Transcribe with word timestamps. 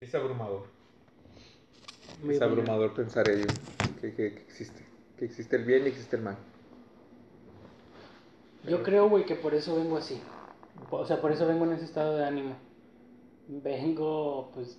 Es 0.00 0.14
abrumador. 0.14 0.66
Muy 2.22 2.36
es 2.36 2.42
abrumador 2.42 2.94
pensar 2.94 3.28
ello. 3.28 3.46
Que, 4.00 4.14
que- 4.14 4.34
que 4.34 4.40
existe. 4.42 4.84
Que 5.18 5.24
existe 5.24 5.56
el 5.56 5.64
bien 5.64 5.84
y 5.84 5.88
existe 5.88 6.16
el 6.16 6.22
mal. 6.22 6.36
Yo 8.68 8.82
creo, 8.82 9.08
güey, 9.08 9.24
que 9.26 9.34
por 9.34 9.54
eso 9.54 9.76
vengo 9.76 9.96
así. 9.96 10.20
O 10.90 11.04
sea, 11.06 11.20
por 11.20 11.32
eso 11.32 11.46
vengo 11.46 11.64
en 11.64 11.72
ese 11.72 11.84
estado 11.84 12.16
de 12.16 12.24
ánimo. 12.24 12.56
Vengo, 13.48 14.50
pues, 14.54 14.78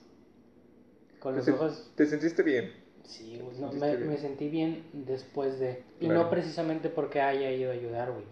con 1.19 1.33
¿Te, 1.33 1.39
los 1.39 1.49
ojos... 1.49 1.91
te 1.95 2.05
sentiste 2.05 2.41
bien? 2.43 2.84
Sí, 3.05 3.39
güey, 3.39 3.59
no, 3.59 3.71
me, 3.71 3.97
me 3.97 4.17
sentí 4.17 4.49
bien 4.49 4.83
después 4.93 5.59
de... 5.59 5.83
Y 5.99 6.05
Claro. 6.05 6.23
no 6.23 6.29
precisamente 6.29 6.89
porque 6.89 7.21
haya 7.21 7.51
ido 7.51 7.71
a 7.71 7.73
ayudar, 7.73 8.11
güey. 8.11 8.23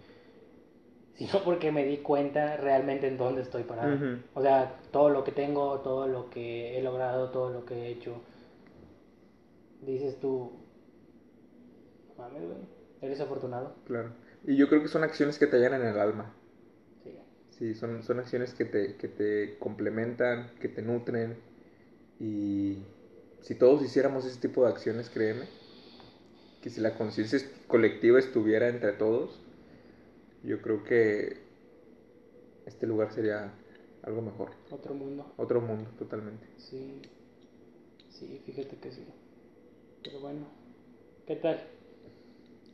Sino 1.14 1.44
porque 1.44 1.70
me 1.70 1.84
di 1.86 1.98
cuenta 1.98 2.56
realmente 2.56 3.06
en 3.06 3.16
dónde 3.16 3.42
estoy 3.42 3.62
parado. 3.62 4.18
O 4.34 4.42
sea, 4.42 4.80
todo 4.90 5.10
lo 5.10 5.22
que 5.22 5.30
tengo, 5.30 5.80
todo 5.80 6.08
lo 6.08 6.28
que 6.28 6.76
he 6.76 6.82
logrado, 6.82 7.30
todo 7.30 7.50
lo 7.50 7.64
que 7.64 7.74
he 7.74 7.88
hecho. 7.88 8.20
Dices 9.82 10.18
tú... 10.18 10.50
"No 12.18 12.24
Mames, 12.24 12.42
güey. 12.42 12.58
Eres 13.00 13.20
afortunado. 13.20 13.76
Claro. 13.86 14.10
Y 14.44 14.56
yo 14.56 14.68
creo 14.68 14.82
que 14.82 14.88
son 14.88 15.04
acciones 15.04 15.38
que 15.38 15.46
te 15.46 15.58
llenan 15.58 15.82
el 15.86 15.98
alma. 15.98 16.34
Sí. 17.04 17.10
Sí, 17.50 17.74
son, 17.74 18.02
son 18.02 18.18
acciones 18.18 18.52
que 18.54 18.64
te, 18.64 18.96
que 18.96 19.06
te 19.08 19.56
complementan, 19.58 20.50
que 20.60 20.68
te 20.68 20.82
nutren. 20.82 21.36
Y 22.18 22.78
si 23.44 23.54
todos 23.54 23.82
hiciéramos 23.84 24.26
ese 24.26 24.40
tipo 24.40 24.64
de 24.64 24.70
acciones, 24.70 25.10
créeme, 25.10 25.46
que 26.62 26.70
si 26.70 26.80
la 26.80 26.94
conciencia 26.96 27.38
colectiva 27.68 28.18
estuviera 28.18 28.68
entre 28.68 28.92
todos, 28.92 29.40
yo 30.42 30.60
creo 30.62 30.84
que 30.84 31.38
este 32.66 32.86
lugar 32.86 33.12
sería 33.12 33.52
algo 34.02 34.22
mejor. 34.22 34.50
Otro 34.70 34.94
mundo. 34.94 35.24
Otro 35.36 35.60
mundo 35.60 35.90
totalmente. 35.98 36.46
Sí, 36.58 37.02
sí, 38.10 38.40
fíjate 38.46 38.76
que 38.76 38.90
sí. 38.92 39.04
Pero 40.02 40.20
bueno, 40.20 40.46
¿qué 41.26 41.36
tal? 41.36 41.60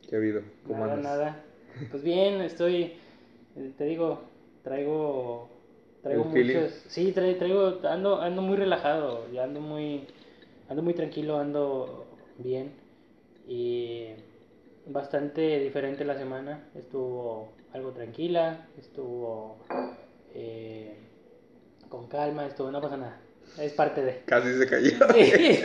¿Qué 0.09 0.15
ha 0.15 0.19
habido? 0.19 0.41
¿Cómo 0.67 0.83
Nada, 0.83 0.95
andas? 0.95 1.03
nada. 1.03 1.43
Pues 1.91 2.03
bien, 2.03 2.41
estoy, 2.41 2.93
eh, 3.55 3.73
te 3.77 3.85
digo, 3.85 4.21
traigo, 4.63 5.49
traigo 6.03 6.25
feeling. 6.25 6.57
muchos, 6.57 6.71
sí, 6.87 7.11
traigo, 7.11 7.37
traigo, 7.39 7.87
ando, 7.87 8.21
ando 8.21 8.41
muy 8.41 8.57
relajado, 8.57 9.29
ya 9.31 9.43
ando 9.43 9.59
muy, 9.61 10.07
ando 10.71 10.83
muy 10.83 10.93
tranquilo, 10.93 11.37
ando 11.37 12.05
bien 12.37 12.71
y 13.45 14.07
bastante 14.87 15.59
diferente 15.59 16.05
la 16.05 16.17
semana. 16.17 16.69
Estuvo 16.75 17.49
algo 17.73 17.91
tranquila, 17.91 18.67
estuvo 18.77 19.57
eh, 20.33 20.95
con 21.89 22.07
calma, 22.07 22.45
estuvo, 22.45 22.71
no 22.71 22.81
pasa 22.81 22.95
nada, 22.95 23.19
es 23.59 23.73
parte 23.73 24.01
de. 24.01 24.21
Casi 24.25 24.57
se 24.57 24.67
cayó. 24.67 24.91
Sí, 25.13 25.61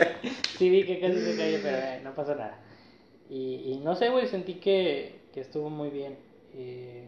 sí 0.57 0.69
vi 0.69 0.85
que 0.85 0.99
casi 0.99 1.19
se 1.21 1.37
cayó, 1.37 1.59
pero 1.63 1.77
eh, 1.77 2.01
no 2.03 2.13
pasó 2.13 2.35
nada. 2.35 2.59
Y, 3.29 3.71
y 3.71 3.79
no 3.83 3.95
sé, 3.95 4.09
güey, 4.09 4.27
sentí 4.27 4.55
que, 4.55 5.21
que 5.33 5.39
estuvo 5.39 5.69
muy 5.69 5.89
bien. 5.89 6.17
Eh, 6.53 7.07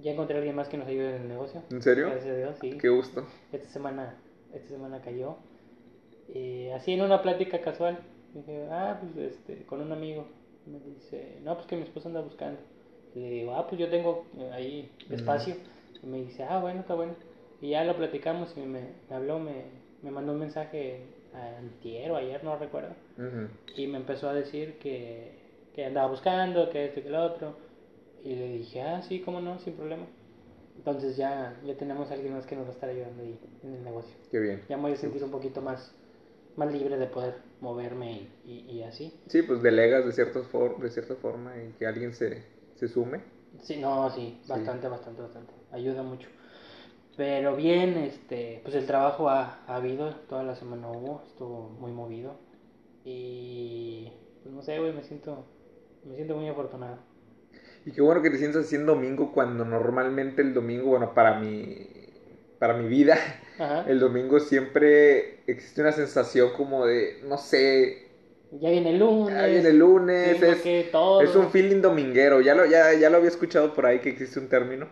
ya 0.00 0.12
encontré 0.12 0.36
a 0.36 0.38
alguien 0.38 0.56
más 0.56 0.68
que 0.68 0.78
nos 0.78 0.86
ayude 0.86 1.16
en 1.16 1.22
el 1.22 1.28
negocio. 1.28 1.62
¿En 1.70 1.82
serio? 1.82 2.06
Gracias 2.06 2.30
a 2.34 2.36
Dios, 2.38 2.56
sí. 2.60 2.78
Qué 2.78 2.88
gusto. 2.88 3.26
Esta 3.52 3.68
semana, 3.68 4.14
esta 4.54 4.68
semana 4.68 5.02
cayó. 5.02 5.36
Eh, 6.34 6.72
así 6.74 6.92
en 6.92 7.02
una 7.02 7.22
plática 7.22 7.60
casual. 7.60 7.98
Dije, 8.34 8.68
ah, 8.70 9.00
pues 9.00 9.32
este, 9.32 9.64
con 9.64 9.80
un 9.80 9.92
amigo. 9.92 10.26
Me 10.66 10.78
dice, 10.80 11.38
no, 11.42 11.54
pues 11.54 11.66
que 11.66 11.76
mi 11.76 11.82
esposa 11.82 12.08
anda 12.08 12.20
buscando. 12.20 12.60
Y 13.14 13.20
le 13.20 13.30
digo, 13.30 13.54
ah, 13.54 13.66
pues 13.66 13.80
yo 13.80 13.88
tengo 13.88 14.26
eh, 14.38 14.50
ahí 14.52 14.92
espacio. 15.10 15.56
Y 16.02 16.06
me 16.06 16.18
dice, 16.18 16.44
ah, 16.44 16.60
bueno, 16.60 16.80
está 16.80 16.94
bueno. 16.94 17.14
Y 17.60 17.70
ya 17.70 17.84
lo 17.84 17.96
platicamos 17.96 18.54
y 18.56 18.60
me, 18.60 18.82
me 19.08 19.16
habló, 19.16 19.38
me, 19.38 19.64
me 20.02 20.10
mandó 20.10 20.32
un 20.32 20.40
mensaje 20.40 21.02
antier 21.58 22.10
o 22.10 22.16
ayer, 22.16 22.42
no 22.44 22.56
recuerdo. 22.56 22.94
Y 23.76 23.86
me 23.86 23.98
empezó 23.98 24.28
a 24.28 24.34
decir 24.34 24.78
que, 24.78 25.32
que 25.74 25.86
andaba 25.86 26.08
buscando, 26.08 26.70
que 26.70 26.86
esto 26.86 27.00
y 27.00 27.02
que 27.04 27.10
lo 27.10 27.22
otro. 27.24 27.56
Y 28.24 28.34
le 28.34 28.48
dije, 28.58 28.82
ah, 28.82 29.02
sí, 29.02 29.20
cómo 29.20 29.40
no, 29.40 29.58
sin 29.60 29.74
problema. 29.74 30.06
Entonces 30.76 31.16
ya, 31.16 31.56
ya 31.64 31.74
tenemos 31.76 32.10
a 32.10 32.14
alguien 32.14 32.34
más 32.34 32.46
que 32.46 32.54
nos 32.54 32.66
va 32.66 32.70
a 32.70 32.72
estar 32.72 32.88
ayudando 32.88 33.22
ahí 33.22 33.38
en 33.64 33.74
el 33.74 33.84
negocio. 33.84 34.14
Qué 34.30 34.38
bien. 34.38 34.62
Ya 34.68 34.76
me 34.76 34.84
voy 34.84 34.92
a 34.92 34.96
sentir 34.96 35.22
un 35.24 35.30
poquito 35.30 35.60
más, 35.60 35.92
más 36.58 36.72
libre 36.72 36.98
de 36.98 37.06
poder 37.06 37.34
moverme 37.60 38.12
y, 38.12 38.64
y, 38.68 38.72
y 38.78 38.82
así. 38.82 39.12
Sí, 39.28 39.42
pues 39.42 39.62
delegas 39.62 40.04
de, 40.06 40.12
cierta 40.12 40.42
for- 40.42 40.80
de 40.80 40.90
cierta 40.90 41.14
forma 41.16 41.56
y 41.62 41.72
que 41.74 41.86
alguien 41.86 42.12
se, 42.12 42.44
se 42.74 42.88
sume. 42.88 43.22
Sí, 43.62 43.76
no, 43.76 44.10
sí, 44.10 44.40
bastante, 44.46 44.88
bastante, 44.88 45.22
bastante. 45.22 45.52
Ayuda 45.72 46.02
mucho. 46.02 46.28
Pero 47.16 47.56
bien, 47.56 47.96
este, 47.98 48.60
pues 48.64 48.74
el 48.76 48.86
trabajo 48.86 49.28
ha, 49.28 49.60
ha 49.66 49.76
habido, 49.76 50.14
toda 50.28 50.42
la 50.44 50.56
semana 50.56 50.90
hubo, 50.90 51.22
estuvo 51.26 51.70
muy 51.70 51.92
movido. 51.92 52.36
Y 53.04 54.12
pues 54.42 54.54
no 54.54 54.62
sé, 54.62 54.78
güey, 54.80 54.92
me 54.92 55.02
siento, 55.04 55.44
me 56.04 56.16
siento 56.16 56.36
muy 56.36 56.48
afortunado. 56.48 56.98
Y 57.84 57.92
qué 57.92 58.00
bueno 58.02 58.22
que 58.22 58.30
te 58.30 58.38
sientas 58.38 58.66
así 58.66 58.76
en 58.76 58.86
domingo 58.86 59.32
cuando 59.32 59.64
normalmente 59.64 60.42
el 60.42 60.52
domingo, 60.54 60.90
bueno, 60.90 61.14
para 61.14 61.38
mi, 61.40 61.88
para 62.58 62.74
mi 62.74 62.88
vida, 62.88 63.16
Ajá. 63.58 63.86
el 63.86 63.98
domingo 64.00 64.40
siempre 64.40 65.37
existe 65.52 65.80
una 65.82 65.92
sensación 65.92 66.52
como 66.54 66.86
de, 66.86 67.20
no 67.24 67.38
sé, 67.38 68.08
Ya 68.50 68.70
viene 68.70 68.90
el 68.90 68.98
lunes. 68.98 69.34
ya 69.34 69.46
viene 69.46 69.68
el 69.70 69.78
lunes, 69.78 70.42
es, 70.42 70.58
que 70.62 70.84
todo. 70.92 71.20
es 71.22 71.34
un 71.36 71.50
feeling 71.50 71.80
dominguero, 71.82 72.40
ya 72.40 72.54
lo, 72.54 72.66
ya, 72.66 72.94
ya 72.94 73.10
lo 73.10 73.18
había 73.18 73.28
escuchado 73.30 73.74
por 73.74 73.86
ahí 73.86 74.00
que 74.00 74.10
existe 74.10 74.38
un 74.40 74.48
término, 74.48 74.88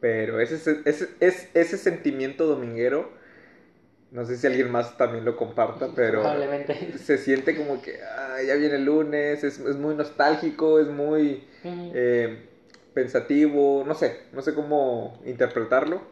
pero 0.00 0.40
ese, 0.40 0.54
ese, 0.84 1.08
ese, 1.20 1.48
ese 1.54 1.76
sentimiento 1.78 2.46
dominguero, 2.46 3.10
no 4.10 4.24
sé 4.26 4.36
si 4.36 4.46
alguien 4.46 4.70
más 4.70 4.96
también 4.96 5.24
lo 5.24 5.36
comparta, 5.36 5.94
pero 5.94 6.22
Probablemente. 6.22 6.98
se 6.98 7.18
siente 7.18 7.56
como 7.56 7.80
que 7.82 8.02
ah, 8.02 8.38
ya 8.46 8.54
viene 8.56 8.76
el 8.76 8.84
lunes, 8.84 9.44
es, 9.44 9.58
es 9.60 9.76
muy 9.76 9.94
nostálgico, 9.94 10.80
es 10.80 10.88
muy 10.88 11.44
eh, 11.92 12.48
pensativo, 12.94 13.84
no 13.86 13.94
sé, 13.94 14.22
no 14.32 14.42
sé 14.42 14.54
cómo 14.54 15.20
interpretarlo, 15.26 16.02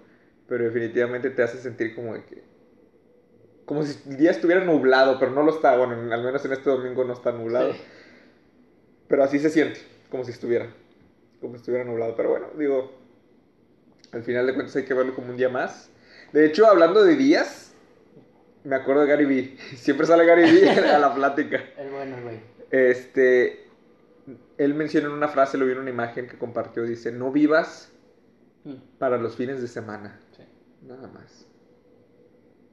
pero 0.48 0.64
definitivamente 0.64 1.30
te 1.30 1.42
hace 1.42 1.58
sentir 1.58 1.94
como 1.94 2.14
que, 2.26 2.42
como 3.68 3.84
si 3.84 3.96
el 4.10 4.16
día 4.16 4.30
estuviera 4.32 4.64
nublado, 4.64 5.18
pero 5.20 5.30
no 5.30 5.42
lo 5.42 5.52
está, 5.54 5.76
bueno, 5.76 5.92
al 6.12 6.24
menos 6.24 6.44
en 6.44 6.52
este 6.52 6.68
domingo 6.70 7.04
no 7.04 7.12
está 7.12 7.30
nublado, 7.32 7.72
Sí. 7.74 7.80
pero 9.06 9.22
así 9.22 9.38
se 9.38 9.50
siente, 9.50 9.80
como 10.10 10.24
si 10.24 10.30
estuviera, 10.32 10.66
como 11.40 11.52
si 11.54 11.58
estuviera 11.58 11.84
nublado, 11.84 12.16
pero 12.16 12.30
bueno, 12.30 12.46
digo, 12.58 12.90
al 14.12 14.22
final 14.22 14.46
de 14.46 14.54
cuentas 14.54 14.74
hay 14.74 14.84
que 14.84 14.94
verlo 14.94 15.14
como 15.14 15.28
un 15.30 15.36
día 15.36 15.50
más. 15.50 15.90
De 16.32 16.46
hecho, 16.46 16.66
hablando 16.66 17.04
de 17.04 17.14
días, 17.14 17.72
me 18.64 18.74
acuerdo 18.76 19.02
de 19.02 19.08
Gary 19.08 19.24
Vee, 19.26 19.56
siempre 19.76 20.06
sale 20.06 20.24
Gary 20.24 20.50
Vee 20.50 20.68
a 20.90 20.98
la 20.98 21.14
plática. 21.14 21.62
El 21.76 21.90
bueno, 21.90 22.16
güey. 22.22 22.40
Este, 22.70 23.66
él 24.56 24.74
menciona 24.74 25.08
en 25.08 25.12
una 25.12 25.28
frase, 25.28 25.58
lo 25.58 25.66
vi 25.66 25.72
en 25.72 25.78
una 25.78 25.90
imagen 25.90 26.26
que 26.26 26.38
compartió, 26.38 26.82
dice, 26.84 27.12
no 27.12 27.30
vivas 27.30 27.92
Mm, 28.64 28.74
para 28.98 29.18
los 29.18 29.36
fines 29.36 29.62
de 29.62 29.68
semana, 29.68 30.18
sí. 30.36 30.42
nada 30.82 31.06
más. 31.06 31.46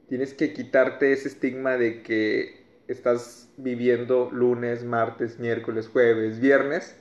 Tienes 0.08 0.34
que 0.34 0.52
quitarte 0.52 1.12
ese 1.12 1.28
estigma 1.28 1.76
de 1.76 2.02
que 2.02 2.64
estás 2.88 3.48
viviendo 3.56 4.30
lunes, 4.30 4.84
martes, 4.84 5.38
miércoles, 5.38 5.88
jueves, 5.88 6.40
viernes, 6.40 6.94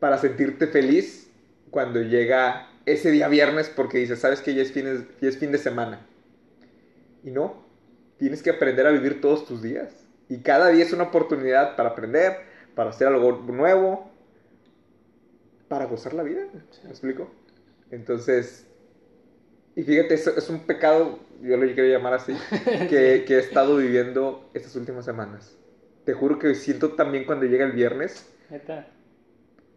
para 0.00 0.18
sentirte 0.18 0.66
feliz 0.66 1.30
cuando 1.70 2.00
llega 2.02 2.68
ese 2.86 3.10
día 3.10 3.28
viernes 3.28 3.68
porque 3.68 3.98
dices, 3.98 4.18
sabes 4.18 4.40
que 4.40 4.54
ya 4.54 4.62
es, 4.62 4.74
ya 4.74 5.28
es 5.28 5.38
fin 5.38 5.52
de 5.52 5.58
semana. 5.58 6.06
Y 7.22 7.30
no, 7.30 7.64
tienes 8.18 8.42
que 8.42 8.50
aprender 8.50 8.86
a 8.86 8.90
vivir 8.90 9.20
todos 9.20 9.46
tus 9.46 9.62
días. 9.62 10.06
Y 10.28 10.38
cada 10.38 10.68
día 10.68 10.84
es 10.84 10.92
una 10.92 11.04
oportunidad 11.04 11.76
para 11.76 11.90
aprender, 11.90 12.36
para 12.74 12.90
hacer 12.90 13.08
algo 13.08 13.32
nuevo, 13.42 14.10
para 15.68 15.84
gozar 15.86 16.14
la 16.14 16.22
vida. 16.22 16.42
¿Me 16.84 16.90
explico? 16.90 17.30
Entonces, 17.90 18.66
y 19.76 19.82
fíjate, 19.82 20.14
eso 20.14 20.30
es 20.36 20.48
un 20.50 20.60
pecado, 20.66 21.18
yo 21.42 21.56
lo 21.56 21.64
quiero 21.74 21.88
llamar 21.88 22.14
así, 22.14 22.34
que, 22.88 23.24
que 23.26 23.34
he 23.36 23.38
estado 23.38 23.76
viviendo 23.76 24.48
estas 24.54 24.76
últimas 24.76 25.04
semanas. 25.04 25.56
Te 26.04 26.12
juro 26.14 26.38
que 26.38 26.54
siento 26.54 26.90
también 26.94 27.24
cuando 27.24 27.46
llega 27.46 27.64
el 27.64 27.72
viernes 27.72 28.26
Neta. 28.50 28.86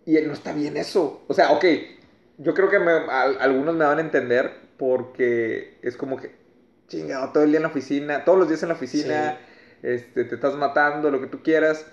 y 0.05 0.13
no 0.21 0.33
está 0.33 0.53
bien 0.53 0.77
eso. 0.77 1.23
O 1.27 1.33
sea, 1.33 1.51
ok, 1.51 1.65
yo 2.37 2.53
creo 2.53 2.69
que 2.69 2.79
me- 2.79 2.91
al- 2.91 3.37
algunos 3.39 3.75
me 3.75 3.85
van 3.85 3.97
a 3.97 4.01
entender 4.01 4.51
porque 4.77 5.77
es 5.81 5.95
como 5.97 6.17
que, 6.17 6.35
chingado, 6.87 7.31
todo 7.31 7.43
el 7.43 7.49
día 7.51 7.57
en 7.59 7.63
la 7.63 7.69
oficina, 7.69 8.25
todos 8.25 8.37
los 8.39 8.47
días 8.49 8.61
en 8.63 8.69
la 8.69 8.75
oficina, 8.75 9.37
este, 9.81 10.25
te 10.25 10.35
estás 10.35 10.55
matando, 10.55 11.09
lo 11.11 11.21
que 11.21 11.27
tú 11.27 11.41
quieras. 11.43 11.85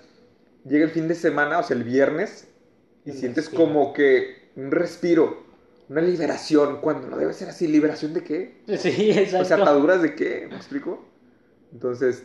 Llega 0.65 0.85
el 0.85 0.91
fin 0.91 1.07
de 1.07 1.15
semana, 1.15 1.59
o 1.59 1.63
sea, 1.63 1.75
el 1.77 1.83
viernes, 1.83 2.47
y 3.05 3.11
Un 3.11 3.17
sientes 3.17 3.45
respiro. 3.45 3.65
como 3.65 3.93
que 3.93 4.49
un 4.55 4.71
respiro, 4.71 5.42
una 5.89 6.01
liberación, 6.01 6.79
cuando 6.81 7.07
no 7.07 7.17
debe 7.17 7.33
ser 7.33 7.49
así. 7.49 7.67
¿Liberación 7.67 8.13
de 8.13 8.23
qué? 8.23 8.53
Sí, 8.77 9.11
exacto. 9.11 9.43
O 9.43 9.45
sea, 9.45 9.57
ataduras 9.57 10.01
de 10.01 10.15
qué, 10.15 10.47
¿me 10.49 10.55
explico? 10.57 11.05
Entonces, 11.73 12.23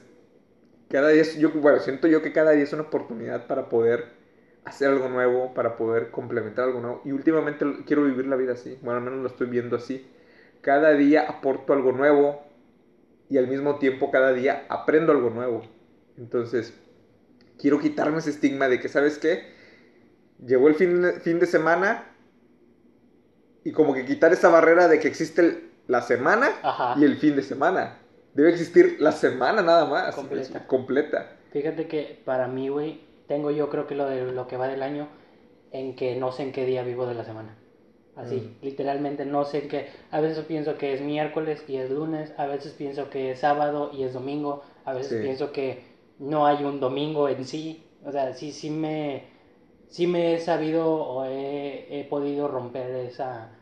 cada 0.91 1.09
día, 1.11 1.23
es- 1.23 1.39
yo, 1.39 1.51
bueno, 1.53 1.81
siento 1.81 2.09
yo 2.09 2.23
que 2.23 2.33
cada 2.33 2.53
día 2.53 2.65
es 2.65 2.73
una 2.73 2.83
oportunidad 2.85 3.47
para 3.47 3.69
poder 3.69 4.07
hacer 4.65 4.89
algo 4.91 5.09
nuevo, 5.09 5.55
para 5.55 5.77
poder 5.77 6.11
complementar 6.11 6.67
algo 6.67 6.81
nuevo. 6.81 7.03
Y 7.05 7.13
últimamente 7.13 7.67
quiero 7.87 8.05
vivir 8.05 8.27
la 8.27 8.37
vida 8.37 8.55
así, 8.55 8.79
bueno, 8.83 8.99
al 8.99 9.05
menos 9.05 9.21
lo 9.21 9.29
estoy 9.29 9.49
viendo 9.49 9.77
así. 9.77 10.07
Cada 10.63 10.93
día 10.95 11.23
aporto 11.29 11.73
algo 11.73 11.93
nuevo 11.93 12.43
y 13.31 13.39
al 13.39 13.49
mismo 13.49 13.79
tiempo 13.79 14.11
cada 14.11 14.33
día 14.33 14.67
aprendo 14.69 15.13
algo 15.13 15.31
nuevo. 15.31 15.63
Entonces, 16.19 16.75
quiero 17.59 17.81
quitarme 17.81 18.19
ese 18.19 18.31
estigma 18.31 18.69
de 18.69 18.81
que, 18.81 18.89
¿sabes 18.89 19.19
qué? 19.19 19.45
Llegó 20.47 20.69
el 20.69 20.75
fin 20.75 21.05
fin 21.23 21.39
de 21.41 21.47
semana 21.47 22.08
y 23.69 23.73
como 23.73 23.93
que 23.93 24.07
quitar 24.07 24.33
esa 24.33 24.49
barrera 24.49 24.89
de 24.89 24.99
que 24.99 25.09
existe 25.09 25.69
la 25.89 26.01
semana 26.01 26.49
y 26.97 27.05
el 27.05 27.19
fin 27.19 27.37
de 27.37 27.43
semana. 27.43 27.99
Debe 28.33 28.49
existir 28.49 28.97
la 28.99 29.13
semana 29.13 29.61
nada 29.61 29.85
más. 29.85 30.15
Completa. 30.15 30.67
completa. 30.67 31.37
Fíjate 31.51 31.87
que 31.87 32.23
para 32.25 32.49
mí, 32.49 32.71
güey, 32.71 33.03
tengo 33.27 33.51
yo 33.51 33.69
creo 33.69 33.87
que 33.87 33.95
lo 33.95 34.07
de 34.07 34.33
lo 34.33 34.49
que 34.49 34.57
va 34.57 34.69
del 34.69 34.83
año 34.83 35.09
en 35.71 35.97
que 35.97 36.17
no 36.17 36.33
sé 36.33 36.45
en 36.45 36.53
qué 36.53 36.65
día 36.65 36.83
vivo 36.83 37.07
de 37.07 37.15
la 37.15 37.25
semana. 37.25 37.59
Así, 38.17 38.37
mm. 38.37 38.65
literalmente 38.65 39.27
no 39.27 39.45
sé 39.45 39.65
en 39.65 39.69
qué. 39.69 39.89
A 40.11 40.23
veces 40.23 40.43
pienso 40.47 40.79
que 40.79 40.95
es 40.95 41.03
miércoles 41.03 41.63
y 41.69 41.77
es 41.77 41.91
lunes, 41.91 42.33
a 42.39 42.47
veces 42.47 42.73
pienso 42.73 43.11
que 43.11 43.33
es 43.33 43.41
sábado 43.41 43.91
y 43.93 44.05
es 44.05 44.15
domingo, 44.15 44.63
a 44.87 44.95
veces 44.95 45.21
pienso 45.21 45.53
que 45.53 45.85
no 46.19 46.47
hay 46.47 46.65
un 46.65 46.81
domingo 46.81 47.29
en 47.29 47.45
sí. 47.45 47.85
O 48.03 48.13
sea, 48.13 48.33
sí, 48.33 48.51
sí 48.51 48.71
me, 48.71 49.25
sí 49.89 50.07
me 50.07 50.35
he 50.35 50.39
sabido 50.39 50.91
o 50.91 51.25
he, 51.25 52.07
podido 52.09 52.49
romper 52.49 52.91
esa, 52.97 53.58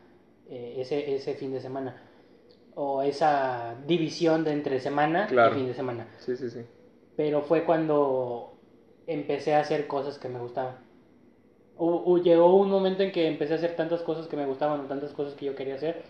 eh, 0.51 0.75
ese, 0.79 1.15
ese 1.15 1.35
fin 1.35 1.53
de 1.53 1.61
semana. 1.61 2.03
O 2.75 3.03
esa 3.03 3.75
división 3.87 4.45
de 4.45 4.53
entre 4.53 4.81
semana 4.81 5.27
y 5.31 5.55
fin 5.55 5.67
de 5.67 5.75
semana. 5.75 6.09
Sí, 6.19 6.37
sí, 6.37 6.51
sí. 6.51 6.61
Pero 7.17 7.43
fue 7.43 7.65
cuando 7.65 8.59
empecé 9.07 9.55
a 9.55 9.61
hacer 9.61 9.87
cosas 9.87 10.19
que 10.19 10.29
me 10.29 10.39
gustaban. 10.39 10.77
llegó 12.23 12.55
un 12.57 12.71
momento 12.71 13.03
en 13.03 13.13
que 13.13 13.27
empecé 13.29 13.55
a 13.55 13.57
hacer 13.57 13.77
tantas 13.77 14.03
cosas 14.03 14.27
que 14.27 14.37
me 14.37 14.45
gustaban 14.45 14.81
o 14.81 14.85
tantas 14.85 15.13
cosas 15.13 15.35
que 15.35 15.47
yo 15.47 15.55
quería 15.55 15.77
hacer 15.77 16.03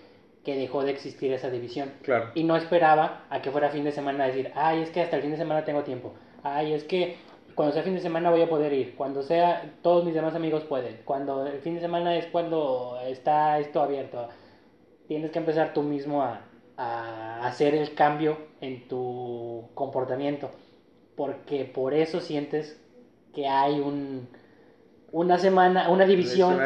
que 0.47 0.55
dejó 0.57 0.85
de 0.85 0.93
existir 0.93 1.33
esa 1.33 1.51
división. 1.51 1.91
Claro. 2.03 2.31
Y 2.37 2.45
no 2.45 2.57
esperaba 2.57 3.27
a 3.31 3.43
que 3.43 3.51
fuera 3.51 3.69
fin 3.69 3.83
de 3.83 3.91
semana 3.91 4.23
a 4.23 4.27
decir, 4.29 4.53
ay, 4.55 4.81
es 4.81 4.91
que 4.91 5.01
hasta 5.01 5.17
el 5.17 5.23
fin 5.23 5.33
de 5.33 5.39
semana 5.39 5.65
tengo 5.65 5.83
tiempo. 5.83 6.15
Ay, 6.45 6.73
es 6.73 6.85
que 6.85 7.17
cuando 7.57 7.73
sea 7.73 7.83
fin 7.83 7.95
de 7.95 8.01
semana 8.01 8.31
voy 8.31 8.43
a 8.43 8.49
poder 8.49 8.73
ir. 8.73 8.95
Cuando 8.95 9.23
sea, 9.23 9.75
todos 9.83 10.05
mis 10.05 10.15
demás 10.15 10.35
amigos 10.37 10.63
pueden. 10.65 11.01
Cuando 11.05 11.45
el 11.47 11.59
fin 11.61 11.75
de 11.75 11.81
semana 11.81 12.15
es 12.17 12.27
cuando 12.27 12.99
está 13.05 13.59
esto 13.59 13.81
abierto. 13.83 14.29
Tienes 15.09 15.31
que 15.33 15.39
empezar 15.39 15.73
tú 15.73 15.83
mismo 15.83 16.23
a, 16.23 16.43
a 16.77 17.47
hacer 17.47 17.75
el 17.75 17.95
cambio 17.95 18.37
en 18.61 18.87
tu 18.87 19.71
comportamiento. 19.75 20.51
Porque 21.17 21.65
por 21.65 21.95
eso 21.95 22.21
sientes 22.21 22.79
que 23.35 23.49
hay 23.49 23.81
un, 23.81 24.29
una 25.13 25.39
semana, 25.39 25.89
una 25.89 26.05
división, 26.05 26.59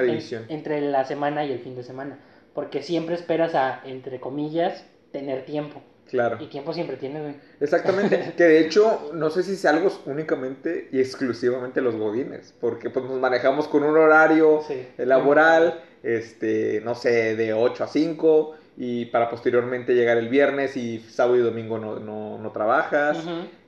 entre 0.49 0.81
la 0.81 1.05
semana 1.05 1.45
y 1.45 1.53
el 1.53 1.61
fin 1.61 1.77
de 1.77 1.85
semana. 1.85 2.19
Porque 2.53 2.83
siempre 2.83 3.15
esperas 3.15 3.55
a, 3.55 3.81
entre 3.85 4.19
comillas, 4.19 4.85
tener 5.13 5.45
tiempo. 5.45 5.83
Claro. 6.11 6.39
Y 6.41 6.47
tiempo 6.49 6.73
siempre 6.73 6.97
tienes, 6.97 7.37
Exactamente. 7.61 8.33
que 8.37 8.45
de 8.45 8.61
hecho, 8.61 9.13
no 9.15 9.31
sé 9.31 9.45
si 9.45 9.53
es 9.53 9.65
algo 9.65 9.91
únicamente 10.07 10.89
y 10.91 10.99
exclusivamente 10.99 11.81
los 11.81 11.95
godines. 11.95 12.53
Porque 12.61 12.91
pues 12.91 13.05
nos 13.05 13.21
manejamos 13.21 13.69
con 13.69 13.85
un 13.85 13.97
horario 13.97 14.61
laboral, 14.99 15.81
este, 16.03 16.81
no 16.85 16.97
sé, 16.97 17.37
de 17.37 17.53
8 17.53 17.85
a 17.85 17.87
5 17.87 18.55
y 18.77 19.07
para 19.07 19.31
posteriormente 19.31 19.95
llegar 19.95 20.17
el 20.19 20.29
viernes 20.29 20.77
y 20.77 20.99
sábado 20.99 21.37
y 21.37 21.41
domingo 21.41 21.79
no, 21.79 22.01
no, 22.01 22.51
trabajas. 22.51 23.19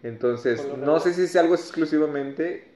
Entonces, 0.02 0.66
no 0.76 0.98
sé 0.98 1.14
si 1.14 1.22
es 1.22 1.36
algo 1.36 1.54
exclusivamente 1.54 2.72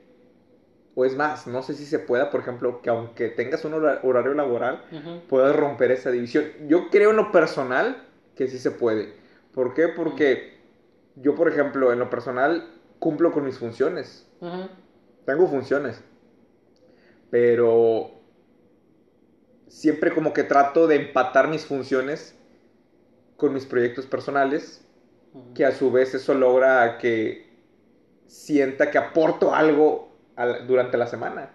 o 0.94 1.04
es 1.04 1.14
más, 1.14 1.46
no 1.46 1.62
sé 1.62 1.74
si 1.74 1.84
se 1.84 1.98
pueda, 1.98 2.30
por 2.30 2.40
ejemplo, 2.40 2.80
que 2.80 2.88
aunque 2.88 3.28
tengas 3.28 3.64
un 3.64 3.74
horario 3.74 4.32
laboral, 4.32 4.82
puedas 5.28 5.56
romper 5.56 5.90
esa 5.90 6.10
división. 6.10 6.44
Yo 6.68 6.88
creo 6.88 7.10
en 7.10 7.16
lo 7.16 7.32
personal 7.32 8.04
que 8.36 8.46
sí 8.46 8.58
se 8.58 8.70
puede. 8.70 9.25
¿Por 9.56 9.72
qué? 9.72 9.88
Porque 9.88 10.52
yo, 11.14 11.34
por 11.34 11.48
ejemplo, 11.48 11.90
en 11.90 11.98
lo 11.98 12.10
personal 12.10 12.68
cumplo 12.98 13.32
con 13.32 13.46
mis 13.46 13.58
funciones. 13.58 14.28
Tengo 15.24 15.46
funciones. 15.46 16.04
Pero 17.30 18.10
siempre 19.66 20.12
como 20.12 20.34
que 20.34 20.44
trato 20.44 20.86
de 20.86 20.96
empatar 20.96 21.48
mis 21.48 21.64
funciones 21.64 22.38
con 23.38 23.54
mis 23.54 23.64
proyectos 23.64 24.04
personales, 24.04 24.86
que 25.54 25.64
a 25.64 25.72
su 25.72 25.90
vez 25.90 26.12
eso 26.12 26.34
logra 26.34 26.98
que 26.98 27.50
sienta 28.26 28.90
que 28.90 28.98
aporto 28.98 29.54
algo 29.54 30.10
durante 30.66 30.98
la 30.98 31.06
semana 31.06 31.50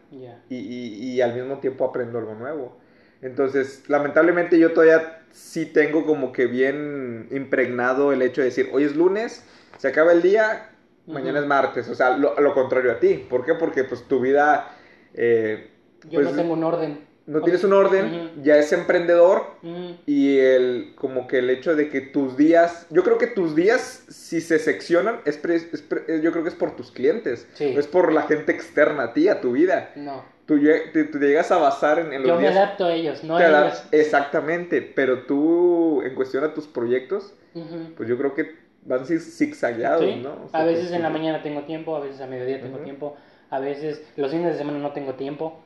y, 0.49 0.57
y, 0.57 1.21
al 1.21 1.35
mismo 1.35 1.59
tiempo 1.59 1.85
aprendo 1.85 2.17
algo 2.17 2.33
nuevo. 2.33 2.77
Entonces, 3.21 3.83
lamentablemente 3.87 4.57
yo 4.57 4.71
todavía 4.73 5.23
sí 5.31 5.65
tengo 5.65 6.05
como 6.05 6.31
que 6.31 6.47
bien 6.47 7.27
impregnado 7.31 8.11
el 8.11 8.21
hecho 8.21 8.41
de 8.41 8.45
decir, 8.45 8.69
hoy 8.73 8.83
es 8.83 8.95
lunes, 8.95 9.43
se 9.77 9.87
acaba 9.87 10.11
el 10.11 10.21
día, 10.21 10.71
mañana 11.07 11.39
es 11.39 11.45
martes. 11.45 11.87
O 11.89 11.95
sea, 11.95 12.17
lo, 12.17 12.39
lo, 12.39 12.53
contrario 12.53 12.91
a 12.91 12.99
ti. 12.99 13.25
¿Por 13.29 13.45
qué? 13.45 13.53
Porque 13.53 13.83
pues 13.83 14.07
tu 14.07 14.19
vida... 14.19 14.75
Eh, 15.13 15.69
yo 16.09 16.19
no 16.21 16.25
pues, 16.25 16.35
tengo 16.35 16.53
un 16.53 16.63
orden 16.63 17.11
no 17.27 17.41
tienes 17.41 17.63
un 17.63 17.73
orden, 17.73 18.43
ya 18.43 18.57
es 18.57 18.73
emprendedor 18.73 19.45
y 20.05 20.37
el 20.37 20.93
como 20.95 21.27
que 21.27 21.39
el 21.39 21.49
hecho 21.49 21.75
de 21.75 21.89
que 21.89 22.01
tus 22.01 22.35
días, 22.35 22.87
yo 22.89 23.03
creo 23.03 23.17
que 23.17 23.27
tus 23.27 23.55
días 23.55 24.03
si 24.09 24.41
se 24.41 24.59
seccionan 24.59 25.21
es, 25.25 25.39
yo 25.41 26.31
creo 26.31 26.43
que 26.43 26.49
es 26.49 26.55
por 26.55 26.75
tus 26.75 26.91
clientes, 26.91 27.47
no 27.59 27.79
es 27.79 27.87
por 27.87 28.11
la 28.11 28.23
gente 28.23 28.51
externa 28.51 29.03
a 29.03 29.13
ti, 29.13 29.27
a 29.27 29.39
tu 29.39 29.51
vida. 29.53 29.91
No. 29.95 30.25
Tú, 30.51 31.19
llegas 31.19 31.49
a 31.51 31.57
basar 31.57 31.99
en, 31.99 32.11
los 32.11 32.27
yo 32.27 32.37
días. 32.37 32.53
Me 32.53 32.59
adapto 32.59 32.85
a 32.85 32.93
ellos, 32.93 33.23
no 33.23 33.37
a 33.37 33.47
ellos. 33.47 33.83
Exactamente, 33.91 34.81
pero 34.81 35.23
tú 35.23 36.01
en 36.01 36.13
cuestión 36.13 36.43
a 36.43 36.53
tus 36.53 36.67
proyectos, 36.67 37.33
pues 37.95 38.09
yo 38.09 38.17
creo 38.17 38.33
que 38.33 38.55
van 38.83 39.05
zigzagueados, 39.05 40.17
¿no? 40.17 40.49
a 40.51 40.63
veces 40.63 40.91
en 40.91 41.03
la 41.03 41.09
mañana 41.09 41.41
tengo 41.43 41.61
tiempo, 41.61 41.95
a 41.95 41.99
veces 41.99 42.19
a 42.19 42.27
mediodía 42.27 42.61
tengo 42.61 42.79
tiempo, 42.79 43.15
a 43.49 43.59
veces 43.59 44.03
los 44.17 44.31
fines 44.31 44.53
de 44.53 44.57
semana 44.57 44.79
no 44.79 44.91
tengo 44.91 45.13
tiempo. 45.13 45.63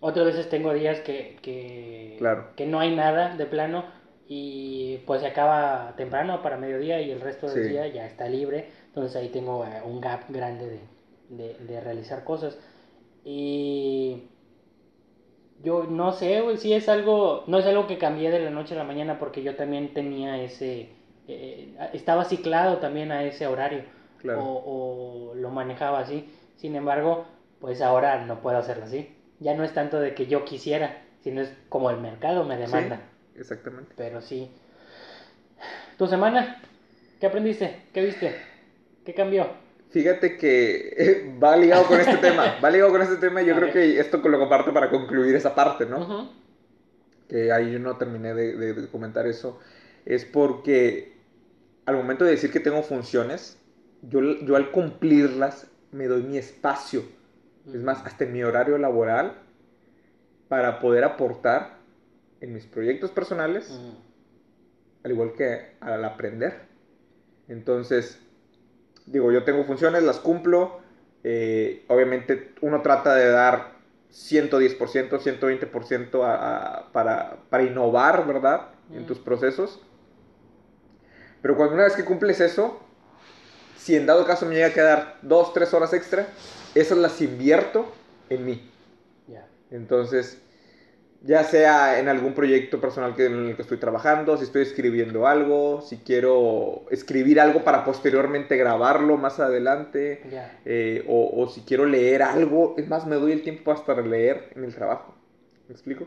Otras 0.00 0.26
veces 0.26 0.48
tengo 0.48 0.72
días 0.74 1.00
que, 1.00 1.38
que, 1.42 2.18
que 2.54 2.66
no 2.66 2.80
hay 2.80 2.94
nada 2.94 3.34
de 3.34 3.46
plano 3.46 3.84
y 4.28 4.98
pues 5.06 5.22
se 5.22 5.26
acaba 5.26 5.94
temprano 5.96 6.42
para 6.42 6.56
mediodía 6.56 7.00
y 7.00 7.10
el 7.10 7.20
resto 7.20 7.48
del 7.48 7.70
día 7.70 7.86
ya 7.88 8.06
está 8.06 8.28
libre. 8.28 8.68
Entonces 8.88 9.16
ahí 9.16 9.30
tengo 9.30 9.64
eh, 9.64 9.80
un 9.84 10.00
gap 10.00 10.20
grande 10.28 10.80
de, 11.30 11.54
de, 11.54 11.80
realizar 11.80 12.24
cosas. 12.24 12.58
Y 13.30 14.22
yo 15.62 15.84
no 15.84 16.12
sé, 16.12 16.56
si 16.56 16.72
es 16.72 16.88
algo, 16.88 17.44
no 17.46 17.58
es 17.58 17.66
algo 17.66 17.86
que 17.86 17.98
cambié 17.98 18.30
de 18.30 18.40
la 18.40 18.50
noche 18.50 18.74
a 18.74 18.78
la 18.78 18.84
mañana 18.84 19.18
porque 19.18 19.42
yo 19.42 19.56
también 19.56 19.92
tenía 19.92 20.42
ese, 20.42 20.88
eh, 21.26 21.74
estaba 21.92 22.24
ciclado 22.24 22.78
también 22.78 23.12
a 23.12 23.24
ese 23.24 23.46
horario 23.46 23.82
o, 24.24 25.32
o, 25.32 25.34
lo 25.34 25.50
manejaba 25.50 25.98
así. 26.00 26.32
Sin 26.56 26.74
embargo, 26.74 27.26
pues 27.60 27.82
ahora 27.82 28.24
no 28.24 28.40
puedo 28.40 28.58
hacerlo 28.58 28.84
así 28.84 29.14
ya 29.40 29.54
no 29.54 29.64
es 29.64 29.72
tanto 29.72 30.00
de 30.00 30.14
que 30.14 30.26
yo 30.26 30.44
quisiera, 30.44 31.02
sino 31.20 31.40
es 31.40 31.52
como 31.68 31.90
el 31.90 31.98
mercado 31.98 32.44
me 32.44 32.56
demanda. 32.56 33.00
exactamente. 33.36 33.92
Pero 33.96 34.20
sí. 34.20 34.50
¿Tu 35.96 36.06
semana? 36.06 36.60
¿Qué 37.20 37.26
aprendiste? 37.26 37.82
¿Qué 37.92 38.04
viste? 38.04 38.36
¿Qué 39.04 39.14
cambió? 39.14 39.48
Fíjate 39.90 40.36
que 40.36 41.36
va 41.42 41.56
ligado 41.56 41.86
con 41.86 42.00
este 42.00 42.16
tema, 42.20 42.58
va 42.62 42.70
ligado 42.70 42.90
con 42.90 43.02
este 43.02 43.16
tema 43.16 43.42
y 43.42 43.46
yo 43.46 43.56
creo 43.56 43.72
que 43.72 43.98
esto 43.98 44.18
lo 44.18 44.38
comparto 44.38 44.72
para 44.72 44.90
concluir 44.90 45.34
esa 45.34 45.54
parte, 45.54 45.86
¿no? 45.86 46.30
Que 47.28 47.52
ahí 47.52 47.72
yo 47.72 47.78
no 47.78 47.96
terminé 47.96 48.34
de 48.34 48.88
comentar 48.88 49.26
eso. 49.26 49.58
Es 50.04 50.24
porque 50.24 51.12
al 51.86 51.96
momento 51.96 52.24
de 52.24 52.32
decir 52.32 52.50
que 52.50 52.60
tengo 52.60 52.82
funciones, 52.82 53.58
yo, 54.02 54.20
yo 54.40 54.56
al 54.56 54.70
cumplirlas 54.70 55.66
me 55.92 56.06
doy 56.06 56.22
mi 56.22 56.38
espacio 56.38 57.02
es 57.74 57.82
más, 57.82 58.04
hasta 58.04 58.24
mi 58.24 58.42
horario 58.42 58.78
laboral, 58.78 59.34
para 60.48 60.80
poder 60.80 61.04
aportar 61.04 61.78
en 62.40 62.54
mis 62.54 62.66
proyectos 62.66 63.10
personales, 63.10 63.78
al 65.02 65.10
igual 65.10 65.34
que 65.34 65.72
al 65.80 66.04
aprender. 66.04 66.62
Entonces, 67.48 68.20
digo, 69.10 69.32
yo 69.32 69.44
tengo 69.44 69.64
funciones, 69.64 70.02
las 70.02 70.18
cumplo. 70.18 70.80
Eh, 71.24 71.84
obviamente 71.88 72.54
uno 72.60 72.82
trata 72.82 73.14
de 73.14 73.28
dar 73.28 73.72
110%, 74.12 74.78
120% 74.78 76.24
a, 76.24 76.88
para, 76.92 77.38
para 77.50 77.62
innovar, 77.64 78.26
¿verdad? 78.26 78.68
En 78.92 79.06
tus 79.06 79.18
procesos. 79.18 79.80
Pero 81.42 81.56
cuando 81.56 81.74
una 81.74 81.84
vez 81.84 81.94
que 81.94 82.04
cumples 82.04 82.40
eso, 82.40 82.80
si 83.76 83.96
en 83.96 84.06
dado 84.06 84.24
caso 84.24 84.46
me 84.46 84.54
llega 84.54 84.68
a 84.68 84.72
quedar 84.72 85.18
2, 85.22 85.52
3 85.52 85.74
horas 85.74 85.92
extra, 85.92 86.26
esas 86.74 86.98
las 86.98 87.20
invierto 87.20 87.92
en 88.28 88.44
mí. 88.44 88.70
Entonces, 89.70 90.40
ya 91.20 91.42
sea 91.42 91.98
en 91.98 92.08
algún 92.08 92.32
proyecto 92.32 92.80
personal 92.80 93.14
que, 93.16 93.26
en 93.26 93.48
el 93.48 93.56
que 93.56 93.62
estoy 93.62 93.78
trabajando, 93.78 94.36
si 94.36 94.44
estoy 94.44 94.62
escribiendo 94.62 95.26
algo, 95.26 95.80
si 95.82 95.98
quiero 95.98 96.84
escribir 96.90 97.40
algo 97.40 97.64
para 97.64 97.84
posteriormente 97.84 98.56
grabarlo 98.56 99.16
más 99.16 99.40
adelante, 99.40 100.22
eh, 100.64 101.04
o, 101.08 101.42
o 101.42 101.48
si 101.48 101.62
quiero 101.62 101.86
leer 101.86 102.22
algo, 102.22 102.74
es 102.78 102.88
más, 102.88 103.06
me 103.06 103.16
doy 103.16 103.32
el 103.32 103.42
tiempo 103.42 103.72
hasta 103.72 104.00
leer 104.00 104.50
en 104.54 104.64
el 104.64 104.74
trabajo. 104.74 105.14
¿Me 105.66 105.72
explico? 105.74 106.06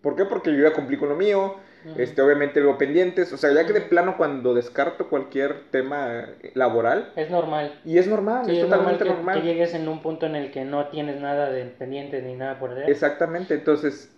¿Por 0.00 0.16
qué? 0.16 0.24
Porque 0.24 0.50
yo 0.56 0.62
ya 0.62 0.72
cumplí 0.72 0.96
con 0.96 1.10
lo 1.10 1.16
mío, 1.16 1.56
este, 1.98 2.22
obviamente 2.22 2.60
veo 2.60 2.78
pendientes, 2.78 3.32
o 3.34 3.36
sea, 3.36 3.52
ya 3.52 3.66
que 3.66 3.74
de 3.74 3.82
plano 3.82 4.16
cuando 4.16 4.54
descarto 4.54 5.08
cualquier 5.10 5.70
tema 5.70 6.26
laboral, 6.54 7.12
Es 7.16 7.30
normal. 7.30 7.78
y 7.84 7.98
es 7.98 8.06
normal, 8.06 8.46
Sí, 8.46 8.52
es 8.52 8.58
es 8.64 8.68
normal 8.68 8.98
totalmente 8.98 9.04
que, 9.04 9.10
normal. 9.10 9.40
que 9.42 9.46
llegues 9.46 9.74
en 9.74 9.88
un 9.88 10.00
punto 10.02 10.24
en 10.26 10.36
el 10.36 10.50
que 10.50 10.64
no 10.64 10.88
tienes 10.88 11.20
nada 11.20 11.50
de 11.50 11.64
pendientes 11.66 12.24
ni 12.24 12.34
nada 12.34 12.58
por 12.58 12.70
hacer. 12.72 12.88
Exactamente, 12.88 13.52
entonces 13.54 14.10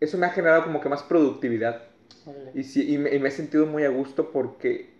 eso 0.00 0.18
me 0.18 0.26
ha 0.26 0.30
generado 0.30 0.64
como 0.64 0.80
que 0.80 0.88
más 0.88 1.02
productividad 1.02 1.82
y, 2.54 2.64
sí, 2.64 2.92
y, 2.92 2.98
me, 2.98 3.14
y 3.14 3.18
me 3.18 3.28
he 3.28 3.32
sentido 3.32 3.66
muy 3.66 3.84
a 3.84 3.88
gusto 3.88 4.30
porque 4.30 4.90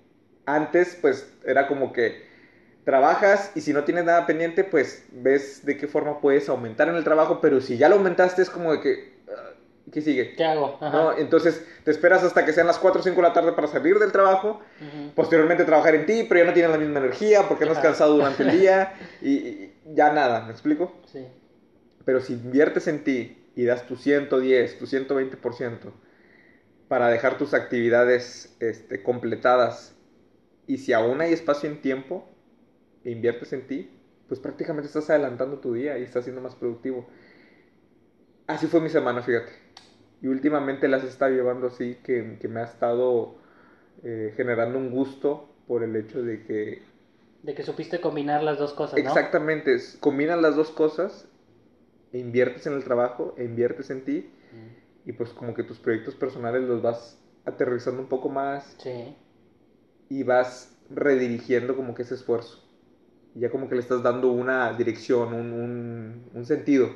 antes 0.46 0.96
pues 1.00 1.32
era 1.44 1.66
como 1.66 1.92
que 1.92 2.28
trabajas 2.84 3.52
y 3.54 3.60
si 3.60 3.72
no 3.72 3.84
tienes 3.84 4.04
nada 4.04 4.26
pendiente 4.26 4.64
pues 4.64 5.04
ves 5.12 5.64
de 5.64 5.76
qué 5.76 5.86
forma 5.86 6.20
puedes 6.20 6.48
aumentar 6.48 6.88
en 6.88 6.96
el 6.96 7.04
trabajo, 7.04 7.40
pero 7.40 7.60
si 7.60 7.76
ya 7.76 7.88
lo 7.88 7.96
aumentaste 7.96 8.42
es 8.42 8.50
como 8.50 8.72
de 8.72 8.80
que, 8.80 9.14
ah, 9.28 9.50
¿qué 9.92 10.00
sigue? 10.00 10.34
¿Qué 10.34 10.44
hago? 10.44 10.78
Entonces 11.18 11.64
te 11.84 11.90
esperas 11.90 12.22
hasta 12.24 12.44
que 12.44 12.52
sean 12.52 12.66
las 12.66 12.78
4 12.78 13.00
o 13.00 13.04
5 13.04 13.16
de 13.16 13.22
la 13.22 13.32
tarde 13.32 13.52
para 13.52 13.68
salir 13.68 13.98
del 13.98 14.12
trabajo, 14.12 14.60
posteriormente 15.14 15.64
trabajar 15.64 15.94
en 15.94 16.06
ti, 16.06 16.26
pero 16.28 16.40
ya 16.40 16.46
no 16.46 16.52
tienes 16.52 16.70
la 16.70 16.78
misma 16.78 17.00
energía 17.00 17.48
porque 17.48 17.66
no 17.66 17.72
has 17.72 17.78
cansado 17.78 18.14
durante 18.14 18.42
el 18.44 18.58
día 18.58 18.94
y, 19.20 19.30
y 19.30 19.74
ya 19.94 20.12
nada, 20.12 20.42
¿me 20.46 20.52
explico? 20.52 20.92
Sí. 21.06 21.26
Pero 22.04 22.20
si 22.20 22.32
inviertes 22.32 22.88
en 22.88 23.04
ti 23.04 23.39
y 23.60 23.66
das 23.66 23.86
tu 23.86 23.96
110, 23.96 24.78
tu 24.78 24.86
120% 24.86 25.92
para 26.88 27.08
dejar 27.08 27.36
tus 27.36 27.52
actividades 27.52 28.56
este, 28.58 29.02
completadas, 29.02 29.94
y 30.66 30.78
si 30.78 30.94
aún 30.94 31.20
hay 31.20 31.34
espacio 31.34 31.68
en 31.68 31.82
tiempo 31.82 32.26
e 33.04 33.10
inviertes 33.10 33.52
en 33.52 33.66
ti, 33.66 33.90
pues 34.28 34.40
prácticamente 34.40 34.86
estás 34.86 35.10
adelantando 35.10 35.58
tu 35.58 35.74
día 35.74 35.98
y 35.98 36.04
estás 36.04 36.24
siendo 36.24 36.40
más 36.40 36.54
productivo. 36.54 37.06
Así 38.46 38.66
fue 38.66 38.80
mi 38.80 38.88
semana, 38.88 39.22
fíjate. 39.22 39.52
Y 40.22 40.28
últimamente 40.28 40.88
las 40.88 41.04
estado 41.04 41.32
llevando 41.32 41.66
así, 41.66 41.98
que, 42.02 42.38
que 42.40 42.48
me 42.48 42.60
ha 42.60 42.64
estado 42.64 43.34
eh, 44.02 44.32
generando 44.36 44.78
un 44.78 44.90
gusto 44.90 45.50
por 45.66 45.82
el 45.82 45.94
hecho 45.96 46.22
de 46.22 46.44
que 46.44 46.82
De 47.42 47.54
que 47.54 47.62
supiste 47.62 48.00
combinar 48.00 48.42
las 48.42 48.58
dos 48.58 48.72
cosas, 48.72 48.98
¿no? 48.98 49.06
Exactamente, 49.06 49.76
combinas 50.00 50.40
las 50.40 50.56
dos 50.56 50.70
cosas, 50.70 51.29
inviertes 52.18 52.66
en 52.66 52.72
el 52.74 52.84
trabajo, 52.84 53.34
e 53.38 53.44
inviertes 53.44 53.90
en 53.90 54.04
ti, 54.04 54.30
Mm. 54.52 55.08
y 55.08 55.12
pues 55.12 55.30
como 55.30 55.54
que 55.54 55.62
tus 55.62 55.78
proyectos 55.78 56.14
personales 56.16 56.62
los 56.62 56.82
vas 56.82 57.18
aterrizando 57.44 58.02
un 58.02 58.08
poco 58.08 58.28
más 58.28 58.74
Sí. 58.78 59.14
y 60.08 60.22
vas 60.24 60.76
redirigiendo 60.90 61.76
como 61.76 61.94
que 61.94 62.02
ese 62.02 62.14
esfuerzo. 62.14 62.62
Y 63.34 63.40
ya 63.40 63.50
como 63.50 63.68
que 63.68 63.76
le 63.76 63.80
estás 63.80 64.02
dando 64.02 64.32
una 64.32 64.72
dirección, 64.72 65.32
un, 65.32 65.52
un- 65.52 66.24
un 66.34 66.44
sentido. 66.46 66.90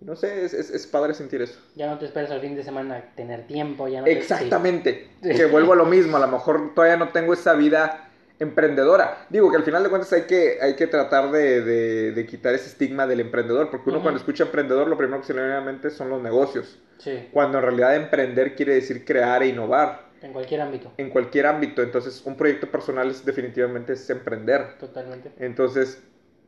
No 0.00 0.14
sé, 0.16 0.44
es, 0.44 0.54
es- 0.54 0.70
es 0.70 0.86
padre 0.86 1.12
sentir 1.12 1.42
eso. 1.42 1.58
Ya 1.74 1.90
no 1.90 1.98
te 1.98 2.06
esperas 2.06 2.30
al 2.30 2.40
fin 2.40 2.54
de 2.54 2.62
semana 2.62 2.96
a 2.96 3.14
tener 3.16 3.46
tiempo, 3.46 3.86
ya 3.88 3.98
no 3.98 4.04
te- 4.04 4.12
Exactamente. 4.12 5.08
Sí. 5.22 5.28
Que 5.36 5.46
vuelvo 5.46 5.72
a 5.72 5.76
lo 5.76 5.84
mismo. 5.86 6.16
A 6.16 6.20
lo 6.20 6.28
mejor 6.28 6.72
todavía 6.74 6.96
no 6.96 7.08
tengo 7.10 7.34
esa 7.34 7.54
vida 7.54 8.09
emprendedora. 8.40 9.26
Digo 9.30 9.50
que 9.50 9.56
al 9.56 9.62
final 9.62 9.82
de 9.84 9.88
cuentas 9.90 10.12
hay 10.12 10.22
que, 10.22 10.58
hay 10.60 10.74
que 10.74 10.86
tratar 10.88 11.30
de, 11.30 11.62
de- 11.62 12.12
de 12.12 12.26
quitar 12.26 12.54
ese 12.54 12.68
estigma 12.68 13.06
del 13.06 13.20
emprendedor. 13.20 13.70
Porque 13.70 13.90
uno 13.90 14.02
cuando 14.02 14.18
escucha 14.18 14.44
emprendedor 14.44 14.88
lo 14.88 14.96
primero 14.98 15.20
que 15.20 15.26
se 15.28 15.34
le 15.34 15.40
viene 15.40 15.54
a 15.54 15.60
la 15.60 15.64
mente 15.64 15.90
son 15.90 16.10
los 16.10 16.20
negocios. 16.22 16.78
Sí, 16.98 17.28
Cuando 17.32 17.58
en 17.58 17.64
realidad 17.64 17.94
emprender 17.96 18.54
quiere 18.56 18.74
decir 18.74 19.04
crear 19.04 19.42
e 19.42 19.48
innovar. 19.48 20.10
en 20.22 20.32
cualquier 20.32 20.60
ámbito, 20.60 20.92
En 20.98 21.08
cualquier 21.10 21.46
ámbito. 21.46 21.82
Entonces 21.82 22.22
un 22.26 22.36
proyecto 22.36 22.70
personal 22.70 23.10
es 23.10 23.24
definitivamente 23.24 23.92
es 23.92 24.10
emprender. 24.10 24.76
totalmente. 24.78 25.30
Entonces, 25.38 26.02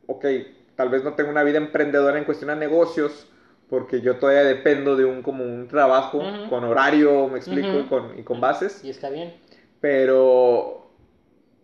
ok, 0.07 0.25
tal 0.75 0.89
vez 0.89 1.03
no 1.03 1.13
tengo 1.13 1.29
una 1.31 1.43
vida 1.43 1.57
emprendedora 1.57 2.17
en 2.17 2.25
cuestión 2.25 2.49
a 2.51 2.55
negocios, 2.55 3.27
porque 3.69 4.01
yo 4.01 4.17
todavía 4.17 4.43
dependo 4.43 4.95
de 4.95 5.05
un 5.05 5.23
como 5.23 5.43
un 5.43 5.67
trabajo 5.67 6.21
con 6.49 6.63
horario, 6.65 7.27
me 7.29 7.37
explico, 7.39 7.79
y, 7.79 7.83
con, 7.83 8.19
y 8.19 8.23
con 8.23 8.39
bases, 8.41 8.83
Y 8.83 8.89
está 8.91 9.09
bien. 9.09 9.33
pero 9.79 10.82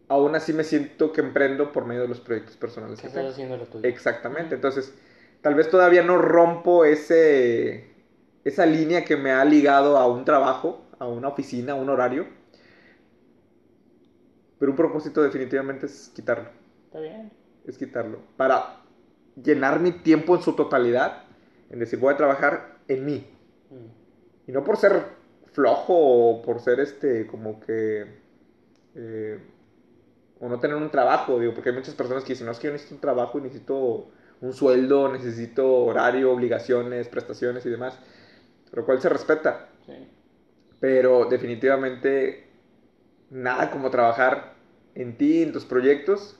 aún 0.10 0.36
así 0.36 0.54
me 0.54 0.64
siento 0.66 1.14
que 1.14 1.22
emprendo 1.22 1.72
por 1.72 1.86
medio 1.86 2.02
de 2.04 2.10
los 2.10 2.20
proyectos 2.22 2.58
personales 2.58 3.00
Que 3.00 3.08
estás 3.08 3.14
tengo. 3.22 3.30
haciendo 3.30 3.58
lo 3.58 3.66
tuyo. 3.68 3.88
Exactamente, 3.88 4.56
entonces 4.56 4.94
tal 5.42 5.56
vez 5.56 5.70
todavía 5.70 6.04
no 6.04 6.18
rompo 6.18 6.86
ese 6.86 7.88
esa 8.46 8.66
línea 8.66 9.06
que 9.06 9.18
me 9.18 9.32
ha 9.32 9.46
ligado 9.46 9.98
a 9.98 10.08
un 10.08 10.26
trabajo, 10.26 10.84
a 11.00 11.08
una 11.08 11.28
oficina, 11.30 11.74
a 11.74 11.76
un 11.76 11.90
horario. 11.90 12.28
Pero 14.60 14.72
un 14.72 14.78
propósito 14.78 15.24
definitivamente 15.24 15.86
es 15.86 16.12
quitarlo 16.14 16.50
Está 16.86 17.00
bien. 17.00 17.32
es 17.66 17.78
quitarlo. 17.78 18.20
Para 18.36 18.82
llenar 19.42 19.80
mi 19.80 19.92
tiempo 19.92 20.36
en 20.36 20.42
su 20.42 20.54
totalidad, 20.54 21.24
en 21.70 21.80
decir, 21.80 22.00
voy 22.00 22.14
a 22.14 22.18
trabajar 22.18 22.80
en 22.88 23.06
mí. 23.06 23.28
Mm. 23.70 24.50
Y 24.50 24.52
no 24.52 24.64
por 24.64 24.78
ser 24.78 25.04
flojo 25.54 25.94
o 25.96 26.42
por 26.42 26.60
ser 26.60 26.80
este, 26.80 27.28
como 27.28 27.60
que. 27.60 28.06
eh, 28.96 29.40
o 30.40 30.48
no 30.48 30.60
tener 30.60 30.78
un 30.78 30.90
trabajo, 30.90 31.40
digo, 31.40 31.54
porque 31.54 31.70
hay 31.70 31.76
muchas 31.76 31.96
personas 31.96 32.24
que 32.24 32.34
dicen, 32.34 32.46
no, 32.46 32.52
es 32.52 32.60
que 32.60 32.68
yo 32.68 32.74
necesito 32.74 32.96
un 32.96 33.02
trabajo 33.02 33.40
y 33.40 33.42
necesito 33.42 34.08
un 34.42 34.54
sueldo, 34.54 35.12
necesito 35.12 35.70
horario, 35.86 36.32
obligaciones, 36.32 37.10
prestaciones 37.10 37.66
y 37.66 37.70
demás. 37.70 38.00
Lo 38.72 38.86
cual 38.86 39.02
se 39.02 39.10
respeta. 39.10 39.70
Sí. 39.86 40.08
Pero 40.80 41.26
definitivamente 41.26 42.48
nada 43.30 43.70
como 43.72 43.90
trabajar 43.90 44.54
en 44.96 45.18
ti, 45.18 45.44
en 45.44 45.52
tus 45.52 45.66
proyectos, 45.66 46.40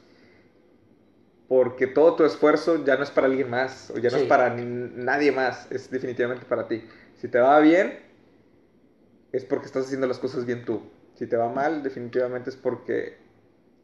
porque 1.48 1.88
todo 1.88 2.16
tu 2.16 2.24
esfuerzo 2.24 2.86
ya 2.86 2.96
no 2.96 3.04
es 3.04 3.12
para 3.12 3.28
alguien 3.28 3.50
más, 3.50 3.92
o 3.92 3.98
ya 3.98 4.10
no 4.12 4.18
Sí. 4.18 4.24
es 4.24 4.30
para 4.30 4.54
nadie 4.56 5.32
más, 5.32 5.70
es 5.72 5.90
definitivamente 5.90 6.46
para 6.46 6.68
ti. 6.68 6.84
Si 7.16 7.28
te 7.28 7.40
va 7.40 7.60
bien, 7.60 8.00
es 9.32 9.46
porque 9.46 9.66
estás 9.66 9.86
haciendo 9.86 10.08
las 10.08 10.20
cosas 10.20 10.46
bien 10.46 10.64
tú. 10.64 10.84
Si 11.16 11.28
te 11.28 11.36
va 11.36 11.50
mal, 11.50 11.84
definitivamente 11.84 12.50
es 12.50 12.56
porque 12.56 13.18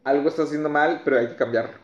algo 0.06 0.28
estás 0.28 0.46
haciendo 0.46 0.68
mal, 0.70 1.02
pero 1.04 1.18
hay 1.18 1.28
que 1.28 1.36
cambiarlo. 1.36 1.78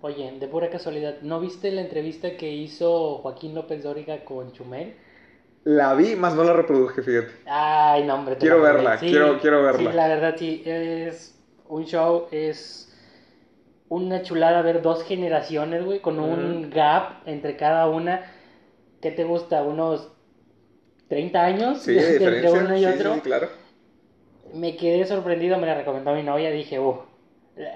Oye, 0.00 0.32
de 0.38 0.46
pura 0.48 0.70
casualidad, 0.70 1.16
¿no 1.22 1.40
viste 1.40 1.70
la 1.72 1.80
entrevista 1.82 2.36
que 2.36 2.52
hizo 2.52 3.18
Joaquín 3.18 3.54
López 3.54 3.82
Dóriga 3.82 4.24
con 4.24 4.52
Chumel? 4.52 4.94
La 5.64 5.94
vi, 5.94 6.16
más 6.16 6.34
no 6.34 6.44
la 6.44 6.52
reproduje, 6.52 7.02
fíjate. 7.02 7.32
Ay, 7.46 8.04
no, 8.04 8.14
hombre. 8.14 8.34
te 8.36 8.40
Quiero 8.40 8.58
la 8.58 8.72
verla, 8.72 8.98
Sí, 8.98 9.10
quiero- 9.10 9.38
quiero 9.40 9.62
verla. 9.62 9.90
Sí, 9.90 9.96
la 9.96 10.08
verdad, 10.08 10.34
sí. 10.38 10.62
Es 10.64 11.34
un 11.68 11.84
show, 11.84 12.26
es 12.30 12.92
una 13.88 14.22
chulada 14.22 14.62
ver 14.62 14.82
dos 14.82 15.02
generaciones, 15.04 15.84
güey, 15.84 16.00
con 16.00 16.20
un 16.20 16.70
gap 16.70 17.26
entre 17.26 17.56
cada 17.56 17.88
una. 17.88 18.22
¿Qué 19.00 19.10
te 19.10 19.24
gusta? 19.24 19.62
¿Unos 19.62 20.12
30 21.08 21.44
años 21.44 21.78
Sí, 21.78 21.94
de 21.94 22.16
entre 22.16 22.52
uno 22.52 22.76
y 22.76 22.84
sí, 22.84 22.86
otro? 22.86 23.14
sí, 23.14 23.20
claro. 23.20 23.48
Me 24.52 24.76
quedé 24.76 25.04
sorprendido, 25.06 25.58
me 25.58 25.66
la 25.66 25.74
recomendó 25.76 26.14
mi 26.14 26.22
novia, 26.22 26.50
dije, 26.50 26.78
uh. 26.80 27.07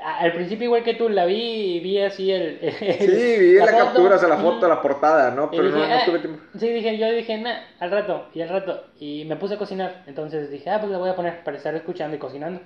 Al 0.04 0.32
principio, 0.32 0.66
igual 0.66 0.84
que 0.84 0.94
tú, 0.94 1.08
la 1.08 1.24
vi 1.26 1.34
y 1.76 1.80
vi 1.80 1.98
así 2.00 2.30
el. 2.30 2.60
Sí, 3.00 3.38
vi 3.38 3.54
la, 3.54 3.66
foto, 3.66 3.76
captura, 3.78 4.14
o 4.14 4.18
sea, 4.18 4.28
la 4.28 4.36
foto, 4.36 4.68
la 4.68 4.80
portada, 4.80 5.30
¿no? 5.32 5.50
Pero 5.50 5.64
no, 5.64 5.76
dije, 5.76 5.88
no 5.88 5.94
"Ah". 5.94 6.02
tuve 6.04 6.18
tiempo. 6.20 6.40
Sí, 6.56 6.68
dije, 6.68 6.98
yo 6.98 7.10
dije, 7.10 7.38
nah, 7.38 7.56
al 7.80 7.90
rato, 7.90 8.28
y 8.32 8.42
al 8.42 8.48
rato. 8.48 8.84
Y 9.00 9.24
me 9.24 9.34
puse 9.36 9.54
a 9.54 9.58
cocinar. 9.58 10.04
Entonces 10.06 10.50
dije, 10.50 10.70
ah, 10.70 10.78
pues 10.78 10.92
la 10.92 10.98
voy 10.98 11.10
a 11.10 11.16
poner 11.16 11.42
para 11.42 11.56
estar 11.56 11.74
escuchando 11.74 12.14
y 12.14 12.20
cocinando. 12.20 12.60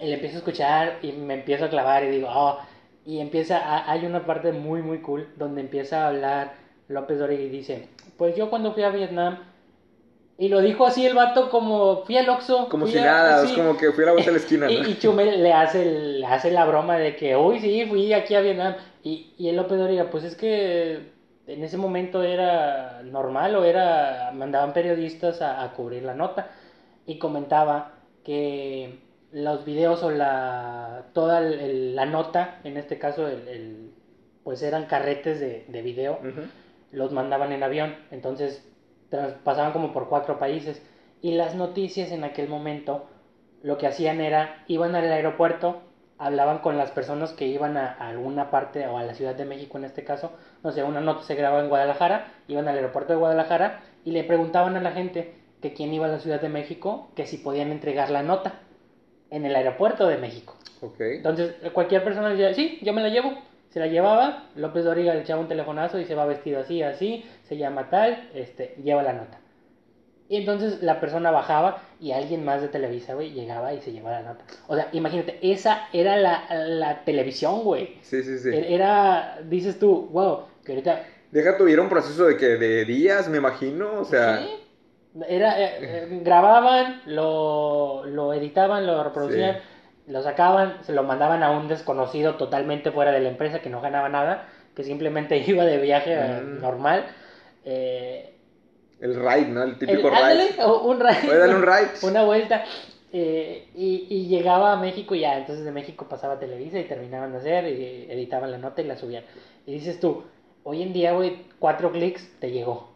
Y 0.00 0.06
le 0.06 0.14
empiezo 0.14 0.36
a 0.36 0.38
escuchar 0.38 0.98
y 1.02 1.12
me 1.12 1.34
empiezo 1.34 1.66
a 1.66 1.68
clavar 1.68 2.02
y 2.04 2.08
digo, 2.08 2.28
oh. 2.32 2.58
Y 3.04 3.20
empieza, 3.20 3.58
a- 3.58 3.90
hay 3.90 4.06
una 4.06 4.24
parte 4.24 4.52
muy, 4.52 4.80
muy 4.82 5.00
cool 5.00 5.28
donde 5.36 5.60
empieza 5.60 6.04
a 6.04 6.08
hablar 6.08 6.52
López 6.88 7.18
Dóriga 7.18 7.42
y 7.42 7.48
dice, 7.50 7.88
pues 8.16 8.34
yo 8.36 8.48
cuando 8.48 8.72
fui 8.72 8.82
a 8.84 8.90
Vietnam, 8.90 9.38
y 10.40 10.48
lo 10.48 10.60
dijo 10.62 10.86
así 10.86 11.06
el 11.06 11.14
vato 11.14 11.50
como, 11.50 12.02
fui 12.04 12.16
al 12.16 12.28
Oxxo. 12.28 12.68
Como 12.70 12.86
si 12.86 12.98
a- 12.98 13.04
nada, 13.04 13.42
es 13.44 13.50
sí". 13.50 13.56
como 13.56 13.76
que 13.76 13.92
fui 13.92 14.02
a 14.04 14.06
la 14.06 14.12
vuelta 14.14 14.30
de 14.32 14.36
la 14.38 14.42
esquina, 14.42 14.66
¿no? 14.66 14.72
Y, 14.72 14.92
y 14.92 14.98
Chumel 14.98 15.42
le 15.42 15.52
hace, 15.52 15.82
el- 15.82 16.20
le 16.20 16.26
hace 16.26 16.50
la 16.50 16.64
broma 16.64 16.96
de 16.96 17.14
que, 17.14 17.36
uy, 17.36 17.60
sí, 17.60 17.84
fui 17.86 18.12
aquí 18.12 18.34
a 18.34 18.40
Vietnam. 18.40 18.74
Y, 19.04 19.32
y 19.38 19.48
el 19.48 19.56
López 19.56 19.78
Dóriga, 19.78 20.10
pues 20.10 20.24
es 20.24 20.34
que 20.34 21.00
en 21.46 21.62
ese 21.62 21.76
momento 21.76 22.22
era 22.22 23.02
normal 23.04 23.54
o 23.54 23.64
era, 23.64 24.30
mandaban 24.34 24.72
periodistas 24.72 25.42
a, 25.42 25.62
a 25.62 25.72
cubrir 25.72 26.02
la 26.04 26.14
nota. 26.14 26.48
Y 27.06 27.18
comentaba 27.18 27.92
que 28.24 28.98
los 29.32 29.64
videos 29.64 30.02
o 30.02 30.10
la, 30.10 31.04
toda 31.12 31.38
el- 31.40 31.60
el- 31.60 31.96
la 31.96 32.06
nota, 32.06 32.60
en 32.64 32.76
este 32.78 32.98
caso, 32.98 33.28
el, 33.28 33.46
el- 33.46 33.90
pues 34.42 34.62
eran 34.62 34.86
carretes 34.86 35.38
de, 35.38 35.64
de 35.68 35.82
video 35.82 36.14
Ujú. 36.14 36.40
los 36.92 37.12
mandaban 37.12 37.52
en 37.52 37.62
avión, 37.62 37.94
entonces 38.10 38.66
pasaban 39.44 39.72
como 39.72 39.92
por 39.92 40.08
cuatro 40.08 40.38
países 40.38 40.82
y 41.22 41.32
las 41.32 41.54
noticias 41.54 42.12
en 42.12 42.24
aquel 42.24 42.48
momento 42.48 43.06
lo 43.62 43.78
que 43.78 43.86
hacían 43.86 44.20
era 44.20 44.64
iban 44.68 44.94
al 44.94 45.10
aeropuerto, 45.12 45.82
hablaban 46.18 46.58
con 46.58 46.78
las 46.78 46.90
personas 46.90 47.32
que 47.32 47.46
iban 47.46 47.76
a, 47.76 47.92
a 47.92 48.08
alguna 48.08 48.50
parte 48.50 48.86
o 48.86 48.96
a 48.98 49.04
la 49.04 49.14
Ciudad 49.14 49.34
de 49.34 49.44
México 49.44 49.78
en 49.78 49.84
este 49.84 50.04
caso, 50.04 50.32
no 50.62 50.72
sé, 50.72 50.82
una 50.82 51.00
nota 51.00 51.22
se 51.22 51.34
grababa 51.34 51.62
en 51.62 51.68
Guadalajara, 51.68 52.32
iban 52.48 52.68
al 52.68 52.76
aeropuerto 52.76 53.12
de 53.12 53.18
Guadalajara 53.18 53.82
y 54.04 54.12
le 54.12 54.24
preguntaban 54.24 54.76
a 54.76 54.80
la 54.80 54.92
gente 54.92 55.34
que 55.60 55.74
quién 55.74 55.92
iba 55.92 56.06
a 56.06 56.10
la 56.10 56.20
Ciudad 56.20 56.40
de 56.40 56.48
México, 56.48 57.10
que 57.14 57.26
si 57.26 57.36
podían 57.36 57.70
entregar 57.70 58.10
la 58.10 58.22
nota 58.22 58.60
en 59.30 59.46
el 59.46 59.54
aeropuerto 59.54 60.06
de 60.08 60.18
México. 60.18 60.56
Entonces, 61.16 61.54
cualquier 61.72 62.02
persona 62.02 62.30
decía, 62.30 62.54
sí, 62.54 62.78
yo 62.82 62.92
me 62.92 63.02
la 63.02 63.08
llevo. 63.10 63.34
Se 63.70 63.80
la 63.80 63.86
llevaba, 63.86 64.50
López 64.56 64.84
Dóriga 64.84 65.14
le 65.14 65.20
echaba 65.20 65.40
un 65.40 65.48
telefonazo 65.48 65.98
y 65.98 66.04
se 66.04 66.14
va 66.14 66.26
vestido 66.26 66.60
así, 66.60 66.82
así, 66.82 67.24
se 67.42 67.56
llama 67.56 67.88
tal, 67.88 68.28
este, 68.34 68.74
lleva 68.82 69.02
la 69.02 69.12
nota. 69.14 69.38
Y 70.28 70.36
entonces 70.36 70.80
la 70.82 71.00
persona 71.00 71.30
bajaba 71.32 71.82
y 72.00 72.12
alguien 72.12 72.44
más 72.44 72.62
de 72.62 72.68
Televisa, 72.68 73.14
güey, 73.14 73.32
llegaba 73.32 73.72
y 73.74 73.80
se 73.80 73.90
llevaba 73.92 74.20
la 74.20 74.28
nota. 74.28 74.44
O 74.68 74.76
sea, 74.76 74.88
imagínate, 74.92 75.38
esa 75.42 75.88
era 75.92 76.16
la, 76.16 76.44
la 76.68 77.04
televisión, 77.04 77.64
güey. 77.64 77.94
Sí, 78.02 78.22
sí, 78.22 78.38
sí. 78.38 78.48
E- 78.50 78.74
Era, 78.74 79.38
dices 79.48 79.78
tú, 79.78 80.08
wow, 80.12 80.40
que 80.64 80.72
ahorita... 80.72 81.02
Deja 81.32 81.56
tuviera 81.56 81.82
un 81.82 81.88
proceso 81.88 82.26
de 82.26 82.36
que 82.36 82.46
de 82.56 82.84
días, 82.84 83.28
me 83.28 83.38
imagino, 83.38 84.00
o 84.00 84.04
sea, 84.04 84.38
Sí. 84.38 84.50
Era, 85.28 85.60
eh, 85.60 85.78
eh, 85.80 86.20
grababan, 86.22 87.00
lo, 87.06 88.06
lo 88.06 88.32
editaban, 88.32 88.86
lo 88.86 89.02
reproducían, 89.02 89.56
lo 90.10 90.22
sacaban, 90.22 90.78
se 90.84 90.92
lo 90.92 91.02
mandaban 91.04 91.42
a 91.42 91.50
un 91.52 91.68
desconocido 91.68 92.34
totalmente 92.36 92.90
fuera 92.90 93.12
de 93.12 93.20
la 93.20 93.28
empresa 93.28 93.60
que 93.60 93.70
no 93.70 93.80
ganaba 93.80 94.08
nada, 94.08 94.48
que 94.74 94.84
simplemente 94.84 95.38
iba 95.46 95.64
de 95.64 95.78
viaje 95.78 96.14
eh, 96.14 96.40
Mm. 96.42 96.60
normal. 96.60 97.06
Eh, 97.64 98.34
el 99.00 99.14
ride, 99.14 99.46
¿no? 99.48 99.62
El 99.62 99.70
el- 99.70 99.78
típico 99.78 100.08
ándale, 100.08 100.48
ride. 100.50 100.64
un 100.64 101.00
ride, 101.00 101.26
un 101.52 101.62
una 102.10 102.22
vuelta. 102.24 102.64
eh, 103.12 103.66
y, 103.74 104.06
y 104.08 104.26
llegaba 104.28 104.72
a 104.72 104.76
México 104.76 105.14
y 105.14 105.20
ya, 105.20 105.38
entonces 105.38 105.64
de 105.64 105.72
México 105.72 106.06
pasaba 106.08 106.34
a 106.34 106.38
Televisa 106.38 106.78
y 106.78 106.84
terminaban 106.84 107.32
de 107.32 107.38
hacer 107.38 107.64
y 107.66 108.06
editaban 108.10 108.50
la 108.52 108.58
nota 108.58 108.82
y 108.82 108.84
la 108.86 108.96
subían. 108.96 109.24
Y 109.66 109.72
dices 109.74 109.98
tú, 110.00 110.22
hoy 110.64 110.82
en 110.82 110.92
día, 110.92 111.12
güey, 111.12 111.38
cuatro 111.58 111.90
clics 111.92 112.38
te 112.38 112.50
llegó. 112.52 112.89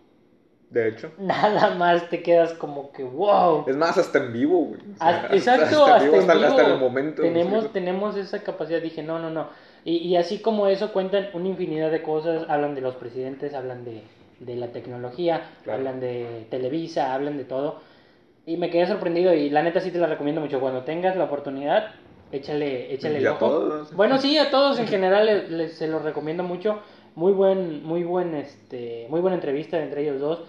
De 0.74 0.88
hecho. 0.88 1.12
Nada 1.18 1.74
más 1.76 2.08
te 2.10 2.22
quedas 2.22 2.52
como 2.54 2.90
que 2.92 3.04
wow. 3.04 3.64
Es 3.66 3.76
más, 3.76 3.96
hasta 3.96 4.18
en 4.18 4.32
vivo, 4.32 4.58
güey. 4.66 4.80
O 4.80 4.96
sea, 4.98 5.08
Hasta- 5.08 5.34
exacto, 5.36 5.84
hasta, 5.86 5.96
en 5.98 6.02
vivo, 6.10 6.14
en 6.22 6.30
hasta, 6.30 6.46
hasta 6.48 6.62
vivo. 6.62 6.74
el 6.74 6.80
momento. 6.80 7.22
Tenemos, 7.22 7.72
tenemos 7.72 8.16
esa 8.16 8.42
capacidad, 8.42 8.82
dije, 8.82 9.02
no, 9.02 9.18
no, 9.20 9.30
no. 9.30 9.48
Y, 9.84 9.98
y 9.98 10.16
así 10.16 10.38
como 10.40 10.66
eso 10.66 10.92
cuentan 10.92 11.28
una 11.32 11.48
infinidad 11.48 11.90
de 11.90 12.02
cosas, 12.02 12.44
hablan 12.48 12.74
de 12.74 12.80
los 12.80 12.96
presidentes, 12.96 13.54
hablan 13.54 13.84
de, 13.84 14.02
de 14.40 14.56
la 14.56 14.68
tecnología, 14.68 15.42
Claro. 15.62 15.78
hablan 15.78 16.00
de 16.00 16.46
Televisa, 16.50 17.14
hablan 17.14 17.36
de 17.38 17.44
todo. 17.44 17.80
Y 18.46 18.56
me 18.56 18.68
quedé 18.70 18.86
sorprendido 18.86 19.32
y 19.32 19.48
la 19.50 19.62
neta 19.62 19.80
sí 19.80 19.90
te 19.90 19.98
la 19.98 20.06
recomiendo 20.08 20.40
mucho. 20.40 20.58
Cuando 20.60 20.82
tengas 20.82 21.16
la 21.16 21.24
oportunidad, 21.24 21.92
échale, 22.32 22.92
échale 22.92 23.18
el 23.18 23.26
ojo. 23.28 23.38
todos. 23.48 23.94
Bueno, 23.94 24.18
sí, 24.18 24.36
a 24.38 24.50
todos 24.50 24.78
en 24.78 24.86
general 24.94 25.26
les, 25.26 25.50
les- 25.50 25.74
se 25.74 25.86
los 25.86 26.02
recomiendo 26.02 26.42
mucho. 26.42 26.80
Muy 27.14 27.32
buen, 27.32 27.84
muy 27.84 28.02
buen, 28.02 28.34
este, 28.34 29.06
muy 29.08 29.20
buena 29.20 29.36
entrevista 29.36 29.80
entre 29.80 30.02
ellos 30.02 30.20
dos. 30.20 30.40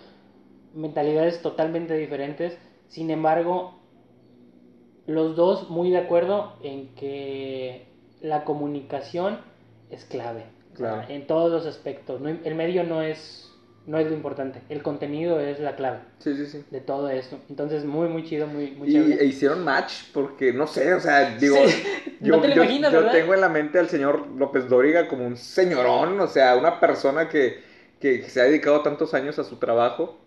Mentalidades 0.76 1.42
totalmente 1.42 1.96
diferentes. 1.98 2.58
Sin 2.88 3.10
embargo, 3.10 3.80
los 5.08 5.36
dos 5.36 5.70
muy 5.70 5.92
de 5.92 5.98
acuerdo 5.98 6.54
en 6.64 6.94
que 6.96 7.88
la 8.22 8.44
comunicación 8.44 9.40
es 9.90 10.06
clave. 10.06 10.46
O 10.74 10.78
sea, 10.78 10.94
Claro. 10.94 11.06
en 11.10 11.28
todos 11.28 11.52
los 11.52 11.66
aspectos. 11.66 12.20
No- 12.22 12.30
el 12.30 12.56
medio 12.56 12.84
no 12.84 13.02
es, 13.02 13.50
no 13.86 13.98
es 14.00 14.08
lo 14.08 14.14
importante. 14.14 14.62
El 14.68 14.82
contenido 14.84 15.40
es 15.40 15.60
la 15.60 15.76
clave 15.76 16.00
Sí, 16.20 16.36
sí, 16.36 16.46
sí. 16.48 16.64
de 16.72 16.82
todo 16.82 17.10
esto. 17.10 17.38
Entonces, 17.50 17.86
muy, 17.86 18.10
muy 18.10 18.26
chido, 18.26 18.48
muy, 18.48 18.72
muy 18.72 18.90
Y 18.90 18.98
e 19.14 19.26
hicieron 19.26 19.64
match 19.64 20.12
porque, 20.14 20.52
no 20.52 20.68
sé, 20.68 20.94
o 20.94 21.00
sea, 21.00 21.38
digo, 21.38 21.56
yo, 22.20 22.36
no 22.36 22.42
te 22.42 22.50
lo 22.50 22.56
yo- 22.56 22.64
imaginas, 22.64 22.92
yo 22.92 23.10
tengo 23.12 23.34
en 23.34 23.42
la 23.42 23.50
mente 23.50 23.80
al 23.80 23.88
señor 23.88 24.28
López 24.36 24.68
Dóriga 24.68 25.08
como 25.08 25.26
un 25.26 25.38
señorón, 25.38 26.20
o 26.20 26.28
sea, 26.28 26.58
una 26.58 26.80
persona 26.80 27.30
que, 27.30 27.60
que 28.02 28.24
se 28.24 28.42
ha 28.42 28.46
dedicado 28.46 28.82
tantos 28.82 29.14
años 29.14 29.40
a 29.40 29.44
su 29.46 29.58
trabajo. 29.58 30.18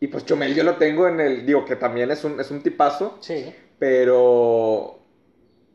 Y 0.00 0.06
pues 0.06 0.24
Chomel 0.24 0.54
yo 0.54 0.64
lo 0.64 0.76
tengo 0.76 1.06
en 1.08 1.20
el, 1.20 1.44
digo, 1.46 1.64
que 1.64 1.76
también 1.76 2.10
es 2.10 2.24
un, 2.24 2.40
es 2.40 2.50
un 2.50 2.62
tipazo, 2.62 3.18
Sí. 3.20 3.54
pero 3.78 4.96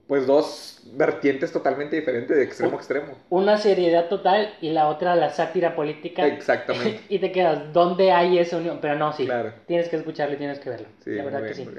pues 0.07 0.27
dos 0.27 0.81
vertientes 0.93 1.51
totalmente 1.51 1.95
diferentes 1.95 2.35
de 2.37 2.43
extremo 2.43 2.73
a 2.73 2.75
extremo. 2.77 3.13
Una 3.29 3.57
seriedad 3.57 4.07
total 4.07 4.53
y 4.61 4.69
la 4.71 4.87
otra 4.87 5.15
la 5.15 5.29
sátira 5.31 5.75
política. 5.75 6.25
Exactamente. 6.27 7.01
y 7.09 7.19
te 7.19 7.31
quedas, 7.31 7.73
¿dónde 7.73 8.11
hay 8.11 8.37
esa 8.37 8.57
unión? 8.57 8.79
Pero 8.81 8.95
no, 8.95 9.13
sí. 9.13 9.25
Claro. 9.25 9.53
Tienes 9.67 9.89
que 9.89 9.95
escucharlo 9.95 10.35
y 10.35 10.37
tienes 10.37 10.59
que 10.59 10.69
verlo. 10.69 10.87
Sí, 11.03 11.11
la 11.11 11.23
verdad 11.23 11.41
bien, 11.41 11.53
que 11.53 11.63
sí. 11.63 11.69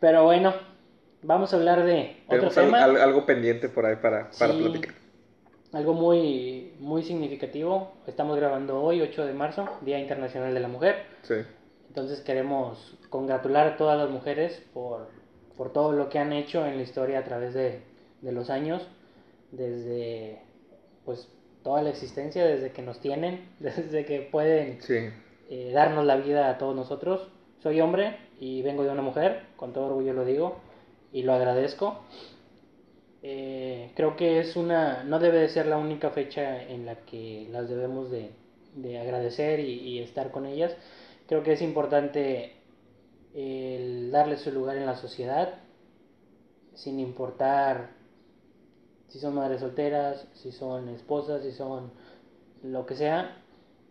Pero 0.00 0.24
bueno, 0.24 0.54
vamos 1.22 1.52
a 1.52 1.56
hablar 1.56 1.84
de 1.84 2.22
otro 2.26 2.36
Tenemos 2.50 2.58
al- 2.58 2.64
tema. 2.66 2.84
al- 2.84 2.96
algo 3.00 3.26
pendiente 3.26 3.68
por 3.68 3.84
ahí 3.86 3.96
para, 3.96 4.30
para 4.38 4.52
Sí. 4.52 4.62
platicar. 4.62 4.94
Algo 5.72 5.94
muy, 5.94 6.72
muy 6.78 7.02
significativo. 7.02 7.92
Estamos 8.06 8.36
grabando 8.36 8.82
hoy, 8.82 9.00
8 9.00 9.26
de 9.26 9.32
marzo, 9.34 9.68
Día 9.82 9.98
Internacional 9.98 10.54
de 10.54 10.60
la 10.60 10.68
Mujer. 10.68 10.96
Sí. 11.22 11.34
Entonces 11.88 12.20
queremos 12.20 12.96
congratular 13.10 13.66
a 13.66 13.76
todas 13.76 13.98
las 13.98 14.10
mujeres 14.10 14.62
por, 14.72 15.08
por 15.56 15.72
todo 15.72 15.92
lo 15.92 16.08
que 16.08 16.18
han 16.18 16.32
hecho 16.32 16.64
en 16.66 16.76
la 16.76 16.82
historia 16.82 17.18
a 17.18 17.24
través 17.24 17.54
de, 17.54 17.80
de 18.22 18.32
los 18.32 18.50
años, 18.50 18.86
desde 19.50 20.40
pues 21.04 21.28
toda 21.62 21.82
la 21.82 21.90
existencia, 21.90 22.44
desde 22.46 22.70
que 22.72 22.82
nos 22.82 23.00
tienen, 23.00 23.48
desde 23.58 24.04
que 24.04 24.20
pueden 24.20 24.80
Sí. 24.82 25.08
eh, 25.50 25.72
darnos 25.74 26.04
la 26.06 26.16
vida 26.16 26.48
a 26.50 26.58
todos 26.58 26.76
nosotros. 26.76 27.28
Soy 27.62 27.80
hombre 27.80 28.16
y 28.38 28.62
vengo 28.62 28.84
de 28.84 28.90
una 28.90 29.02
mujer, 29.02 29.42
con 29.56 29.72
todo 29.72 29.86
orgullo 29.86 30.12
lo 30.12 30.24
digo 30.24 30.56
y 31.12 31.22
lo 31.22 31.32
agradezco. 31.32 32.00
Eh, 33.28 33.90
creo 33.96 34.14
que 34.14 34.38
es 34.38 34.54
una, 34.54 35.02
no 35.02 35.18
debe 35.18 35.38
de 35.38 35.48
ser 35.48 35.66
la 35.66 35.78
única 35.78 36.10
fecha 36.10 36.62
en 36.62 36.86
la 36.86 36.94
que 37.06 37.48
las 37.50 37.68
debemos 37.68 38.08
de, 38.08 38.30
de 38.76 39.00
agradecer 39.00 39.58
y, 39.58 39.98
estar 39.98 40.30
con 40.30 40.46
ellas. 40.46 40.76
Creo 41.26 41.42
que 41.42 41.54
es 41.54 41.60
importante 41.60 42.52
el 43.34 44.12
darles 44.12 44.42
su 44.42 44.52
lugar 44.52 44.76
en 44.76 44.86
la 44.86 44.94
sociedad, 44.94 45.54
sin 46.74 47.00
importar 47.00 47.90
si 49.08 49.18
son 49.18 49.34
madres 49.34 49.60
solteras, 49.60 50.28
si 50.34 50.52
son 50.52 50.88
esposas, 50.90 51.42
si 51.42 51.50
son 51.50 51.90
lo 52.62 52.86
que 52.86 52.94
sea. 52.94 53.42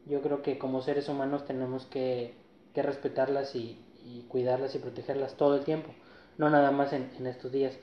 Yo 0.05 0.21
creo 0.21 0.43
que 0.43 0.57
como 0.57 0.81
seres 0.81 1.09
humanos 1.09 1.43
tenemos 1.43 1.85
que, 1.87 2.35
que 2.73 2.81
respetarlas 2.81 3.53
y, 3.53 3.83
y 4.05 4.21
cuidarlas 4.29 4.75
y 4.75 4.79
protegerlas 4.79 5.35
todo 5.35 5.57
el 5.57 5.65
tiempo, 5.65 5.89
no 6.37 6.49
nada 6.49 6.71
más 6.71 6.93
en 6.93 7.27
estos 7.27 7.51
días. 7.51 7.77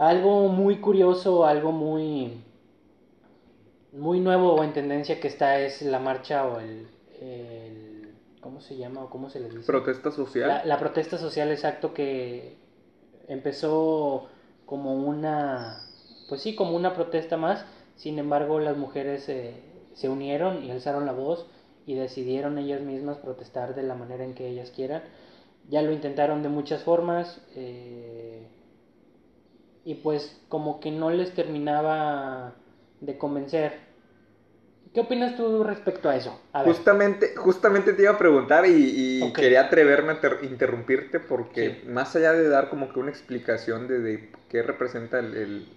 Algo 0.00 0.48
muy 0.48 0.78
curioso, 0.78 1.44
algo 1.44 1.72
muy, 1.72 2.42
muy 3.92 4.18
nuevo 4.18 4.54
o 4.54 4.64
en 4.64 4.72
tendencia 4.72 5.20
que 5.20 5.28
está 5.28 5.60
es 5.60 5.82
la 5.82 5.98
marcha 5.98 6.46
o 6.46 6.58
el, 6.58 6.88
el 7.20 8.14
¿cómo 8.40 8.62
se 8.62 8.78
llama 8.78 9.04
o 9.04 9.10
cómo 9.10 9.28
se 9.28 9.40
le 9.40 9.50
dice? 9.50 9.66
Protesta 9.66 10.10
social. 10.10 10.48
La, 10.48 10.64
la 10.64 10.78
protesta 10.78 11.18
social, 11.18 11.50
exacto, 11.50 11.92
que 11.92 12.56
empezó 13.28 14.26
como 14.64 14.94
una, 14.94 15.82
pues 16.30 16.40
sí, 16.40 16.54
como 16.54 16.74
una 16.76 16.94
protesta 16.94 17.36
más. 17.36 17.66
Sin 17.94 18.18
embargo, 18.18 18.58
las 18.58 18.78
mujeres 18.78 19.28
eh, 19.28 19.52
se 19.92 20.08
unieron 20.08 20.64
y 20.64 20.70
alzaron 20.70 21.04
la 21.04 21.12
voz 21.12 21.44
y 21.84 21.94
decidieron 21.94 22.56
ellas 22.56 22.80
mismas 22.80 23.18
protestar 23.18 23.74
de 23.74 23.82
la 23.82 23.96
manera 23.96 24.24
en 24.24 24.32
que 24.32 24.48
ellas 24.48 24.70
quieran. 24.70 25.02
Ya 25.68 25.82
lo 25.82 25.92
intentaron 25.92 26.42
de 26.42 26.48
muchas 26.48 26.84
formas 26.84 27.42
eh, 27.54 28.46
y 29.84 29.94
pues 29.96 30.40
como 30.48 30.80
que 30.80 30.90
no 30.90 31.10
les 31.10 31.34
terminaba 31.34 32.54
de 33.00 33.18
convencer. 33.18 33.72
¿Qué 34.92 35.00
opinas 35.00 35.36
tú 35.36 35.62
respecto 35.62 36.08
a 36.08 36.16
eso? 36.16 36.40
A. 36.52 36.64
Justamente, 36.64 37.34
justamente 37.36 37.92
te 37.92 38.02
iba 38.02 38.12
a 38.12 38.18
preguntar 38.18 38.66
y, 38.66 39.32
quería 39.32 39.62
atreverme 39.62 40.12
a 40.12 40.20
ter- 40.20 40.38
interrumpirte 40.42 41.20
porque 41.20 41.80
Sí. 41.82 41.88
más 41.88 42.14
allá 42.16 42.32
de 42.32 42.48
dar 42.48 42.68
como 42.68 42.92
que 42.92 42.98
una 42.98 43.10
explicación 43.10 43.86
de, 43.88 44.00
de 44.00 44.32
qué 44.48 44.62
representa 44.62 45.18
el, 45.20 45.34
el- 45.36 45.68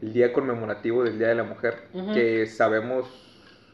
el 0.00 0.12
día 0.12 0.32
conmemorativo 0.32 1.04
del 1.04 1.18
Día 1.18 1.28
de 1.28 1.34
la 1.34 1.44
Mujer, 1.44 1.74
que 2.14 2.46
sabemos, 2.46 3.06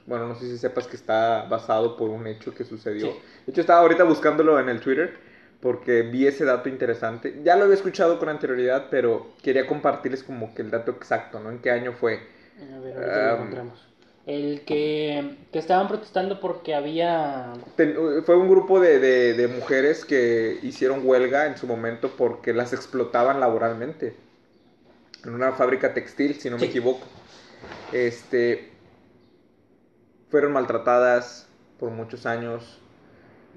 bueno, 0.06 0.26
no 0.28 0.34
sé 0.34 0.46
si 0.46 0.58
sepas 0.58 0.86
que 0.88 0.96
está 0.96 1.44
basado 1.48 1.96
por 1.96 2.10
un 2.10 2.26
hecho 2.26 2.54
que 2.54 2.64
sucedió. 2.64 3.06
Sí. 3.06 3.18
De 3.46 3.52
hecho, 3.52 3.60
estaba 3.60 3.80
ahorita 3.80 4.04
buscándolo 4.04 4.58
en 4.58 4.68
el 4.68 4.80
Twitter 4.80 5.14
porque 5.60 6.02
vi 6.02 6.26
ese 6.26 6.44
dato 6.44 6.68
interesante. 6.68 7.40
Ya 7.44 7.56
lo 7.56 7.64
había 7.64 7.76
escuchado 7.76 8.18
con 8.18 8.28
anterioridad, 8.28 8.86
pero 8.90 9.32
quería 9.42 9.66
compartirles 9.66 10.22
como 10.22 10.54
que 10.54 10.62
el 10.62 10.70
dato 10.70 10.90
exacto, 10.92 11.40
¿no? 11.40 11.50
En 11.50 11.58
qué 11.58 11.70
año 11.70 11.92
fue. 11.92 12.20
A 12.74 12.78
ver, 12.80 12.96
ahorita 12.96 13.16
lo 13.20 13.34
encontramos. 13.34 13.86
El 14.26 14.62
que, 14.62 15.36
que 15.52 15.58
estaban 15.60 15.86
protestando 15.86 16.40
porque 16.40 16.74
había... 16.74 17.52
Ten- 17.76 17.96
fue 18.24 18.36
un 18.36 18.48
grupo 18.48 18.80
de, 18.80 18.98
de- 18.98 19.34
de 19.34 19.48
mujeres 19.48 20.04
que 20.04 20.58
hicieron 20.62 21.02
huelga 21.04 21.46
en 21.46 21.56
su 21.56 21.66
momento 21.68 22.10
porque 22.16 22.52
las 22.52 22.72
explotaban 22.72 23.38
laboralmente 23.38 24.14
en 25.24 25.34
una 25.34 25.52
fábrica 25.52 25.94
textil, 25.94 26.34
si 26.40 26.50
no 26.50 26.58
me 26.58 26.66
equivoco. 26.66 27.06
Este, 27.92 28.72
fueron 30.30 30.52
maltratadas 30.52 31.46
por 31.78 31.90
muchos 31.90 32.26
años. 32.26 32.80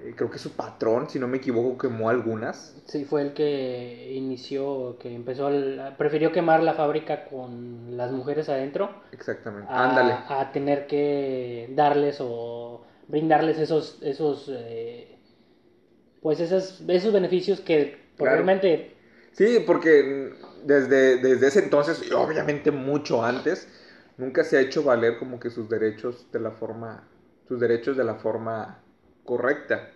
Eh, 0.02 0.14
creo 0.16 0.30
que 0.30 0.38
su 0.38 0.52
patrón, 0.52 1.08
si 1.10 1.18
no 1.18 1.28
me 1.28 1.38
equivoco, 1.38 1.76
quemó 1.78 2.08
algunas. 2.08 2.74
Sí, 2.86 3.04
fue 3.04 3.22
el 3.22 3.32
que 3.34 4.12
inició, 4.14 4.96
que 4.98 5.14
empezó, 5.14 5.48
el- 5.48 5.80
prefirió 5.98 6.32
quemar 6.32 6.62
la 6.62 6.74
fábrica 6.74 7.24
con 7.24 7.96
las 7.96 8.10
mujeres 8.10 8.48
adentro 8.48 8.90
Exactamente. 9.12 9.70
a, 9.70 9.84
Ándale. 9.84 10.40
a 10.40 10.52
tener 10.52 10.86
que 10.86 11.68
darles 11.74 12.18
o 12.20 12.82
brindarles 13.08 13.58
esos, 13.58 13.98
esos, 14.02 14.48
eh, 14.52 15.18
pues 16.22 16.40
esos, 16.40 16.82
esos 16.88 17.12
beneficios 17.12 17.60
que 17.60 17.96
probablemente... 18.16 18.94
Sí, 19.32 19.62
porque 19.66 20.32
desde, 20.64 21.16
desde 21.18 21.46
ese 21.46 21.60
entonces, 21.60 22.02
y 22.08 22.12
obviamente 22.12 22.70
mucho 22.70 23.24
antes, 23.24 23.68
nunca 24.18 24.44
se 24.44 24.58
ha 24.58 24.60
hecho 24.60 24.82
valer 24.82 25.18
como 25.18 25.40
que 25.40 25.50
sus 25.50 25.68
derechos 25.68 26.26
de 26.32 26.40
la 26.40 26.50
forma, 26.50 27.08
sus 27.48 27.60
derechos 27.60 27.96
de 27.96 28.04
la 28.04 28.16
forma 28.16 28.82
correcta. 29.30 29.90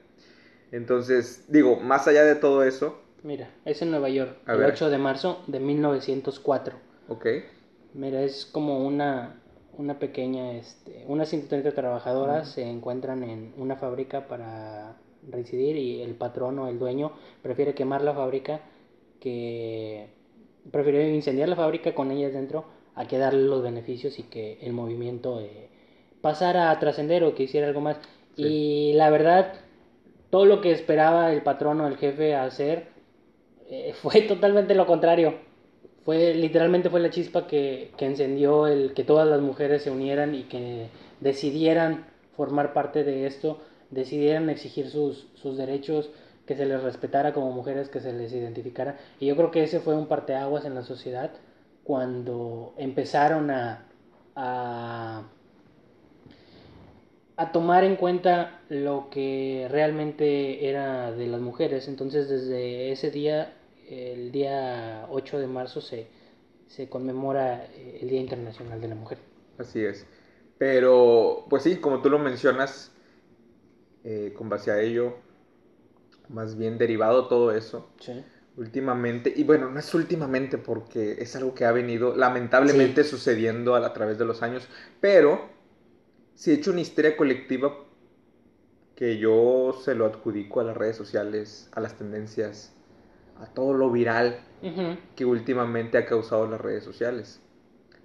Entonces, 0.70 1.46
digo, 1.48 1.80
más 1.80 2.06
allá 2.06 2.22
de 2.22 2.36
todo 2.36 2.62
eso. 2.62 3.00
Mira, 3.24 3.50
es 3.64 3.82
en 3.82 3.90
Nueva 3.90 4.08
York, 4.08 4.36
el 4.46 4.62
8 4.62 4.90
de 4.90 4.98
marzo 4.98 5.42
de 5.48 5.58
1904. 5.58 6.76
Ok. 7.08 7.26
Mira, 7.94 8.22
es 8.22 8.46
como 8.46 8.86
una, 8.86 9.42
una 9.76 9.98
pequeña, 9.98 10.52
este, 10.52 11.04
unas 11.08 11.30
130 11.30 11.72
trabajadoras 11.72 12.48
se 12.48 12.62
encuentran 12.62 13.24
en 13.24 13.52
una 13.56 13.74
fábrica 13.74 14.28
para 14.28 14.98
reincidir 15.28 15.76
y 15.78 16.02
el 16.02 16.14
patrón 16.14 16.60
o 16.60 16.68
el 16.68 16.78
dueño 16.78 17.10
prefiere 17.42 17.74
quemar 17.74 18.02
la 18.02 18.14
fábrica 18.14 18.60
que 19.18 20.10
prefiere 20.70 21.12
incendiar 21.12 21.48
la 21.48 21.56
fábrica 21.56 21.92
con 21.92 22.12
ellas 22.12 22.32
dentro 22.32 22.66
a 22.94 23.08
que 23.08 23.18
darle 23.18 23.42
los 23.42 23.64
beneficios 23.64 24.20
y 24.20 24.24
que 24.24 24.58
el 24.60 24.72
movimiento 24.72 25.40
eh, 25.40 25.70
pasara 26.20 26.70
a 26.70 26.78
trascender 26.78 27.24
o 27.24 27.34
que 27.34 27.42
hiciera 27.44 27.66
algo 27.66 27.80
más. 27.80 27.98
Y 28.36 28.92
la 28.94 29.10
verdad, 29.10 29.54
todo 30.30 30.46
lo 30.46 30.60
que 30.60 30.72
esperaba 30.72 31.32
el 31.32 31.42
patrón 31.42 31.80
o 31.80 31.86
el 31.86 31.96
jefe 31.96 32.34
hacer 32.34 32.88
eh, 33.68 33.94
fue 34.02 34.22
totalmente 34.22 34.74
lo 34.74 34.86
contrario. 34.86 35.34
Fue, 36.04 36.34
literalmente 36.34 36.90
fue 36.90 37.00
la 37.00 37.10
chispa 37.10 37.46
que, 37.46 37.92
que 37.96 38.04
encendió 38.04 38.66
el 38.66 38.92
que 38.92 39.04
todas 39.04 39.26
las 39.26 39.40
mujeres 39.40 39.82
se 39.82 39.90
unieran 39.90 40.34
y 40.34 40.42
que 40.44 40.88
decidieran 41.20 42.06
formar 42.36 42.74
parte 42.74 43.04
de 43.04 43.26
esto, 43.26 43.60
decidieran 43.90 44.50
exigir 44.50 44.90
sus, 44.90 45.28
sus 45.34 45.56
derechos, 45.56 46.10
que 46.46 46.56
se 46.56 46.66
les 46.66 46.82
respetara 46.82 47.32
como 47.32 47.52
mujeres, 47.52 47.88
que 47.88 48.00
se 48.00 48.12
les 48.12 48.32
identificara. 48.32 48.98
Y 49.18 49.26
yo 49.26 49.36
creo 49.36 49.50
que 49.50 49.62
ese 49.62 49.80
fue 49.80 49.94
un 49.94 50.06
parteaguas 50.06 50.64
en 50.64 50.74
la 50.74 50.82
sociedad 50.82 51.30
cuando 51.84 52.74
empezaron 52.76 53.50
a, 53.50 53.86
a, 54.36 55.22
a 57.36 57.52
tomar 57.52 57.84
en 57.84 57.96
cuenta 57.96 58.60
lo 58.68 59.08
que 59.10 59.66
realmente 59.70 60.68
era 60.68 61.12
de 61.12 61.26
las 61.26 61.40
mujeres. 61.40 61.88
Entonces 61.88 62.28
desde 62.28 62.92
ese 62.92 63.10
día, 63.10 63.56
el 63.88 64.30
día 64.32 65.06
8 65.10 65.38
de 65.38 65.46
marzo, 65.46 65.80
se, 65.80 66.06
se 66.66 66.88
conmemora 66.88 67.64
eh, 67.66 67.98
el 68.02 68.08
Día 68.08 68.20
Internacional 68.20 68.80
de 68.80 68.88
la 68.88 68.94
Mujer. 68.94 69.18
Así 69.58 69.84
es. 69.84 70.06
Pero, 70.58 71.46
pues 71.50 71.64
sí, 71.64 71.76
como 71.76 72.00
tú 72.00 72.10
lo 72.10 72.18
mencionas, 72.18 72.92
eh, 74.04 74.32
con 74.36 74.48
base 74.48 74.70
a 74.70 74.80
ello, 74.80 75.14
más 76.28 76.56
bien 76.56 76.78
derivado 76.78 77.26
todo 77.26 77.52
eso. 77.52 77.88
Últimamente, 78.56 79.32
y 79.34 79.42
bueno, 79.44 79.70
no 79.70 79.80
es 79.80 79.94
últimamente 79.94 80.58
porque 80.58 81.16
es 81.18 81.34
algo 81.34 81.54
que 81.54 81.64
ha 81.64 81.72
venido 81.72 82.14
lamentablemente 82.14 83.02
sucediendo 83.02 83.74
a, 83.74 83.92
través 83.92 84.16
de 84.16 84.24
los 84.24 84.42
años, 84.42 84.68
pero 85.00 85.48
si 86.34 86.50
he 86.50 86.54
hecho 86.54 86.70
una 86.70 86.80
histeria 86.80 87.16
colectiva 87.16 87.74
que 88.96 89.18
yo 89.18 89.78
se 89.84 89.94
lo 89.94 90.06
adjudico 90.06 90.60
a 90.60 90.64
las 90.64 90.76
redes 90.76 90.96
sociales, 90.96 91.68
a 91.72 91.80
las 91.80 91.96
tendencias, 91.96 92.72
a 93.40 93.46
todo 93.46 93.74
lo 93.74 93.90
viral 93.90 94.38
que 95.14 95.24
últimamente 95.24 95.98
ha 95.98 96.06
causado 96.06 96.48
las 96.48 96.60
redes 96.60 96.84
sociales. 96.84 97.40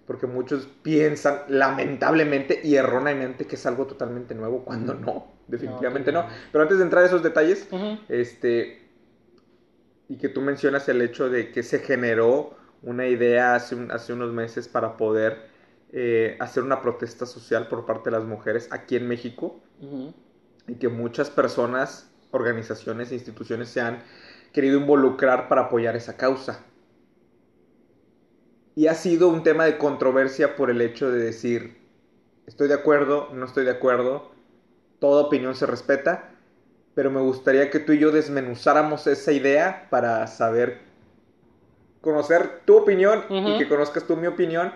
Porque 0.06 0.28
muchos 0.28 0.68
piensan 0.82 1.42
lamentablemente 1.48 2.60
y 2.63 2.76
erróneamente 2.76 3.46
que 3.46 3.56
es 3.56 3.65
algo 3.65 3.86
totalmente 3.86 4.34
nuevo 4.34 4.65
cuando 4.65 4.94
no 4.94 5.39
definitivamente 5.50 6.12
no. 6.12 6.26
Pero 6.52 6.62
antes 6.62 6.78
de 6.78 6.84
entrar 6.84 7.04
a 7.04 7.08
esos 7.08 7.24
detalles, 7.24 7.68
este, 8.08 8.82
y 10.08 10.18
que 10.18 10.30
tú 10.30 10.42
mencionas 10.42 10.88
el 10.89 11.02
hecho 11.02 11.30
de 11.30 11.52
que 11.52 11.63
se 11.63 11.80
generó 11.80 12.56
una 12.82 13.08
idea 13.08 13.56
hace, 13.56 13.76
hace 13.92 14.13
unos 14.13 14.32
meses 14.32 14.68
para 14.68 14.96
poder 14.96 15.49
eh, 15.91 16.38
hacer 16.39 16.63
una 16.63 16.82
protesta 16.82 17.25
social 17.25 17.67
por 17.67 17.86
parte 17.86 18.10
de 18.10 18.17
las 18.17 18.25
mujeres 18.25 18.67
aquí 18.71 18.95
en 18.95 19.08
México, 19.08 19.60
y 20.67 20.75
que 20.75 20.88
muchas 20.88 21.30
personas, 21.30 22.12
organizaciones 22.32 23.12
e 23.12 23.15
instituciones 23.15 23.69
se 23.69 23.82
han 23.82 24.04
querido 24.54 24.80
involucrar 24.80 25.47
para 25.47 25.63
apoyar 25.63 25.95
esa 25.95 26.15
causa. 26.15 26.63
Y 28.75 28.88
ha 28.88 28.93
sido 28.93 29.30
un 29.30 29.43
tema 29.43 29.65
de 29.65 29.78
controversia 29.78 30.56
por 30.56 30.69
el 30.69 30.82
hecho 30.82 31.12
de 31.12 31.19
decir, 31.19 31.78
estoy 32.45 32.67
de 32.67 32.75
acuerdo, 32.75 33.30
no 33.34 33.45
estoy 33.45 33.65
de 33.65 33.71
acuerdo, 33.71 34.32
toda 34.99 35.23
opinión 35.23 35.56
se 35.56 35.65
respeta, 35.65 36.32
pero 36.93 37.12
me 37.12 37.21
gustaría 37.21 37.69
que 37.69 37.80
tú 37.80 37.93
y 37.93 37.99
yo 37.99 38.12
desmenuzáramos 38.12 39.08
esa 39.08 39.32
idea 39.32 39.88
para 39.89 40.28
saber, 40.28 40.82
conocer 42.02 42.62
tu 42.65 42.78
opinión 42.78 43.23
y 43.30 43.58
que 43.58 43.67
conozcas 43.67 44.06
tú 44.06 44.15
mi 44.15 44.28
opinión. 44.28 44.71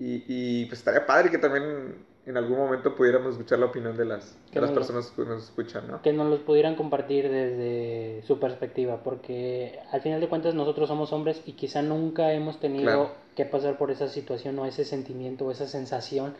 Y, 0.00 0.66
pues 0.66 0.78
estaría 0.78 1.06
padre 1.06 1.30
que 1.30 1.38
también 1.38 2.06
en 2.24 2.36
algún 2.36 2.58
momento 2.58 2.94
pudiéramos 2.94 3.32
escuchar 3.32 3.58
la 3.58 3.66
opinión 3.66 3.96
de 3.96 4.04
las, 4.04 4.38
las 4.52 4.70
personas 4.70 5.10
que 5.10 5.22
nos 5.22 5.44
escuchan, 5.44 5.88
¿no? 5.88 6.02
Que 6.02 6.12
nos 6.12 6.28
los 6.28 6.40
pudieran 6.40 6.76
compartir 6.76 7.30
desde 7.30 8.22
su 8.26 8.38
perspectiva, 8.38 9.02
porque 9.02 9.80
al 9.90 10.02
final 10.02 10.20
de 10.20 10.28
cuentas 10.28 10.54
nosotros 10.54 10.88
somos 10.88 11.12
hombres 11.12 11.42
y 11.46 11.52
quizá 11.52 11.82
nunca 11.82 12.32
hemos 12.32 12.60
tenido 12.60 13.12
que 13.34 13.44
pasar 13.44 13.78
por 13.78 13.90
esa 13.90 14.08
situación 14.08 14.58
o 14.58 14.66
ese 14.66 14.84
sentimiento 14.84 15.46
o 15.46 15.50
esa 15.50 15.66
sensación 15.66 16.34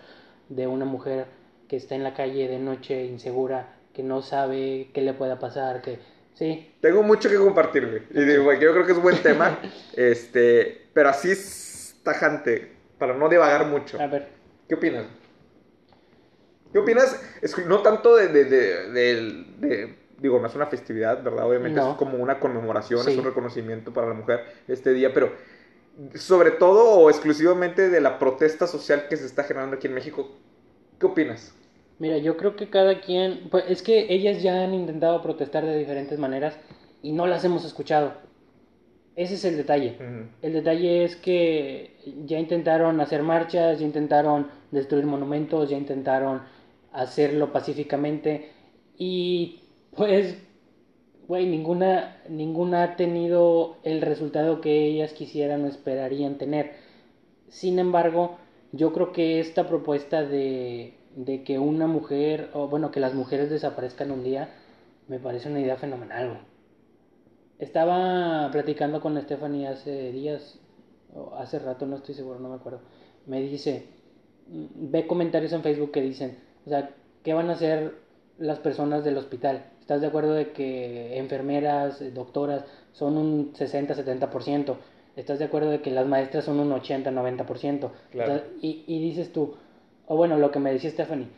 de 0.50 0.66
una 0.66 0.84
mujer 0.84 1.26
que 1.68 1.76
está 1.76 1.94
en 1.94 2.02
la 2.02 2.14
calle 2.14 2.48
de 2.48 2.58
noche 2.58 3.06
insegura, 3.06 3.76
que 3.94 4.02
no 4.02 4.22
sabe 4.22 4.90
qué 4.92 5.02
le 5.02 5.14
pueda 5.14 5.38
pasar, 5.38 5.82
que 5.82 5.98
sí. 6.34 6.70
Tengo 6.80 7.02
mucho 7.02 7.28
que 7.28 7.36
compartirle. 7.36 8.04
Y 8.10 8.24
digo, 8.24 8.52
yo 8.52 8.72
creo 8.72 8.86
que 8.86 8.92
es 8.92 9.02
buen 9.02 9.18
tema, 9.22 9.58
este, 9.96 10.88
pero 10.92 11.08
así 11.08 11.30
es 11.30 11.96
tajante, 12.02 12.77
para 12.98 13.14
no 13.14 13.28
divagar 13.28 13.66
mucho. 13.66 14.00
A 14.00 14.06
ver. 14.06 14.28
¿Qué 14.68 14.74
opinas? 14.74 15.06
¿Qué 16.72 16.78
opinas? 16.78 17.20
Es, 17.40 17.56
no 17.66 17.80
tanto 17.80 18.14
de, 18.16 18.28
de, 18.28 18.44
de, 18.44 19.94
digo, 20.18 20.38
no 20.38 20.46
es 20.46 20.54
una 20.54 20.66
festividad, 20.66 21.22
¿verdad? 21.22 21.46
Obviamente 21.46 21.80
es 21.80 21.96
como 21.96 22.18
una 22.18 22.38
conmemoración, 22.38 23.08
es 23.08 23.16
un 23.16 23.24
reconocimiento 23.24 23.92
para 23.92 24.08
la 24.08 24.14
mujer 24.14 24.44
este 24.66 24.92
día, 24.92 25.14
pero 25.14 25.32
sobre 26.14 26.50
todo 26.52 26.90
o 26.90 27.10
exclusivamente 27.10 27.88
de 27.88 28.00
la 28.00 28.18
protesta 28.18 28.66
social 28.66 29.06
que 29.08 29.16
se 29.16 29.26
está 29.26 29.44
generando 29.44 29.76
aquí 29.76 29.86
en 29.86 29.94
México, 29.94 30.30
¿qué 31.00 31.06
opinas? 31.06 31.54
Mira, 31.98 32.18
yo 32.18 32.36
creo 32.36 32.54
que 32.54 32.70
cada 32.70 33.00
quien, 33.00 33.48
pues 33.50 33.64
es 33.68 33.82
que 33.82 34.06
ellas 34.12 34.42
ya 34.42 34.62
han 34.62 34.74
intentado 34.74 35.20
protestar 35.22 35.64
de 35.64 35.76
diferentes 35.76 36.18
maneras 36.18 36.56
y 37.02 37.12
no 37.12 37.26
las 37.26 37.44
hemos 37.44 37.64
escuchado. 37.64 38.12
Ese 39.18 39.34
es 39.34 39.44
el 39.44 39.56
detalle. 39.56 39.96
El 40.42 40.52
detalle 40.52 41.04
es 41.04 41.16
que 41.16 41.96
ya 42.24 42.38
intentaron 42.38 43.00
hacer 43.00 43.22
marchas, 43.22 43.80
ya 43.80 43.84
intentaron 43.84 44.46
destruir 44.70 45.06
monumentos, 45.06 45.68
ya 45.68 45.76
intentaron 45.76 46.42
hacerlo 46.92 47.52
pacíficamente 47.52 48.50
y 48.96 49.60
pues, 49.96 50.38
güey, 51.26 51.46
ninguna, 51.46 52.22
ninguna 52.28 52.82
ha 52.84 52.96
tenido 52.96 53.78
el 53.82 54.02
resultado 54.02 54.60
que 54.60 54.86
ellas 54.86 55.12
quisieran 55.12 55.64
o 55.64 55.66
esperarían 55.66 56.38
tener. 56.38 56.72
Sin 57.48 57.78
embargo, 57.78 58.38
yo 58.70 58.92
creo 58.92 59.12
que 59.12 59.40
esta 59.40 59.66
propuesta 59.66 60.22
de 60.22 60.98
de 61.18 61.42
que 61.42 61.58
una 61.58 61.88
mujer, 61.88 62.50
o 62.52 62.68
bueno, 62.68 62.92
que 62.92 63.00
las 63.00 63.14
mujeres 63.14 63.50
desaparezcan 63.50 64.12
un 64.12 64.22
día, 64.22 64.50
me 65.08 65.18
parece 65.18 65.48
una 65.48 65.60
idea 65.60 65.76
fenomenal, 65.76 66.40
Estaba 67.58 68.50
platicando 68.52 69.00
con 69.00 69.20
Stephanie 69.20 69.66
hace 69.66 70.12
días, 70.12 70.60
o 71.14 71.34
hace 71.36 71.58
rato, 71.58 71.86
no 71.86 71.96
estoy 71.96 72.14
seguro, 72.14 72.38
no 72.38 72.48
me 72.48 72.56
acuerdo. 72.56 72.80
Me 73.26 73.40
dice, 73.40 73.86
mm, 74.48 74.90
ve 74.90 75.06
comentarios 75.06 75.52
en 75.52 75.62
Facebook 75.62 75.90
que 75.90 76.02
dicen, 76.02 76.38
o 76.66 76.68
sea, 76.68 76.90
¿qué 77.24 77.34
van 77.34 77.50
a 77.50 77.54
hacer 77.54 77.94
las 78.38 78.60
personas 78.60 79.04
del 79.04 79.16
hospital? 79.16 79.64
¿Estás 79.80 80.00
de 80.00 80.06
acuerdo 80.06 80.34
de 80.34 80.52
que 80.52 81.18
enfermeras, 81.18 82.02
doctoras 82.14 82.64
son 82.92 83.16
un 83.16 83.52
60-70%? 83.54 84.76
¿Estás 85.16 85.40
de 85.40 85.46
acuerdo 85.46 85.70
de 85.70 85.80
que 85.80 85.90
las 85.90 86.06
maestras 86.06 86.44
son 86.44 86.60
un 86.60 86.70
80-90%? 86.70 87.90
Claro. 88.12 88.42
y, 88.62 88.84
y 88.86 89.00
dices 89.00 89.32
tú, 89.32 89.54
o 90.06 90.16
bueno, 90.16 90.38
lo 90.38 90.52
que 90.52 90.60
me 90.60 90.72
decía 90.72 90.90
Stephanie, 90.90 91.28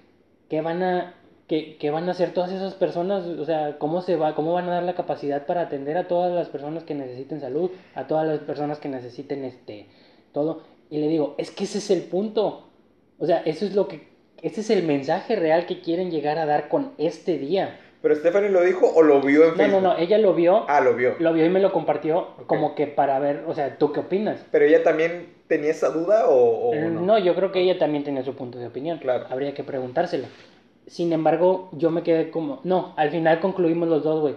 ¿qué 0.51 0.61
van 0.61 0.83
a, 0.83 1.15
qué, 1.51 1.77
qué 1.81 1.91
van 1.91 2.09
a 2.09 2.13
hacer 2.13 2.33
todas 2.33 2.53
esas 2.53 2.75
personas? 2.75 3.27
O 3.27 3.45
sea, 3.45 3.77
¿cómo 3.79 4.03
se 4.03 4.15
va, 4.15 4.37
cómo 4.37 4.53
van 4.53 4.69
a 4.69 4.75
dar 4.75 4.85
la 4.85 4.95
capacidad 4.95 5.47
para 5.47 5.63
atender 5.63 5.97
a 5.97 6.07
todas 6.07 6.33
las 6.33 6.49
personas 6.49 6.85
que 6.85 6.95
necesiten 6.95 7.41
salud, 7.41 7.73
a 7.97 8.07
todas 8.07 8.29
las 8.29 8.39
personas 8.39 8.79
que 8.79 8.89
necesiten 8.89 9.45
este 9.45 9.87
todo? 10.33 10.63
Y 10.91 10.99
le 10.99 11.09
digo, 11.09 11.35
es 11.39 11.51
que 11.51 11.65
ese 11.65 11.79
es 11.79 11.91
el 11.91 12.03
punto. 12.03 12.69
O 13.19 13.27
sea, 13.27 13.43
eso 13.45 13.65
es 13.65 13.75
lo 13.75 13.89
que, 13.89 14.07
ese 14.43 14.61
es 14.61 14.71
el 14.71 14.85
mensaje 14.85 15.35
real 15.35 15.67
que 15.67 15.81
quieren 15.81 16.13
llegar 16.13 16.39
a 16.39 16.47
dar 16.47 16.69
con 16.69 16.93
este 16.99 17.37
día. 17.37 17.81
¿Pero 18.01 18.15
Stephanie 18.15 18.51
lo 18.51 18.63
dijo 18.63 18.89
o 18.95 19.03
lo 19.03 19.21
vio 19.21 19.49
en 19.49 19.57
Facebook? 19.57 19.83
No, 19.83 19.89
no, 19.89 19.95
no, 19.95 19.99
ella 19.99 20.19
lo 20.19 20.35
vio. 20.35 20.65
Ah, 20.69 20.81
lo 20.81 20.95
vio. 20.95 21.17
Lo 21.19 21.33
vio 21.33 21.45
y 21.45 21.51
me 21.51 21.59
lo 21.59 21.73
compartió 21.73 22.29
como 22.47 22.77
que 22.77 22.87
para 22.87 23.19
ver, 23.19 23.43
o 23.49 23.55
sea, 23.55 23.77
¿tú 23.77 23.93
qué 23.93 24.01
opinas? 24.01 24.47
Pero 24.53 24.67
ella 24.67 24.85
también 24.85 25.35
tenía 25.49 25.73
esa 25.73 25.89
duda 25.89 26.29
o, 26.29 26.73
no? 26.77 27.01
No, 27.01 27.19
yo 27.19 27.35
creo 27.35 27.51
que 27.51 27.61
ella 27.61 27.77
también 27.77 28.05
tenía 28.05 28.23
su 28.23 28.37
punto 28.37 28.57
de 28.57 28.69
opinión. 28.69 28.99
Claro. 28.99 29.27
Habría 29.29 29.53
que 29.53 29.65
preguntárselo. 29.65 30.29
Sin 30.91 31.13
embargo, 31.13 31.69
yo 31.71 31.93
me 31.93 32.03
quedé 32.03 32.33
como, 32.33 32.59
no, 32.65 32.95
al 32.97 33.11
final 33.11 33.39
concluimos 33.39 33.89
los 33.89 34.03
dos, 34.03 34.21
güey. 34.23 34.35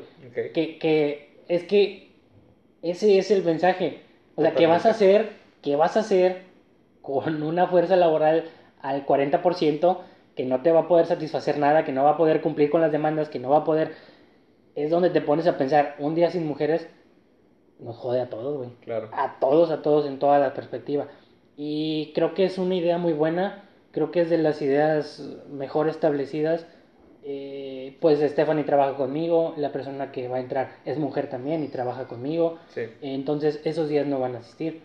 Que, 0.54 0.78
que 0.78 1.40
es 1.48 1.64
que 1.64 2.12
ese 2.84 3.18
es 3.18 3.32
el 3.32 3.44
mensaje. 3.44 4.02
O 4.36 4.44
sea, 4.44 4.54
¿qué 4.54 4.68
vas 4.68 4.86
a 4.86 4.92
hacer? 4.92 5.32
¿Qué 5.64 5.76
vas 5.76 5.98
a 5.98 6.02
hacer 6.02 6.44
con 7.02 7.42
una 7.42 7.66
fuerza 7.66 7.96
laboral 7.96 8.44
al 8.84 9.04
40% 9.04 9.98
que 10.36 10.46
no 10.46 10.62
te 10.62 10.72
va 10.72 10.82
a 10.82 10.88
poder 10.88 11.08
satisfacer 11.08 11.58
nada, 11.58 11.86
que 11.86 11.92
no 11.92 12.04
va 12.04 12.12
a 12.12 12.18
poder 12.18 12.40
cumplir 12.42 12.70
con 12.70 12.82
las 12.82 12.92
demandas, 12.92 13.30
que 13.30 13.40
no 13.40 13.50
va 13.50 13.58
a 13.58 13.64
poder... 13.64 13.96
Es 14.76 14.92
donde 14.92 15.10
te 15.10 15.22
pones 15.22 15.48
a 15.48 15.58
pensar, 15.58 15.96
un 15.98 16.14
día 16.14 16.30
sin 16.30 16.46
mujeres 16.46 16.88
nos 17.80 17.98
jode 17.98 18.22
a 18.22 18.30
todos, 18.30 18.58
güey. 18.58 18.70
Claro. 18.82 19.10
A 19.12 19.40
todos, 19.40 19.72
a 19.72 19.82
todos 19.82 20.06
en 20.06 20.20
toda 20.20 20.38
la 20.38 20.54
perspectiva. 20.54 21.08
Y 21.58 22.12
creo 22.14 22.36
que 22.36 22.46
es 22.46 22.60
una 22.60 22.76
idea 22.76 23.00
muy 23.00 23.14
buena, 23.14 23.64
creo 23.94 24.12
que 24.12 24.20
es 24.22 24.30
de 24.30 24.38
las 24.40 24.62
ideas 24.62 25.24
mejor 25.50 25.88
establecidas. 25.88 26.66
Eh, 27.26 27.96
pues 28.02 28.20
Stephanie 28.20 28.66
trabaja 28.66 28.98
conmigo, 28.98 29.54
la 29.56 29.72
persona 29.72 30.12
que 30.12 30.28
va 30.28 30.38
a 30.38 30.42
entrar 30.42 30.72
es 30.84 30.98
mujer 30.98 31.30
también 31.30 31.64
y 31.64 31.70
trabaja 31.70 32.08
conmigo. 32.10 32.58
Sí. 32.74 32.82
Entonces 33.02 33.62
esos 33.64 33.88
días 33.88 34.06
no 34.06 34.20
van 34.20 34.36
a 34.36 34.40
asistir. 34.40 34.82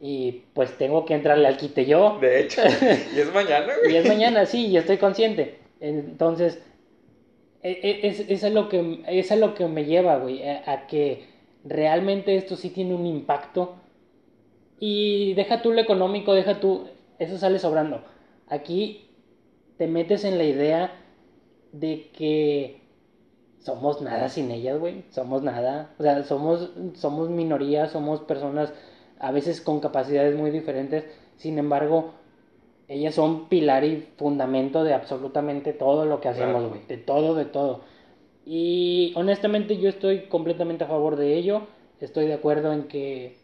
Y 0.00 0.44
pues 0.54 0.78
tengo 0.78 1.04
que 1.04 1.14
entrarle 1.14 1.48
al 1.48 1.56
quite 1.56 1.86
yo. 1.86 2.18
De 2.20 2.40
hecho, 2.40 2.62
y 3.16 3.18
es 3.20 3.34
mañana, 3.34 3.72
güey. 3.80 3.92
Y 3.92 3.96
es 3.96 4.06
mañana, 4.06 4.46
sí, 4.46 4.66
y 4.68 4.76
estoy 4.76 4.98
consciente. 4.98 5.58
Entonces, 5.80 6.62
e- 7.62 7.80
e- 7.82 8.06
es, 8.06 8.20
es, 8.20 8.44
a 8.44 8.50
lo 8.50 8.68
que, 8.68 9.02
es 9.08 9.32
a 9.32 9.36
lo 9.36 9.54
que 9.54 9.66
me 9.66 9.84
lleva, 9.84 10.16
güey, 10.18 10.48
a, 10.48 10.62
a 10.70 10.86
que 10.86 11.24
realmente 11.64 12.36
esto 12.36 12.56
sí 12.56 12.70
tiene 12.70 12.94
un 12.94 13.04
impacto. 13.06 13.74
Y 14.78 15.34
deja 15.34 15.60
tú 15.60 15.72
lo 15.72 15.80
económico, 15.80 16.32
deja 16.34 16.60
tú, 16.60 16.86
eso 17.18 17.36
sale 17.36 17.58
sobrando. 17.58 18.02
Aquí 18.50 19.08
te 19.78 19.86
metes 19.86 20.24
en 20.24 20.36
la 20.36 20.44
idea 20.44 20.92
de 21.72 22.10
que 22.12 22.80
somos 23.60 24.02
nada 24.02 24.28
sin 24.28 24.50
ellas, 24.50 24.78
güey. 24.78 25.04
Somos 25.10 25.42
nada. 25.42 25.94
O 25.98 26.02
sea, 26.02 26.22
somos, 26.24 26.70
somos 26.94 27.30
minorías, 27.30 27.90
somos 27.92 28.20
personas 28.20 28.72
a 29.18 29.32
veces 29.32 29.60
con 29.60 29.80
capacidades 29.80 30.36
muy 30.36 30.50
diferentes. 30.50 31.04
Sin 31.36 31.58
embargo, 31.58 32.12
ellas 32.88 33.14
son 33.14 33.48
pilar 33.48 33.84
y 33.84 34.08
fundamento 34.16 34.82
de 34.84 34.94
absolutamente 34.94 35.72
todo 35.72 36.04
lo 36.04 36.20
que 36.20 36.28
hacemos, 36.28 36.54
Claro. 36.62 36.68
güey. 36.70 36.80
De 36.88 36.96
todo, 36.98 37.34
de 37.34 37.44
todo. 37.44 37.80
Y 38.44 39.12
honestamente 39.16 39.76
yo 39.78 39.88
estoy 39.88 40.22
completamente 40.26 40.84
a 40.84 40.88
favor 40.88 41.16
de 41.16 41.36
ello. 41.36 41.62
Estoy 42.00 42.26
de 42.26 42.34
acuerdo 42.34 42.72
en 42.72 42.84
que 42.88 43.36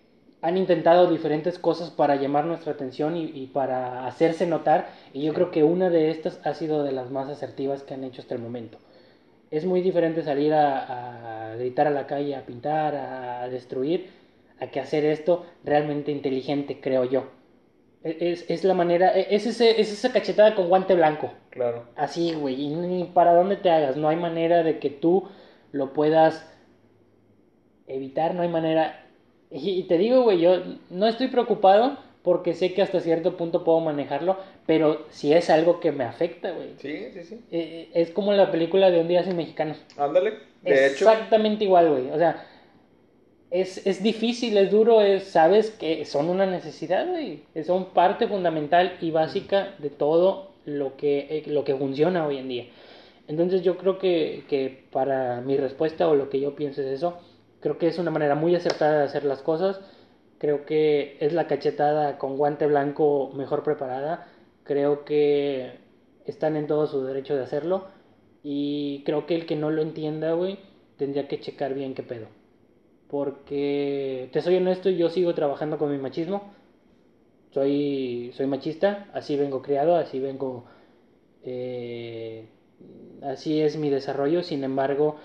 han 0.42 0.56
intentado 0.58 1.10
diferentes 1.10 1.58
cosas 1.58 1.90
para 1.90 2.16
llamar 2.16 2.44
nuestra 2.46 2.72
atención 2.72 3.16
y, 3.16 3.24
y 3.34 3.46
para 3.48 4.06
hacerse 4.06 4.46
notar. 4.46 4.88
Y 5.12 5.22
yo 5.24 5.32
Sí. 5.32 5.36
creo 5.36 5.50
que 5.50 5.64
una 5.64 5.90
de 5.90 6.10
estas 6.10 6.40
ha 6.44 6.54
sido 6.54 6.84
de 6.84 6.92
las 6.92 7.10
más 7.10 7.28
asertivas 7.28 7.82
que 7.82 7.94
han 7.94 8.04
hecho 8.04 8.22
hasta 8.22 8.34
el 8.34 8.42
momento. 8.42 8.78
Es 9.50 9.64
muy 9.64 9.80
diferente 9.82 10.22
salir 10.22 10.52
a, 10.54 11.52
a 11.52 11.56
gritar 11.56 11.86
a 11.86 11.90
la 11.90 12.06
calle, 12.06 12.36
a 12.36 12.46
pintar, 12.46 12.94
a 12.96 13.48
destruir, 13.48 14.10
a 14.60 14.68
que 14.68 14.80
hacer 14.80 15.04
esto 15.04 15.46
realmente 15.64 16.12
inteligente, 16.12 16.80
creo 16.80 17.04
yo. 17.04 17.24
E- 18.04 18.18
Es, 18.32 18.44
es 18.50 18.64
la 18.64 18.74
manera, 18.74 19.12
e- 19.16 19.34
es, 19.34 19.46
ese, 19.46 19.80
es 19.80 19.92
esa 19.92 20.12
cachetada 20.12 20.54
con 20.54 20.68
guante 20.68 20.94
blanco. 20.94 21.32
Claro. 21.50 21.84
Así, 21.96 22.34
güey, 22.34 22.60
y 22.62 22.68
ni 22.74 23.04
para 23.04 23.34
dónde 23.34 23.56
te 23.56 23.70
hagas, 23.70 23.96
no 23.96 24.08
hay 24.08 24.16
manera 24.16 24.62
de 24.62 24.78
que 24.78 24.90
tú 24.90 25.28
lo 25.72 25.92
puedas 25.92 26.46
evitar, 27.86 28.34
no 28.34 28.42
hay 28.42 28.48
manera. 28.48 29.05
Y, 29.50 29.84
te 29.84 29.96
digo, 29.96 30.22
güey, 30.22 30.40
yo 30.40 30.62
no 30.90 31.06
estoy 31.06 31.28
preocupado 31.28 31.98
porque 32.22 32.54
sé 32.54 32.74
que 32.74 32.82
hasta 32.82 33.00
cierto 33.00 33.36
punto 33.36 33.62
puedo 33.62 33.78
manejarlo, 33.80 34.36
pero 34.66 35.06
si 35.10 35.32
es 35.32 35.48
algo 35.50 35.78
que 35.78 35.92
me 35.92 36.02
afecta, 36.02 36.50
güey. 36.50 36.70
Sí, 36.78 37.10
sí, 37.12 37.22
sí. 37.22 37.40
Eh, 37.52 37.88
es 37.94 38.10
como 38.10 38.32
la 38.32 38.50
película 38.50 38.90
de 38.90 39.00
Un 39.00 39.08
día 39.08 39.22
sin 39.22 39.36
mexicanos. 39.36 39.78
Ándale. 39.96 40.32
De 40.62 40.86
hecho, 40.86 41.08
Exactamente 41.08 41.64
igual, 41.64 41.90
güey. 41.90 42.10
O 42.10 42.18
sea, 42.18 42.44
es, 43.50 43.86
es 43.86 44.02
difícil, 44.02 44.56
es 44.56 44.72
duro, 44.72 45.00
es, 45.00 45.24
sabes 45.24 45.70
que 45.70 46.04
son 46.04 46.28
una 46.28 46.46
necesidad, 46.46 47.06
güey. 47.08 47.42
Son 47.64 47.86
parte 47.90 48.26
fundamental 48.26 48.96
y 49.00 49.12
básica 49.12 49.74
de 49.78 49.90
todo 49.90 50.50
lo 50.64 50.96
que, 50.96 51.26
eh, 51.30 51.44
lo 51.46 51.62
que 51.64 51.76
funciona 51.76 52.26
hoy 52.26 52.38
en 52.38 52.48
día. 52.48 52.66
Entonces 53.28 53.62
yo 53.62 53.76
creo 53.76 53.98
que, 53.98 54.44
que 54.48 54.84
para 54.90 55.40
mi 55.40 55.56
respuesta 55.56 56.08
o 56.08 56.14
lo 56.14 56.28
que 56.28 56.40
yo 56.40 56.56
pienso 56.56 56.82
es 56.82 56.88
eso. 56.88 57.18
Creo 57.66 57.78
que 57.78 57.88
es 57.88 57.98
una 57.98 58.12
manera 58.12 58.36
muy 58.36 58.54
acertada 58.54 58.98
de 58.98 59.04
hacer 59.06 59.24
las 59.24 59.42
cosas. 59.42 59.80
Creo 60.38 60.64
que 60.66 61.16
es 61.18 61.32
la 61.32 61.48
cachetada 61.48 62.16
con 62.16 62.36
guante 62.36 62.64
blanco 62.68 63.32
mejor 63.34 63.64
preparada. 63.64 64.28
Creo 64.62 65.04
que 65.04 65.80
están 66.26 66.54
en 66.54 66.68
todo 66.68 66.86
su 66.86 67.02
derecho 67.02 67.34
de 67.34 67.42
hacerlo. 67.42 67.88
Y 68.44 69.02
creo 69.04 69.26
que 69.26 69.34
el 69.34 69.46
que 69.46 69.56
no 69.56 69.72
lo 69.72 69.82
entienda, 69.82 70.32
güey, 70.34 70.60
tendría 70.96 71.26
que 71.26 71.40
checar 71.40 71.74
bien 71.74 71.94
qué 71.94 72.04
pedo. 72.04 72.28
Porque, 73.10 74.28
te 74.32 74.42
soy 74.42 74.58
honesto, 74.58 74.88
yo 74.88 75.10
sigo 75.10 75.34
trabajando 75.34 75.76
con 75.76 75.90
mi 75.90 75.98
machismo. 75.98 76.52
Soy, 77.50 78.30
soy 78.36 78.46
machista, 78.46 79.08
así 79.12 79.36
vengo 79.36 79.60
criado, 79.62 79.96
así 79.96 80.20
vengo... 80.20 80.66
eh, 81.42 82.46
así 83.24 83.60
es 83.60 83.76
mi 83.76 83.90
desarrollo, 83.90 84.44
sin 84.44 84.62
embargo, 84.62 85.16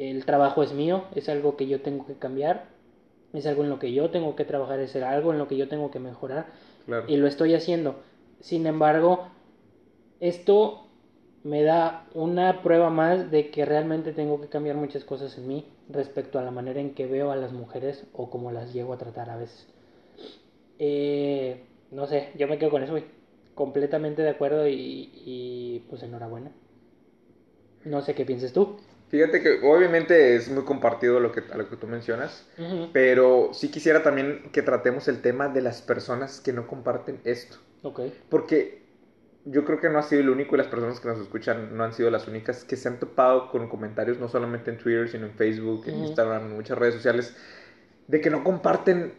el 0.00 0.24
trabajo 0.24 0.62
es 0.62 0.72
mío, 0.72 1.04
es 1.14 1.28
algo 1.28 1.56
que 1.56 1.66
yo 1.66 1.82
tengo 1.82 2.06
que 2.06 2.14
cambiar, 2.14 2.64
es 3.34 3.46
algo 3.46 3.62
en 3.64 3.68
lo 3.68 3.78
que 3.78 3.92
yo 3.92 4.10
tengo 4.10 4.34
que 4.34 4.46
trabajar, 4.46 4.80
es 4.80 4.96
algo 4.96 5.32
en 5.32 5.38
lo 5.38 5.46
que 5.46 5.58
yo 5.58 5.68
tengo 5.68 5.90
que 5.90 5.98
mejorar 5.98 6.46
claro. 6.86 7.04
y 7.06 7.18
lo 7.18 7.26
estoy 7.26 7.54
haciendo. 7.54 7.96
Sin 8.40 8.66
embargo, 8.66 9.28
esto 10.18 10.86
me 11.44 11.62
da 11.62 12.06
una 12.14 12.62
prueba 12.62 12.88
más 12.88 13.30
de 13.30 13.50
que 13.50 13.66
realmente 13.66 14.12
tengo 14.12 14.40
que 14.40 14.48
cambiar 14.48 14.76
muchas 14.76 15.04
cosas 15.04 15.36
en 15.36 15.46
mí 15.46 15.66
respecto 15.90 16.38
a 16.38 16.42
la 16.42 16.50
manera 16.50 16.80
en 16.80 16.94
que 16.94 17.06
veo 17.06 17.30
a 17.30 17.36
las 17.36 17.52
mujeres 17.52 18.06
o 18.14 18.30
cómo 18.30 18.52
las 18.52 18.72
llego 18.72 18.94
a 18.94 18.98
tratar 18.98 19.28
a 19.28 19.36
veces. 19.36 19.68
Eh, 20.78 21.66
no 21.90 22.06
sé, 22.06 22.30
yo 22.38 22.48
me 22.48 22.56
quedo 22.56 22.70
con 22.70 22.82
eso, 22.82 22.92
güey. 22.92 23.04
Completamente 23.54 24.22
de 24.22 24.30
acuerdo 24.30 24.66
y, 24.66 25.10
y 25.14 25.84
pues 25.90 26.02
enhorabuena. 26.02 26.52
No 27.84 28.00
sé 28.00 28.14
qué 28.14 28.24
pienses 28.24 28.54
tú. 28.54 28.76
Fíjate 29.10 29.42
que 29.42 29.60
obviamente 29.62 30.36
es 30.36 30.48
muy 30.48 30.62
compartido 30.64 31.18
lo 31.18 31.32
que, 31.32 31.42
a 31.52 31.56
lo 31.56 31.68
que 31.68 31.76
tú 31.76 31.86
mencionas, 31.88 32.46
pero 32.92 33.50
sí 33.52 33.68
quisiera 33.68 34.02
también 34.04 34.50
que 34.52 34.62
tratemos 34.62 35.08
el 35.08 35.20
tema 35.20 35.48
de 35.48 35.60
las 35.62 35.82
personas 35.82 36.40
que 36.40 36.52
no 36.52 36.66
comparten 36.68 37.20
esto. 37.24 37.56
Ok. 37.82 38.00
Porque 38.28 38.80
yo 39.46 39.64
creo 39.64 39.80
que 39.80 39.88
no 39.88 39.98
ha 39.98 40.02
sido 40.04 40.20
el 40.20 40.30
único 40.30 40.54
y 40.54 40.58
las 40.58 40.68
personas 40.68 41.00
que 41.00 41.08
nos 41.08 41.18
escuchan 41.18 41.76
no 41.76 41.82
han 41.82 41.92
sido 41.92 42.08
las 42.10 42.28
únicas 42.28 42.62
que 42.64 42.76
se 42.76 42.86
han 42.88 43.00
topado 43.00 43.50
con 43.50 43.68
comentarios, 43.68 44.18
no 44.20 44.28
solamente 44.28 44.70
en 44.70 44.78
Twitter, 44.78 45.08
sino 45.08 45.26
en 45.26 45.32
Facebook, 45.32 45.84
en. 45.88 46.04
Instagram, 46.04 46.46
en 46.46 46.56
muchas 46.56 46.78
redes 46.78 46.94
sociales, 46.94 47.34
de 48.06 48.20
que 48.20 48.30
no 48.30 48.44
comparten 48.44 49.14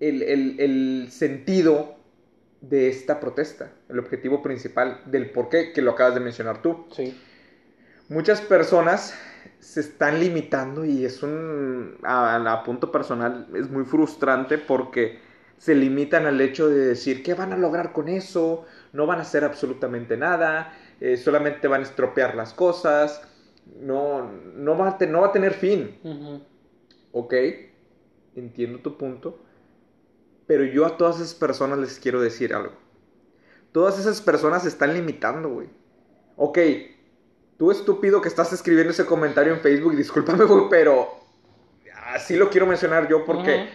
el, 0.00 0.22
el- 0.22 0.60
el 0.60 1.08
sentido 1.12 1.94
de 2.60 2.88
esta 2.88 3.20
protesta, 3.20 3.72
el 3.88 3.98
objetivo 3.98 4.42
principal 4.42 5.02
del 5.06 5.30
por 5.30 5.48
qué, 5.48 5.72
que 5.72 5.82
lo 5.82 5.92
acabas 5.92 6.14
de 6.14 6.20
mencionar 6.20 6.62
tú. 6.62 6.86
Sí. 6.92 7.16
Muchas 8.12 8.40
personas 8.40 9.14
se 9.58 9.80
están 9.80 10.20
limitando 10.20 10.84
y 10.84 11.04
es 11.04 11.22
un, 11.22 11.96
a, 12.02 12.36
a 12.52 12.62
punto 12.64 12.92
personal, 12.92 13.48
es 13.54 13.70
muy 13.70 13.84
frustrante 13.84 14.58
porque 14.58 15.18
se 15.56 15.74
limitan 15.74 16.26
al 16.26 16.40
hecho 16.40 16.68
de 16.68 16.78
decir, 16.88 17.22
¿qué 17.22 17.34
van 17.34 17.52
a 17.52 17.56
lograr 17.56 17.92
con 17.92 18.08
eso? 18.08 18.66
No 18.92 19.06
van 19.06 19.20
a 19.20 19.22
hacer 19.22 19.44
absolutamente 19.44 20.16
nada, 20.16 20.74
eh, 21.00 21.16
solamente 21.16 21.68
van 21.68 21.80
a 21.82 21.84
estropear 21.84 22.34
las 22.34 22.52
cosas, 22.52 23.22
no, 23.80 24.30
no, 24.56 24.76
va 24.76 24.88
a 24.88 24.98
te- 24.98 25.06
no 25.06 25.20
va 25.22 25.28
a 25.28 25.32
tener 25.32 25.54
fin. 25.54 25.96
Ok, 27.12 27.34
entiendo 28.34 28.78
tu 28.80 28.96
punto, 28.98 29.38
pero 30.46 30.64
yo 30.64 30.86
a 30.86 30.96
todas 30.96 31.16
esas 31.16 31.34
personas 31.34 31.78
les 31.78 31.98
quiero 31.98 32.20
decir 32.20 32.54
algo. 32.54 32.74
Todas 33.72 33.98
esas 33.98 34.20
personas 34.20 34.62
se 34.62 34.68
están 34.68 34.94
limitando, 34.94 35.48
güey. 35.50 35.68
Ok, 36.36 36.58
tú 37.62 37.70
estúpido 37.70 38.20
que 38.20 38.26
estás 38.26 38.52
escribiendo 38.52 38.90
ese 38.90 39.06
comentario 39.06 39.52
en 39.54 39.60
Facebook, 39.60 39.94
discúlpame, 39.94 40.46
güey, 40.46 40.64
pero 40.68 41.14
así 42.12 42.34
lo 42.34 42.50
quiero 42.50 42.66
mencionar 42.66 43.08
yo 43.08 43.24
porque 43.24 43.68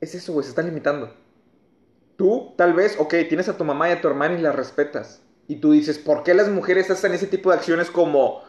es 0.00 0.14
eso, 0.14 0.32
güey, 0.32 0.44
se 0.44 0.50
están 0.50 0.66
limitando. 0.66 1.12
Tú, 2.14 2.54
tal 2.56 2.72
vez, 2.72 2.94
ok, 3.00 3.12
tienes 3.28 3.48
a 3.48 3.56
tu 3.56 3.64
mamá 3.64 3.88
y 3.88 3.92
a 3.94 4.00
tu 4.00 4.06
hermana 4.06 4.38
y 4.38 4.40
las 4.40 4.54
respetas. 4.54 5.20
Y 5.48 5.56
tú 5.56 5.72
dices, 5.72 5.98
¿por 5.98 6.22
qué 6.22 6.32
las 6.32 6.48
mujeres 6.48 6.88
hacen 6.92 7.12
ese 7.12 7.26
tipo 7.26 7.50
de 7.50 7.56
acciones 7.56 7.90
como... 7.90 8.44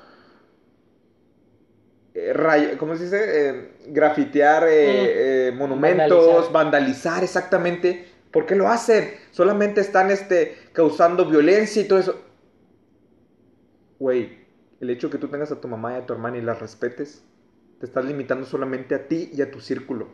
eh, 2.13 2.31
ray- 2.31 2.75
¿Cómo 2.77 2.95
se 2.95 3.05
dice? 3.05 3.23
Eh, 3.49 3.71
grafitear 3.87 4.67
eh, 4.67 5.47
eh, 5.47 5.51
monumentos, 5.51 6.51
Vandalizar. 6.51 6.53
vandalizar. 6.53 7.23
exactamente. 7.23 8.07
¿Por 8.29 8.45
qué 8.45 8.53
lo 8.55 8.67
hacen? 8.69 9.15
Solamente 9.31 9.81
están 9.81 10.11
este, 10.11 10.55
causando 10.73 11.25
violencia 11.25 11.81
y 11.81 11.85
todo 11.87 11.97
eso. 11.97 12.21
Güey, 13.99 14.45
el 14.79 14.89
hecho 14.89 15.09
que 15.09 15.17
tú 15.17 15.27
tengas 15.27 15.51
a 15.51 15.61
tu 15.61 15.67
mamá 15.67 15.93
y 15.93 16.01
a 16.01 16.05
tu 16.05 16.13
hermana 16.13 16.37
y 16.37 16.41
las 16.41 16.59
respetes, 16.59 17.23
te 17.79 17.85
estás 17.85 18.05
limitando 18.05 18.45
solamente 18.45 18.95
a 18.95 19.07
ti 19.07 19.31
y 19.33 19.41
a 19.41 19.51
tu 19.51 19.59
círculo 19.59 20.07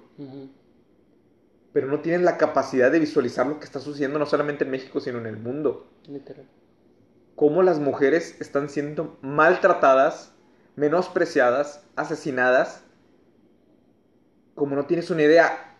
pero 1.73 1.87
no 1.87 1.99
tienen 2.01 2.25
la 2.25 2.37
capacidad 2.37 2.91
de 2.91 2.99
visualizar 2.99 3.47
lo 3.47 3.59
que 3.59 3.65
está 3.65 3.79
sucediendo 3.79 4.19
no 4.19 4.25
solamente 4.25 4.65
en 4.65 4.71
México, 4.71 4.99
sino 4.99 5.19
en 5.19 5.25
el 5.25 5.37
mundo. 5.37 5.87
Literal. 6.07 6.45
cómo 7.35 7.63
las 7.63 7.79
mujeres 7.79 8.39
están 8.39 8.69
siendo 8.69 9.17
maltratadas, 9.21 10.33
menospreciadas, 10.75 11.83
asesinadas, 11.95 12.83
como 14.53 14.75
no 14.75 14.85
tienes 14.85 15.09
una 15.09 15.23
idea. 15.23 15.77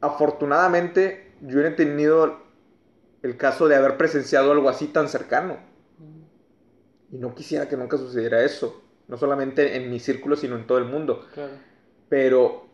Afortunadamente, 0.00 1.32
yo 1.40 1.60
no 1.60 1.66
he 1.66 1.70
tenido 1.72 2.38
el 3.22 3.36
caso 3.36 3.66
de 3.66 3.76
haber 3.76 3.96
presenciado 3.96 4.52
algo 4.52 4.68
así 4.68 4.86
tan 4.86 5.08
cercano. 5.08 5.56
Y 7.10 7.18
no 7.18 7.34
quisiera 7.34 7.68
que 7.68 7.76
nunca 7.76 7.96
sucediera 7.96 8.44
eso. 8.44 8.82
No 9.08 9.16
solamente 9.16 9.76
en 9.76 9.90
mi 9.90 10.00
círculo, 10.00 10.36
sino 10.36 10.56
en 10.56 10.66
todo 10.66 10.78
el 10.78 10.84
mundo. 10.84 11.26
Claro. 11.32 11.52
Pero 12.08 12.66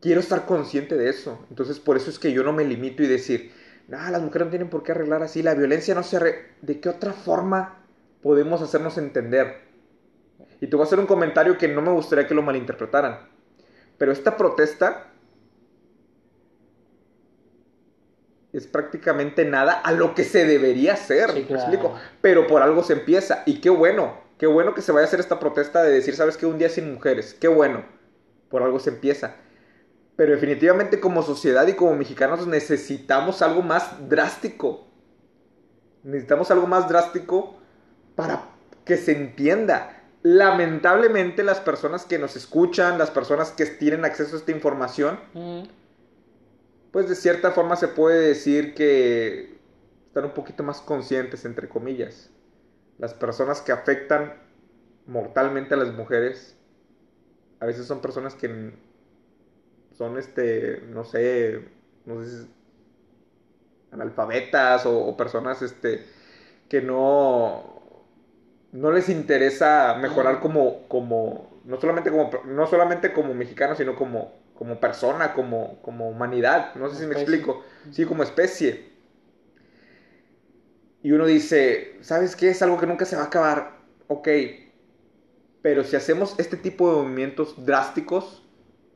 quiero 0.00 0.20
estar 0.20 0.46
consciente 0.46 0.96
de 0.96 1.08
eso. 1.08 1.44
Entonces, 1.50 1.78
por 1.78 1.96
eso 1.96 2.10
es 2.10 2.18
que 2.18 2.32
yo 2.32 2.42
no 2.42 2.52
me 2.52 2.64
limito 2.64 3.02
y 3.02 3.06
decir, 3.06 3.52
nada, 3.88 4.10
las 4.10 4.22
mujeres 4.22 4.46
no 4.46 4.50
tienen 4.50 4.70
por 4.70 4.82
qué 4.82 4.92
arreglar 4.92 5.22
así. 5.22 5.42
La 5.42 5.54
violencia 5.54 5.94
no 5.94 6.02
se 6.02 6.16
arregla. 6.16 6.42
¿De 6.62 6.80
qué 6.80 6.88
otra 6.88 7.12
forma 7.12 7.84
podemos 8.22 8.62
hacernos 8.62 8.98
entender? 8.98 9.66
Y 10.60 10.66
te 10.66 10.76
voy 10.76 10.84
a 10.84 10.86
hacer 10.86 10.98
un 10.98 11.06
comentario 11.06 11.58
que 11.58 11.68
no 11.68 11.82
me 11.82 11.92
gustaría 11.92 12.26
que 12.26 12.34
lo 12.34 12.42
malinterpretaran. 12.42 13.28
Pero 13.98 14.12
esta 14.12 14.36
protesta 14.36 15.12
es 18.56 18.66
prácticamente 18.66 19.44
nada 19.44 19.72
a 19.72 19.92
lo 19.92 20.14
que 20.14 20.24
se 20.24 20.46
debería 20.46 20.94
hacer. 20.94 21.30
Sí, 21.30 21.40
¿me 21.40 21.46
claro. 21.46 21.62
explico? 21.62 21.94
Pero 22.22 22.46
por 22.46 22.62
algo 22.62 22.82
se 22.82 22.94
empieza. 22.94 23.42
Y 23.44 23.60
qué 23.60 23.68
bueno, 23.70 24.14
qué 24.38 24.46
bueno 24.46 24.74
que 24.74 24.82
se 24.82 24.92
vaya 24.92 25.04
a 25.04 25.08
hacer 25.08 25.20
esta 25.20 25.38
protesta 25.38 25.82
de 25.82 25.92
decir, 25.92 26.16
¿sabes 26.16 26.36
qué? 26.36 26.46
Un 26.46 26.58
día 26.58 26.68
sin 26.70 26.92
mujeres. 26.94 27.34
Qué 27.38 27.48
bueno. 27.48 27.84
Por 28.48 28.62
algo 28.62 28.78
se 28.78 28.90
empieza. 28.90 29.36
Pero 30.16 30.32
definitivamente 30.32 31.00
como 31.00 31.22
sociedad 31.22 31.66
y 31.66 31.74
como 31.74 31.94
mexicanos 31.94 32.46
necesitamos 32.46 33.42
algo 33.42 33.60
más 33.62 34.08
drástico. 34.08 34.86
Necesitamos 36.02 36.50
algo 36.50 36.66
más 36.66 36.88
drástico 36.88 37.58
para 38.14 38.48
que 38.86 38.96
se 38.96 39.12
entienda. 39.12 40.02
Lamentablemente 40.22 41.42
las 41.44 41.60
personas 41.60 42.06
que 42.06 42.18
nos 42.18 42.36
escuchan, 42.36 42.96
las 42.96 43.10
personas 43.10 43.50
que 43.50 43.66
tienen 43.66 44.04
acceso 44.04 44.36
a 44.36 44.38
esta 44.38 44.52
información, 44.52 45.20
Mm, 45.34 45.62
pues 46.92 47.08
de 47.08 47.14
cierta 47.14 47.50
forma 47.52 47.76
se 47.76 47.88
puede 47.88 48.28
decir 48.28 48.74
que 48.74 49.58
están 50.08 50.24
un 50.24 50.32
poquito 50.32 50.62
más 50.62 50.80
conscientes, 50.80 51.44
entre 51.44 51.68
comillas. 51.68 52.30
Las 52.98 53.14
personas 53.14 53.60
que 53.60 53.72
afectan 53.72 54.34
mortalmente 55.06 55.74
a 55.74 55.76
las 55.76 55.92
mujeres, 55.92 56.56
a 57.60 57.66
veces 57.66 57.86
son 57.86 58.00
personas 58.00 58.34
que 58.34 58.72
son, 59.92 60.18
este, 60.18 60.82
no 60.88 61.04
sé, 61.04 61.68
no 62.04 62.22
sé 62.22 62.30
si 62.30 62.50
analfabetas 63.90 64.86
o, 64.86 65.06
o 65.06 65.16
personas, 65.16 65.62
este, 65.62 66.06
que 66.68 66.82
no, 66.82 67.76
no 68.72 68.92
les 68.92 69.08
interesa 69.08 69.96
mejorar 70.00 70.40
como, 70.40 70.86
como, 70.88 71.60
no 71.64 71.80
solamente 71.80 72.10
como, 72.10 72.30
no 72.44 72.66
solamente 72.66 73.12
como 73.12 73.34
mexicano, 73.34 73.74
sino 73.74 73.96
como, 73.96 74.32
como 74.56 74.80
persona, 74.80 75.32
como, 75.34 75.80
como 75.82 76.08
humanidad. 76.08 76.74
No 76.74 76.88
sé 76.90 76.96
si 76.96 77.06
me 77.06 77.14
explico. 77.14 77.62
Sí, 77.92 78.04
como 78.04 78.22
especie. 78.22 78.90
Y 81.02 81.12
uno 81.12 81.26
dice, 81.26 81.98
¿sabes 82.00 82.34
qué? 82.34 82.50
Es 82.50 82.62
algo 82.62 82.78
que 82.78 82.86
nunca 82.86 83.04
se 83.04 83.16
va 83.16 83.22
a 83.22 83.26
acabar. 83.26 83.78
Ok. 84.08 84.28
Pero 85.62 85.84
si 85.84 85.96
hacemos 85.96 86.34
este 86.38 86.56
tipo 86.56 86.90
de 86.90 87.02
movimientos 87.02 87.64
drásticos, 87.64 88.42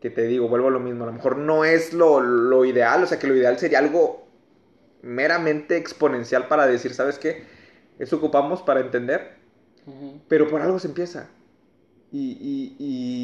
que 0.01 0.11
te 0.11 0.23
digo, 0.23 0.49
vuelvo 0.49 0.68
a 0.68 0.70
lo 0.70 0.81
mismo, 0.81 1.05
a 1.05 1.09
lo 1.09 1.12
mejor 1.12 1.37
no 1.37 1.64
es 1.64 1.92
lo, 1.92 2.20
lo 2.20 2.64
ideal, 2.64 3.03
o 3.03 3.07
sea 3.07 3.18
que 3.18 3.27
lo 3.27 3.37
ideal 3.37 3.59
sería 3.59 3.79
algo 3.81 4.27
meramente 5.03 5.77
exponencial 5.77 6.49
para 6.49 6.66
decir, 6.66 6.94
¿sabes 6.94 7.18
qué? 7.18 7.44
Eso 7.99 8.16
ocupamos 8.16 8.62
para 8.62 8.81
entender, 8.81 9.37
pero 10.29 10.49
por 10.49 10.62
algo 10.62 10.79
se 10.79 10.88
empieza. 10.88 11.29
Y, 12.12 12.37
y- 12.40 12.77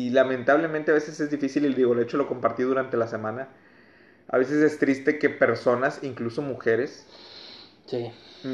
y 0.09 0.11
lamentablemente 0.11 0.93
a 0.93 0.95
veces 0.95 1.19
es 1.21 1.31
difícil, 1.31 1.65
y 1.67 1.75
digo, 1.75 1.95
de 1.95 2.05
hecho 2.05 2.17
lo 2.17 2.29
compartí 2.29 2.63
durante 2.63 2.97
la 2.97 3.09
semana, 3.09 3.49
a 4.29 4.39
veces 4.39 4.63
es 4.63 4.79
triste 4.79 5.19
que 5.19 5.31
personas, 5.31 6.01
incluso 6.03 6.43
mujeres, 6.43 7.07
Sí. 7.87 8.13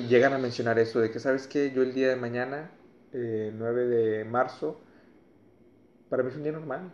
llegan 0.08 0.32
a 0.32 0.38
mencionar 0.38 0.78
eso, 0.78 1.00
de 1.00 1.10
que, 1.10 1.18
¿sabes 1.20 1.46
qué? 1.46 1.72
Yo 1.72 1.82
el 1.82 1.92
día 1.94 2.08
de 2.08 2.16
mañana, 2.16 2.70
eh, 3.12 3.52
9 3.54 3.86
de 3.86 4.24
marzo, 4.24 4.80
para 6.08 6.22
mí 6.22 6.30
es 6.30 6.36
un 6.36 6.42
día 6.42 6.52
normal. 6.52 6.92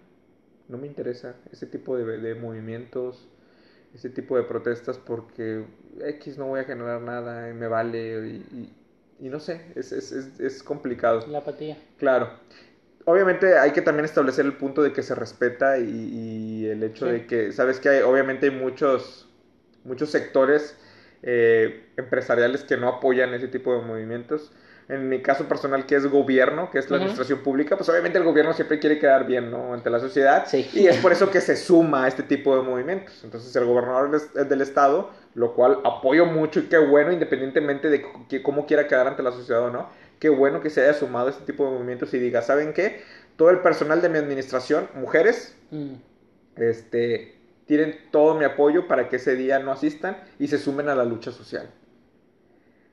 No 0.69 0.79
me 0.79 0.87
interesa 0.87 1.37
ese 1.53 1.67
tipo 1.67 1.97
de, 1.97 2.19
de 2.19 2.35
movimientos, 2.35 3.29
ese 3.95 4.11
tipo 4.11 4.37
de 4.37 4.45
protestas, 4.45 4.99
porque 4.99 5.65
X 6.01 6.39
no 6.39 6.47
voy 6.47 6.61
a 6.61 6.65
generar 6.65 7.01
nada, 7.03 7.51
y 7.51 7.55
me 7.55 7.69
vale, 7.69 8.29
y, 8.29 8.37
y- 9.21 9.27
y 9.27 9.31
no 9.31 9.41
sé, 9.41 9.63
es, 9.77 9.93
es, 9.93 10.13
es, 10.13 10.41
es 10.41 10.63
complicado. 10.63 11.27
La 11.29 11.39
apatía. 11.39 11.77
Claro. 11.99 12.31
Obviamente 13.11 13.57
hay 13.59 13.71
que 13.73 13.81
también 13.81 14.05
establecer 14.05 14.45
el 14.45 14.53
punto 14.53 14.83
de 14.83 14.93
que 14.93 15.03
se 15.03 15.15
respeta 15.15 15.79
y, 15.79 15.85
y 15.89 16.67
el 16.67 16.83
hecho 16.83 17.07
Sí. 17.07 17.13
de 17.13 17.27
que, 17.27 17.53
sabes 17.53 17.81
que 17.81 17.89
hay, 17.89 18.03
obviamente 18.03 18.51
hay 18.51 18.53
muchos, 18.53 19.27
muchos 19.85 20.11
sectores 20.11 20.77
eh, 21.23 21.87
empresariales 21.97 22.65
que 22.65 22.77
no 22.77 22.87
apoyan 22.89 23.33
ese 23.33 23.49
tipo 23.49 23.75
de 23.75 23.81
movimientos. 23.81 24.53
En 24.91 25.09
mi 25.09 25.23
caso 25.23 25.49
personal, 25.49 25.87
que 25.87 25.97
es 25.97 26.07
gobierno, 26.07 26.71
que 26.71 26.79
es 26.79 26.91
la 26.91 26.97
administración 26.97 27.41
pública, 27.41 27.77
pues 27.79 27.89
obviamente 27.89 28.19
el 28.19 28.25
gobierno 28.25 28.53
siempre 28.53 28.79
quiere 28.79 28.99
quedar 28.99 29.27
bien, 29.27 29.51
¿no? 29.51 29.73
Ante 29.73 29.89
la 29.89 30.01
sociedad. 30.01 30.45
Sí. 30.47 30.69
Y 30.75 30.87
es 30.87 30.99
por 30.99 31.13
eso 31.13 31.31
que 31.31 31.41
se 31.41 31.57
suma 31.57 32.05
a 32.05 32.09
este 32.09 32.23
tipo 32.23 32.57
de 32.57 32.63
movimientos. 32.63 33.23
Entonces 33.25 33.55
el 33.57 33.65
gobernador 33.65 34.15
es 34.15 34.29
es 34.35 34.49
del 34.49 34.61
estado, 34.61 35.11
lo 35.35 35.55
cual 35.55 35.79
apoyo 35.85 36.27
mucho 36.27 36.61
y 36.61 36.65
qué 36.65 36.79
bueno, 36.79 37.11
independientemente 37.13 37.89
de 37.89 38.05
que- 38.29 38.43
cómo 38.43 38.67
quiera 38.67 38.87
quedar 38.87 39.07
ante 39.09 39.23
la 39.23 39.33
sociedad 39.33 39.63
o 39.65 39.71
no, 39.71 39.89
qué 40.19 40.29
bueno 40.29 40.61
que 40.61 40.71
se 40.71 40.83
haya 40.83 40.95
sumado 40.95 41.29
a 41.29 41.31
este 41.31 41.45
tipo 41.45 41.65
de 41.65 41.73
movimientos 41.73 42.13
y 42.15 42.19
diga, 42.19 42.43
¿saben 42.43 42.73
qué? 42.73 43.03
Todo 43.37 43.51
el 43.51 43.61
personal 43.61 44.03
de 44.03 44.09
mi 44.09 44.19
administración, 44.19 44.89
mujeres, 44.95 45.55
Mm, 45.71 45.95
este, 46.57 47.37
tienen 47.67 47.95
todo 48.11 48.35
mi 48.35 48.45
apoyo 48.45 48.89
para 48.89 49.09
que 49.11 49.17
ese 49.17 49.37
día 49.37 49.59
no 49.59 49.71
asistan 49.71 50.17
y 50.39 50.49
se 50.49 50.59
sumen 50.59 50.89
a 50.89 50.95
la 50.95 51.05
lucha 51.05 51.31
social. 51.31 51.69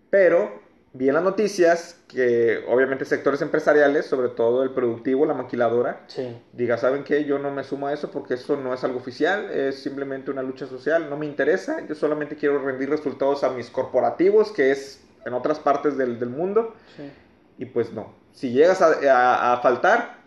Pero 0.09 0.61
vi 0.93 1.07
en 1.09 1.15
las 1.15 1.23
noticias 1.23 1.99
que 2.07 2.63
obviamente 2.67 3.05
sectores 3.05 3.41
empresariales, 3.41 4.05
sobre 4.05 4.29
todo 4.29 4.63
el 4.63 4.71
productivo, 4.71 5.25
la 5.25 5.33
maquiladora, 5.33 6.03
Sí. 6.07 6.37
diga, 6.53 6.77
¿saben 6.77 7.03
qué? 7.03 7.25
Yo 7.25 7.39
no 7.39 7.51
me 7.51 7.63
sumo 7.63 7.87
a 7.87 7.93
eso 7.93 8.11
porque 8.11 8.35
eso 8.35 8.55
no 8.55 8.73
es 8.73 8.83
algo 8.83 8.99
oficial, 8.99 9.49
es 9.51 9.81
simplemente 9.81 10.31
una 10.31 10.43
lucha 10.43 10.67
social, 10.67 11.09
no 11.09 11.17
me 11.17 11.25
interesa, 11.25 11.85
yo 11.87 11.95
solamente 11.95 12.35
quiero 12.35 12.59
rendir 12.63 12.89
resultados 12.89 13.43
a 13.43 13.49
mis 13.49 13.69
corporativos, 13.69 14.51
que 14.51 14.71
es 14.71 15.04
en 15.25 15.33
otras 15.33 15.59
partes 15.59 15.97
del, 15.97 16.19
del 16.19 16.29
mundo, 16.29 16.75
Sí. 16.95 17.11
y 17.57 17.65
pues 17.65 17.91
no. 17.91 18.13
Si 18.31 18.51
llegas 18.51 18.81
a, 18.81 18.87
a- 19.11 19.53
a 19.53 19.57
faltar, 19.61 20.17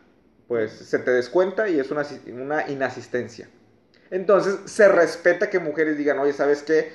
pues 0.48 0.72
se 0.72 0.98
te 0.98 1.11
descuenta 1.11 1.68
y 1.68 1.78
es 1.78 1.90
una, 1.90 2.04
una 2.32 2.68
inasistencia. 2.68 3.48
Entonces 4.11 4.58
se 4.64 4.88
respeta 4.88 5.50
que 5.50 5.58
mujeres 5.58 5.98
digan, 5.98 6.18
oye, 6.18 6.32
¿sabes 6.32 6.62
qué? 6.62 6.90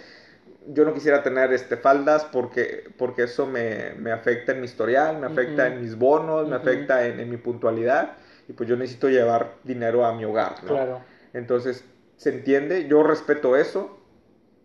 Yo 0.67 0.85
no 0.85 0.93
quisiera 0.93 1.21
tener 1.23 1.53
este, 1.53 1.77
faldas 1.77 2.25
porque, 2.25 2.85
porque 2.97 3.23
eso 3.23 3.45
me, 3.45 3.93
me 3.99 4.11
afecta 4.11 4.53
en 4.53 4.59
mi 4.61 4.65
historial, 4.65 5.19
me 5.19 5.27
afecta 5.27 5.65
Ujú. 5.65 5.73
en 5.73 5.81
mis 5.81 5.95
bonos, 5.97 6.47
me 6.47 6.55
Ujú. 6.57 6.67
afecta 6.67 7.05
en, 7.05 7.19
en 7.19 7.29
mi 7.29 7.37
puntualidad 7.37 8.13
y 8.47 8.53
pues 8.53 8.67
yo 8.67 8.75
necesito 8.75 9.07
llevar 9.09 9.53
dinero 9.63 10.05
a 10.05 10.13
mi 10.13 10.25
hogar, 10.25 10.63
¿no? 10.63 10.69
Claro. 10.69 11.01
Entonces, 11.33 11.85
se 12.17 12.29
entiende, 12.29 12.87
yo 12.87 13.03
respeto 13.03 13.55
eso, 13.55 13.99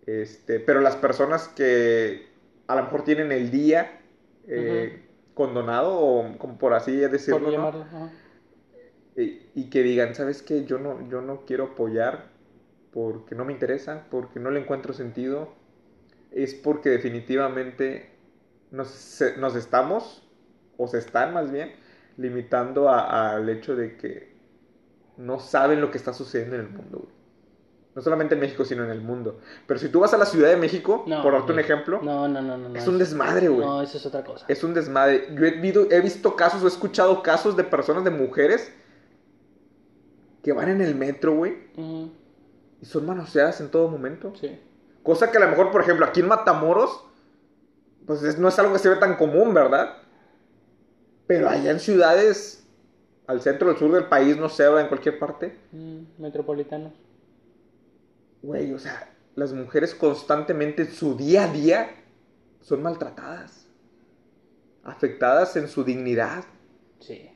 este, 0.07 0.61
pero 0.61 0.81
las 0.81 0.97
personas 0.97 1.49
que 1.49 2.27
a 2.69 2.77
lo 2.77 2.85
mejor 2.85 3.05
tienen 3.05 3.33
el 3.33 3.51
día 3.51 4.01
eh, 4.49 5.03
condonado, 5.35 5.99
o 6.01 6.39
como 6.39 6.59
por 6.59 6.75
así 6.75 6.93
decirlo, 6.97 7.51
y, 9.17 9.43
y 9.55 9.71
que 9.71 9.83
digan, 9.83 10.15
¿sabes 10.15 10.43
qué? 10.43 10.65
Yo 10.65 10.79
no, 10.79 11.09
yo 11.09 11.21
no 11.21 11.45
quiero 11.45 11.65
apoyar 11.73 12.31
porque 12.93 13.35
no 13.35 13.45
me 13.45 13.53
interesa, 13.53 14.07
porque 14.11 14.41
no 14.41 14.51
le 14.51 14.61
encuentro 14.61 14.93
sentido, 14.95 15.55
es 16.33 16.55
porque 16.55 16.91
definitivamente 16.91 18.11
nos, 18.73 18.89
se- 18.89 19.37
nos 19.39 19.57
estamos, 19.57 20.29
o 20.79 20.89
se 20.89 20.99
están 20.99 21.35
más 21.35 21.53
bien, 21.53 21.73
limitando 22.17 22.91
al 22.91 23.49
hecho 23.51 23.77
de 23.77 23.97
que 23.97 24.33
no 25.19 25.41
saben 25.41 25.81
lo 25.83 25.91
que 25.93 25.99
está 25.99 26.15
sucediendo 26.15 26.57
en 26.57 26.63
el 26.63 26.71
mundo, 26.71 27.01
güey. 27.01 27.18
No 27.99 28.03
solamente 28.03 28.37
en 28.37 28.41
México, 28.41 28.65
sino 28.65 28.85
en 28.85 28.91
el 28.91 29.01
mundo. 29.01 29.41
Pero 29.67 29.81
si 29.81 29.89
tú 29.89 29.99
vas 29.99 30.15
a 30.15 30.19
la 30.19 30.25
Ciudad 30.25 30.51
de 30.51 30.57
México, 30.57 31.03
No, 31.09 31.21
por 31.21 31.33
darte 31.33 31.51
un 31.53 31.59
ejemplo, 31.59 31.99
No, 32.01 32.29
no, 32.29 32.41
no, 32.41 32.57
no. 32.57 32.69
no, 32.69 32.79
es 32.79 32.87
un 32.87 32.97
desmadre, 32.97 33.49
güey. 33.49 33.67
No, 33.67 33.83
eso 33.83 33.99
es 33.99 34.07
otra 34.07 34.23
cosa. 34.23 34.45
Es 34.47 34.63
un 34.63 34.73
desmadre. 34.73 35.27
Yo 35.35 35.45
he, 35.45 35.51
visto- 35.61 35.89
he 35.91 36.01
visto 36.01 36.37
casos, 36.37 36.63
he 36.63 36.69
escuchado 36.69 37.25
casos 37.25 37.57
de 37.57 37.65
personas, 37.65 38.05
de 38.05 38.11
mujeres, 38.11 38.73
que 40.45 40.53
van 40.53 40.69
en 40.69 40.81
el 40.81 40.95
metro, 40.95 41.35
güey, 41.35 41.57
y 42.81 42.87
son 42.87 43.05
manoseadas 43.05 43.61
en 43.61 43.69
todo 43.69 43.89
momento. 43.89 44.33
Sí. 44.41 44.61
Cosa 45.03 45.33
que 45.33 45.39
a 45.39 45.41
lo 45.41 45.49
mejor, 45.49 45.73
por 45.73 45.81
ejemplo, 45.81 46.07
aquí 46.07 46.21
en 46.21 46.29
Matamoros, 46.29 47.05
pues 48.07 48.23
es- 48.23 48.39
no 48.39 48.47
es 48.47 48.57
algo 48.61 48.75
que 48.75 48.79
se 48.79 48.91
ve 48.91 48.95
tan 48.97 49.17
común, 49.17 49.53
¿verdad? 49.53 49.97
Pero 51.27 51.49
allá 51.49 51.73
en 51.73 51.81
ciudades, 51.81 52.65
al 53.27 53.41
centro, 53.41 53.69
al 53.71 53.77
sur 53.77 53.91
del 53.91 54.05
país, 54.05 54.37
no 54.37 54.49
sé, 54.49 54.69
o 54.69 54.79
en 54.79 54.87
cualquier 54.87 55.19
parte, 55.19 55.59
Mm, 55.73 56.23
metropolitanos. 56.23 56.93
Güey, 58.43 58.73
o 58.73 58.79
sea, 58.79 59.13
las 59.35 59.53
mujeres 59.53 59.95
constantemente 59.95 60.83
en 60.83 60.93
su 60.93 61.17
día 61.17 61.45
a 61.45 61.53
día 61.53 61.91
son 62.61 62.83
maltratadas, 62.83 63.67
afectadas 64.85 65.57
en 65.57 65.69
su 65.69 65.85
dignidad. 65.85 66.45
Sí. 67.01 67.31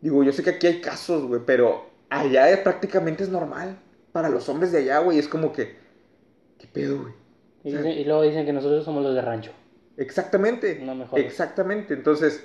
Digo, 0.00 0.22
yo 0.24 0.32
sé 0.32 0.42
que 0.42 0.50
aquí 0.50 0.66
hay 0.66 0.80
casos, 0.80 1.24
güey, 1.24 1.42
pero 1.44 1.86
allá 2.08 2.62
prácticamente 2.62 3.22
es 3.22 3.28
normal. 3.28 3.78
Para 4.12 4.28
los 4.28 4.48
hombres 4.48 4.72
de 4.72 4.78
allá, 4.78 4.98
güey, 4.98 5.18
es 5.18 5.28
como 5.28 5.52
que, 5.52 5.76
¿qué 6.58 6.66
pedo, 6.66 7.02
güey? 7.02 7.14
Y, 7.64 7.72
dicen- 7.72 7.98
y 7.98 8.04
luego 8.04 8.22
dicen 8.22 8.44
que 8.44 8.52
nosotros 8.52 8.84
somos 8.84 9.02
los 9.02 9.14
de 9.14 9.22
rancho. 9.22 9.52
Exactamente. 9.96 10.80
No 10.82 10.94
me 10.94 11.06
jodas. 11.06 11.24
Exactamente. 11.24 11.94
Entonces, 11.94 12.44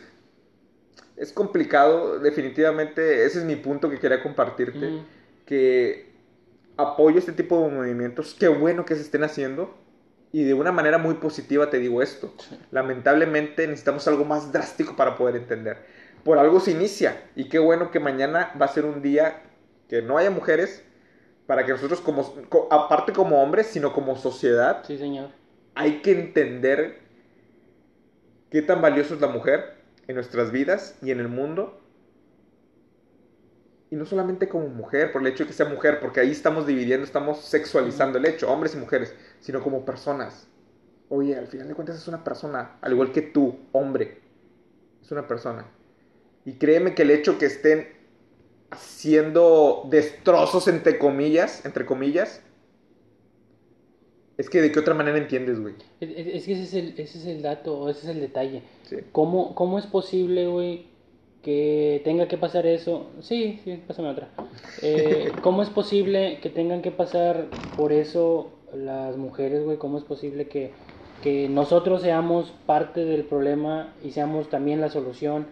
es 1.16 1.32
complicado, 1.34 2.20
definitivamente. 2.20 3.26
Ese 3.26 3.40
es 3.40 3.46
mi 3.46 3.56
punto 3.56 3.90
que 3.90 4.00
quería 4.00 4.22
compartirte. 4.22 5.02
Que 5.46 6.07
apoyo 6.78 7.20
este 7.20 7.32
tipo 7.34 7.62
de 7.62 7.70
movimientos. 7.76 8.36
Qué 8.40 8.48
bueno 8.48 8.86
que 8.86 8.96
se 8.96 9.02
estén 9.02 9.24
haciendo. 9.24 9.76
Y 10.32 10.44
de 10.44 10.54
una 10.54 10.72
manera 10.72 10.98
muy 10.98 11.16
positiva 11.16 11.70
te 11.70 11.80
digo 11.80 12.02
esto. 12.02 12.34
Lamentablemente 12.72 13.66
necesitamos 13.68 14.08
algo 14.08 14.26
más 14.26 14.52
drástico 14.52 14.96
para 14.96 15.16
poder 15.18 15.36
entender. 15.38 15.86
Por 16.24 16.38
algo 16.38 16.60
se 16.60 16.72
inicia. 16.72 17.24
Y 17.36 17.50
qué 17.50 17.60
bueno 17.60 17.92
que 17.92 18.00
mañana 18.00 18.52
va 18.62 18.66
a 18.66 18.70
ser 18.70 18.86
un 18.86 19.02
día 19.02 19.44
que 19.90 20.02
no 20.02 20.18
haya 20.18 20.30
mujeres. 20.32 20.84
Para 21.48 21.66
que 21.66 21.72
nosotros, 21.72 22.02
como, 22.02 22.34
co- 22.50 22.68
aparte 22.72 23.14
como 23.14 23.42
hombres, 23.42 23.68
sino 23.68 23.94
como 23.94 24.18
sociedad, 24.18 24.84
Sí, 24.86 24.98
señor. 24.98 25.30
hay 25.76 26.02
que 26.02 26.12
entender 26.12 27.00
qué 28.50 28.62
tan 28.62 28.82
valioso 28.82 29.14
es 29.16 29.22
la 29.22 29.28
mujer 29.28 29.76
en 30.08 30.16
nuestras 30.16 30.52
vidas 30.52 30.98
y 31.02 31.12
en 31.12 31.20
el 31.20 31.28
mundo. 31.28 31.82
Y 33.90 33.96
no 33.96 34.06
solamente 34.06 34.50
como 34.50 34.68
mujer, 34.68 35.12
por 35.12 35.22
el 35.22 35.28
hecho 35.28 35.44
de 35.44 35.48
que 35.48 35.54
sea 35.54 35.68
mujer, 35.68 36.00
porque 36.02 36.20
ahí 36.20 36.32
estamos 36.32 36.68
dividiendo, 36.68 37.06
estamos 37.06 37.40
sexualizando 37.40 38.18
el 38.18 38.26
hecho, 38.26 38.52
hombres 38.52 38.76
y 38.76 38.78
mujeres, 38.78 39.16
sino 39.40 39.62
como 39.62 39.86
personas. 39.86 40.48
Oye, 41.10 41.38
al 41.38 41.48
final 41.48 41.70
de 41.70 41.74
cuentas 41.74 41.96
es 41.96 42.08
una 42.08 42.24
persona, 42.24 42.78
al 42.82 42.92
igual 42.92 43.14
que 43.14 43.22
tú, 43.22 43.58
hombre, 43.72 44.20
es 45.02 45.12
una 45.12 45.26
persona. 45.26 45.66
Y 46.44 46.54
créeme 46.54 46.96
que 46.96 47.04
el 47.04 47.12
hecho 47.12 47.38
que 47.38 47.46
estén 47.46 47.88
haciendo 48.72 49.88
destrozos 49.90 50.68
entre 50.68 51.00
comillas, 51.00 51.66
entre 51.66 51.86
comillas, 51.86 52.42
es 54.38 54.50
que 54.50 54.62
de 54.62 54.72
qué 54.72 54.80
otra 54.80 54.94
manera 54.94 55.18
entiendes, 55.18 55.60
güey. 55.60 55.74
Es, 56.00 56.46
que 56.46 56.54
ese 56.54 56.64
es, 56.64 56.74
el, 56.74 56.90
ese 57.00 57.18
es 57.18 57.26
el 57.26 57.42
dato, 57.42 57.90
ese 57.90 58.02
es 58.02 58.16
el 58.16 58.22
detalle. 58.22 58.64
Sí. 58.84 58.98
¿Cómo, 59.12 59.56
cómo 59.56 59.80
es 59.80 59.88
posible, 59.88 60.48
güey, 60.48 60.88
que 61.42 62.02
tenga 62.04 62.28
que 62.28 62.38
pasar 62.38 62.66
eso? 62.66 63.08
Sí, 63.22 63.60
sí, 63.64 63.82
pásame 63.88 64.10
otra. 64.10 64.30
Eh, 64.82 65.32
¿Cómo 65.42 65.62
es 65.62 65.70
posible 65.70 66.40
que 66.42 66.50
tengan 66.50 66.82
que 66.82 66.92
pasar 66.92 67.46
por 67.76 67.92
eso 67.92 68.52
las 68.74 69.18
mujeres, 69.18 69.64
güey? 69.64 69.78
¿Cómo 69.78 69.98
es 69.98 70.04
posible 70.04 70.48
que, 70.48 70.72
que 71.24 71.50
nosotros 71.50 72.02
seamos 72.02 72.54
parte 72.66 73.06
del 73.06 73.24
problema 73.24 73.94
y 74.04 74.12
seamos 74.12 74.50
también 74.50 74.82
la 74.82 74.90
solución? 74.90 75.48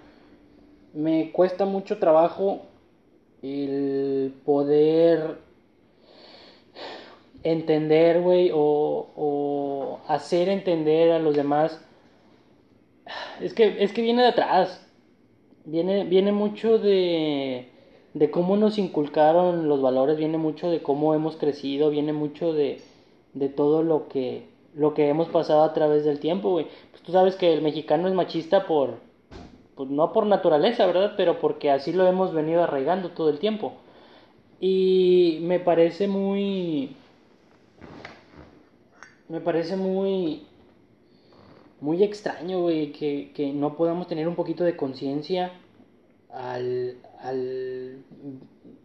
Me 0.93 1.31
cuesta 1.31 1.65
mucho 1.65 1.97
trabajo 1.99 2.61
el 3.41 4.33
poder 4.45 5.37
entender, 7.43 8.21
güey, 8.21 8.49
o, 8.53 9.11
o 9.15 9.99
hacer 10.07 10.49
entender 10.49 11.11
a 11.11 11.19
los 11.19 11.35
demás. 11.35 11.79
Es 13.39 13.53
que, 13.53 13.83
es 13.83 13.93
que 13.93 14.01
viene 14.01 14.23
de 14.23 14.29
atrás. 14.29 14.84
Viene, 15.65 16.03
viene 16.05 16.31
mucho 16.31 16.77
de, 16.77 17.67
de 18.13 18.31
cómo 18.31 18.55
nos 18.55 18.77
inculcaron 18.77 19.67
los 19.67 19.81
valores, 19.81 20.17
viene 20.17 20.37
mucho 20.37 20.69
de 20.69 20.81
cómo 20.81 21.13
hemos 21.13 21.35
crecido, 21.37 21.89
viene 21.89 22.13
mucho 22.13 22.53
de, 22.53 22.81
de 23.33 23.49
todo 23.49 23.83
lo 23.83 24.07
que, 24.07 24.47
lo 24.75 24.93
que 24.93 25.09
hemos 25.09 25.27
pasado 25.29 25.63
a 25.63 25.73
través 25.73 26.05
del 26.05 26.19
tiempo, 26.19 26.51
güey. 26.51 26.67
Pues 26.91 27.03
tú 27.03 27.11
sabes 27.11 27.35
que 27.35 27.53
el 27.53 27.61
mexicano 27.61 28.07
es 28.07 28.13
machista 28.13 28.67
por, 28.67 28.99
pues 29.75 29.89
no 29.89 30.13
por 30.13 30.25
naturaleza, 30.25 30.85
¿verdad? 30.85 31.13
Pero 31.17 31.39
porque 31.39 31.71
así 31.71 31.91
lo 31.91 32.07
hemos 32.07 32.33
venido 32.33 32.63
arraigando 32.63 33.09
todo 33.09 33.29
el 33.29 33.39
tiempo. 33.39 33.73
Y 34.59 35.39
me 35.41 35.59
parece 35.59 36.07
muy... 36.07 36.95
Me 39.27 39.41
parece 39.41 39.75
muy... 39.75 40.43
Muy 41.85 42.03
extraño, 42.03 42.61
güey, 42.61 42.91
que, 42.91 43.31
que 43.35 43.53
no 43.53 43.75
podamos 43.75 44.07
tener 44.07 44.27
un 44.27 44.33
poquito 44.33 44.63
de 44.63 44.75
conciencia 44.75 45.51
al, 46.33 46.95
al 47.19 47.99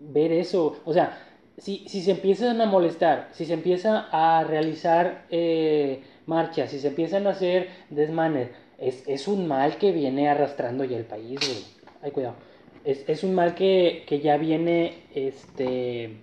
ver 0.01 0.33
eso. 0.33 0.77
O 0.85 0.93
sea, 0.93 1.19
si, 1.57 1.89
si 1.89 2.03
se 2.03 2.11
empiezan 2.11 2.61
a 2.61 2.67
molestar, 2.67 3.29
si 3.33 3.47
se 3.47 3.55
empieza 3.55 4.09
a 4.13 4.45
realizar 4.45 5.25
eh, 5.31 6.03
marchas, 6.27 6.73
si 6.73 6.79
se 6.79 6.89
empiezan 6.89 7.27
a 7.27 7.31
hacer 7.31 7.69
desmanes, 7.89 8.51
es, 8.77 9.09
es 9.09 9.27
un 9.29 9.49
mal 9.49 9.79
que 9.79 9.93
viene 9.93 10.29
arrastrando 10.29 10.85
ya 10.85 10.99
el 10.99 11.07
país, 11.07 11.41
güey. 11.41 11.65
Ay, 12.03 12.11
cuidado. 12.11 12.35
Es, 12.85 13.09
es 13.09 13.25
un 13.25 13.35
mal 13.35 13.55
que, 13.55 14.05
que 14.07 14.21
ya 14.21 14.37
viene, 14.37 15.05
este... 15.15 16.19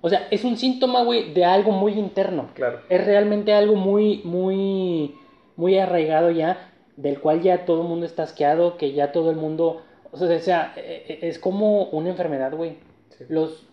O 0.00 0.08
sea, 0.08 0.28
es 0.30 0.44
un 0.44 0.56
síntoma, 0.58 1.02
güey, 1.02 1.32
de 1.32 1.44
algo 1.44 1.72
muy 1.72 1.94
interno. 1.94 2.50
Claro. 2.54 2.82
Es 2.88 3.04
realmente 3.04 3.52
algo 3.52 3.74
muy, 3.74 4.20
muy, 4.22 5.16
muy 5.56 5.78
arraigado 5.78 6.30
ya, 6.30 6.70
del 6.96 7.20
cual 7.20 7.42
ya 7.42 7.64
todo 7.64 7.82
el 7.82 7.88
mundo 7.88 8.06
está 8.06 8.24
asqueado, 8.24 8.76
que 8.76 8.92
ya 8.92 9.12
todo 9.12 9.30
el 9.30 9.36
mundo... 9.36 9.82
O 10.10 10.16
sea, 10.16 10.36
o 10.36 10.40
sea, 10.40 10.72
eh, 10.76 11.04
eh, 11.08 11.18
es 11.22 11.38
como 11.38 11.84
una 11.86 12.10
enfermedad, 12.10 12.54
güey. 12.54 12.76
Sí. 13.16 13.24
Los, 13.28 13.66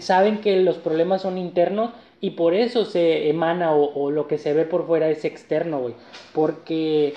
saben 0.00 0.40
que 0.40 0.60
los 0.60 0.76
problemas 0.76 1.22
son 1.22 1.38
internos 1.38 1.90
y 2.20 2.30
por 2.30 2.54
eso 2.54 2.84
se 2.84 3.28
emana 3.28 3.74
o, 3.74 3.92
o 3.94 4.10
lo 4.10 4.26
que 4.28 4.38
se 4.38 4.52
ve 4.52 4.64
por 4.64 4.86
fuera 4.86 5.08
es 5.08 5.24
externo, 5.24 5.80
güey. 5.80 5.94
Porque 6.32 7.14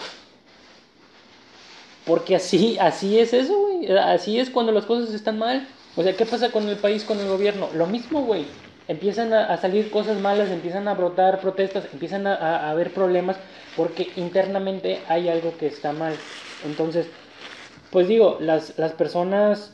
porque 2.08 2.38
así, 2.38 2.78
así 2.80 3.20
es 3.20 3.34
eso, 3.34 3.60
güey. 3.60 3.92
Así 3.98 4.40
es 4.40 4.50
cuando 4.50 4.72
las 4.72 4.86
cosas 4.86 5.14
están 5.14 5.38
mal. 5.38 5.68
O 5.98 6.04
sea, 6.04 6.16
¿qué 6.16 6.26
pasa 6.26 6.52
con 6.52 6.68
el 6.70 6.78
país, 6.78 7.04
con 7.04 7.20
el 7.20 7.28
gobierno? 7.28 7.70
Lo 7.76 7.86
mismo, 7.86 8.22
güey. 8.24 8.46
Empiezan 8.88 9.34
a, 9.34 9.46
a 9.54 9.58
salir 9.58 9.92
cosas 9.92 10.20
malas, 10.20 10.50
empiezan 10.50 10.88
a 10.88 10.94
brotar 10.94 11.42
protestas, 11.42 11.88
empiezan 11.94 12.26
a, 12.28 12.36
a- 12.36 12.68
a 12.68 12.72
haber 12.72 12.94
problemas 12.94 13.38
porque 13.76 14.08
internamente 14.16 15.00
hay 15.08 15.28
algo 15.30 15.58
que 15.58 15.68
está 15.68 15.92
mal. 15.92 16.14
Entonces, 16.66 17.08
pues 17.92 18.08
digo, 18.08 18.38
las, 18.40 18.78
las 18.78 18.94
personas... 18.94 19.74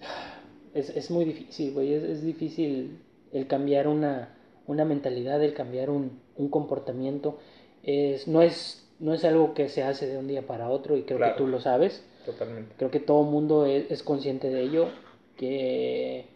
Es, 0.74 0.90
es 0.90 1.08
muy 1.10 1.24
difícil, 1.24 1.72
güey. 1.72 1.92
Es, 1.94 2.02
es 2.02 2.22
difícil 2.24 2.98
el 3.32 3.46
cambiar 3.46 3.86
una, 3.86 4.34
una 4.66 4.84
mentalidad, 4.84 5.40
el 5.40 5.54
cambiar 5.54 5.88
un, 5.88 6.18
un 6.36 6.48
comportamiento. 6.48 7.38
Es, 7.84 8.26
no, 8.26 8.42
es, 8.42 8.84
no 8.98 9.14
es 9.14 9.24
algo 9.24 9.54
que 9.54 9.68
se 9.68 9.84
hace 9.84 10.08
de 10.08 10.18
un 10.18 10.26
día 10.26 10.48
para 10.48 10.68
otro 10.70 10.96
y 10.96 11.02
creo 11.04 11.18
Claro. 11.18 11.34
que 11.36 11.38
tú 11.42 11.46
lo 11.46 11.60
sabes. 11.60 12.02
Totalmente. 12.26 12.74
Creo 12.76 12.90
que 12.90 12.98
todo 12.98 13.22
mundo 13.22 13.66
es, 13.66 13.88
es 13.88 14.02
consciente 14.02 14.50
de 14.50 14.62
ello. 14.62 14.88
Que... 15.36 16.26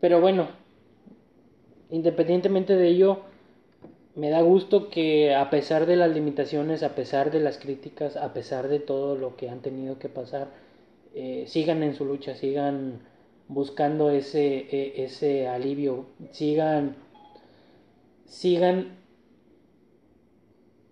Pero 0.00 0.20
bueno, 0.20 0.48
independientemente 1.90 2.76
de 2.76 2.88
ello, 2.88 3.20
me 4.14 4.30
da 4.30 4.40
gusto 4.42 4.90
que 4.90 5.34
a 5.34 5.50
pesar 5.50 5.86
de 5.86 5.96
las 5.96 6.10
limitaciones, 6.10 6.82
a 6.82 6.94
pesar 6.94 7.30
de 7.30 7.40
las 7.40 7.58
críticas, 7.58 8.16
a 8.16 8.32
pesar 8.32 8.68
de 8.68 8.80
todo 8.80 9.16
lo 9.16 9.36
que 9.36 9.48
han 9.48 9.60
tenido 9.60 9.98
que 9.98 10.08
pasar, 10.08 10.48
eh, 11.14 11.44
sigan 11.46 11.82
en 11.82 11.94
su 11.94 12.04
lucha, 12.04 12.34
sigan 12.34 13.00
buscando 13.48 14.10
ese, 14.10 14.66
e- 14.70 15.04
ese 15.04 15.48
alivio, 15.48 16.06
sigan, 16.32 16.96
sigan 18.26 18.96